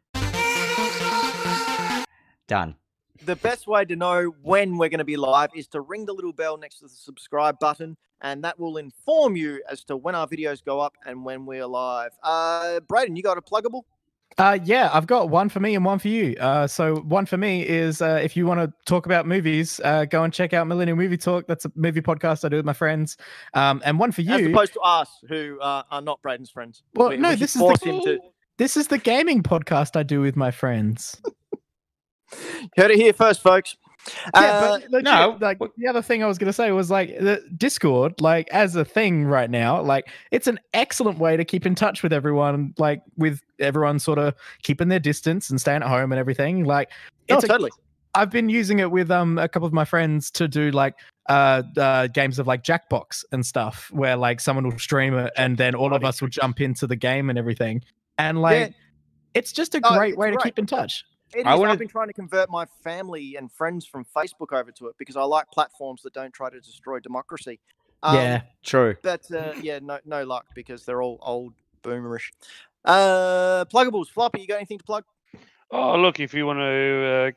[2.48, 2.76] Done.
[3.26, 6.14] The best way to know when we're going to be live is to ring the
[6.14, 10.16] little bell next to the subscribe button, and that will inform you as to when
[10.16, 12.12] our videos go up and when we're live.
[12.24, 13.84] Uh, Braden, you got a pluggable?
[14.38, 16.38] Uh, yeah, I've got one for me and one for you.
[16.40, 20.06] Uh, so one for me is uh, if you want to talk about movies, uh,
[20.06, 21.48] go and check out Millennial Movie Talk.
[21.48, 23.18] That's a movie podcast I do with my friends.
[23.54, 26.82] Um, and one for you, As opposed to us, who uh, are not Braden's friends.
[26.96, 28.20] Well, We- no, we this is the to.
[28.58, 31.22] this is the gaming podcast I do with my friends.
[32.78, 33.76] Heard it here first, folks.
[34.34, 37.10] yeah, Uh, but legit, no, like the other thing I was gonna say was like
[37.20, 41.66] the Discord, like as a thing right now, like it's an excellent way to keep
[41.66, 44.34] in touch with everyone, like with everyone sort of
[44.64, 46.64] keeping their distance and staying at home and everything.
[46.64, 46.90] Like
[47.30, 47.72] oh, it's a, totally.
[48.16, 50.96] I've been using it with um a couple of my friends to do like
[51.30, 55.58] uh, uh games of like Jackbox and stuff, where like someone will stream it and
[55.58, 57.84] then all of us will jump into the game and everything.
[58.18, 58.76] And like Yeah.
[59.36, 60.44] it's just a Oh, great it's way to great.
[60.44, 61.06] keep in touch.
[61.36, 61.60] It I is.
[61.60, 64.96] wanna- I've been trying to convert my family and friends from Facebook over to it
[64.98, 67.60] because I like platforms that don't try to destroy democracy.
[68.04, 68.42] Um, yeah.
[68.64, 68.96] True.
[69.04, 71.54] But uh, yeah, no, no luck because they're all old
[71.84, 72.32] boomerish.
[72.84, 74.42] Uh, pluggables, floppy.
[74.42, 75.04] You got anything to plug?
[75.70, 77.32] Oh, look, if you want to uh,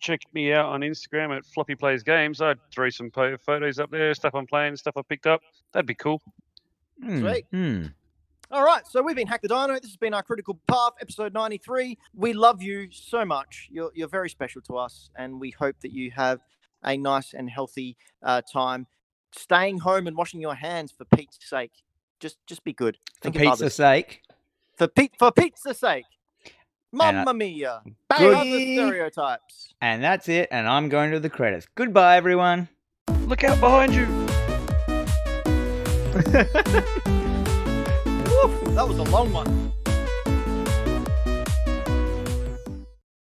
[0.00, 3.90] check me out on Instagram at Floppy Plays Games, I'd throw some po- photos up
[3.90, 5.40] there, stuff I'm playing, stuff I picked up.
[5.72, 6.20] That'd be cool.
[7.02, 7.46] Hmm, Sweet.
[7.50, 7.82] hmm.
[8.52, 9.72] All right, so we've been Hack the Dino.
[9.80, 11.96] This has been our Critical Path, episode 93.
[12.14, 13.70] We love you so much.
[13.72, 16.40] You're, you're very special to us, and we hope that you have
[16.84, 18.88] a nice and healthy uh, time
[19.34, 21.72] staying home and washing your hands for Pete's sake.
[22.20, 22.98] Just just be good.
[23.22, 24.20] For Think of pizza's sake.
[24.76, 26.04] For, Pete, for pizza's sake.
[26.92, 27.80] And, uh, Mamma mia.
[28.18, 28.46] Good.
[28.48, 29.72] the stereotypes.
[29.80, 30.50] And that's it.
[30.52, 31.66] And I'm going to the credits.
[31.74, 32.68] Goodbye, everyone.
[33.24, 34.06] Look out behind you.
[38.74, 39.71] That was a long one.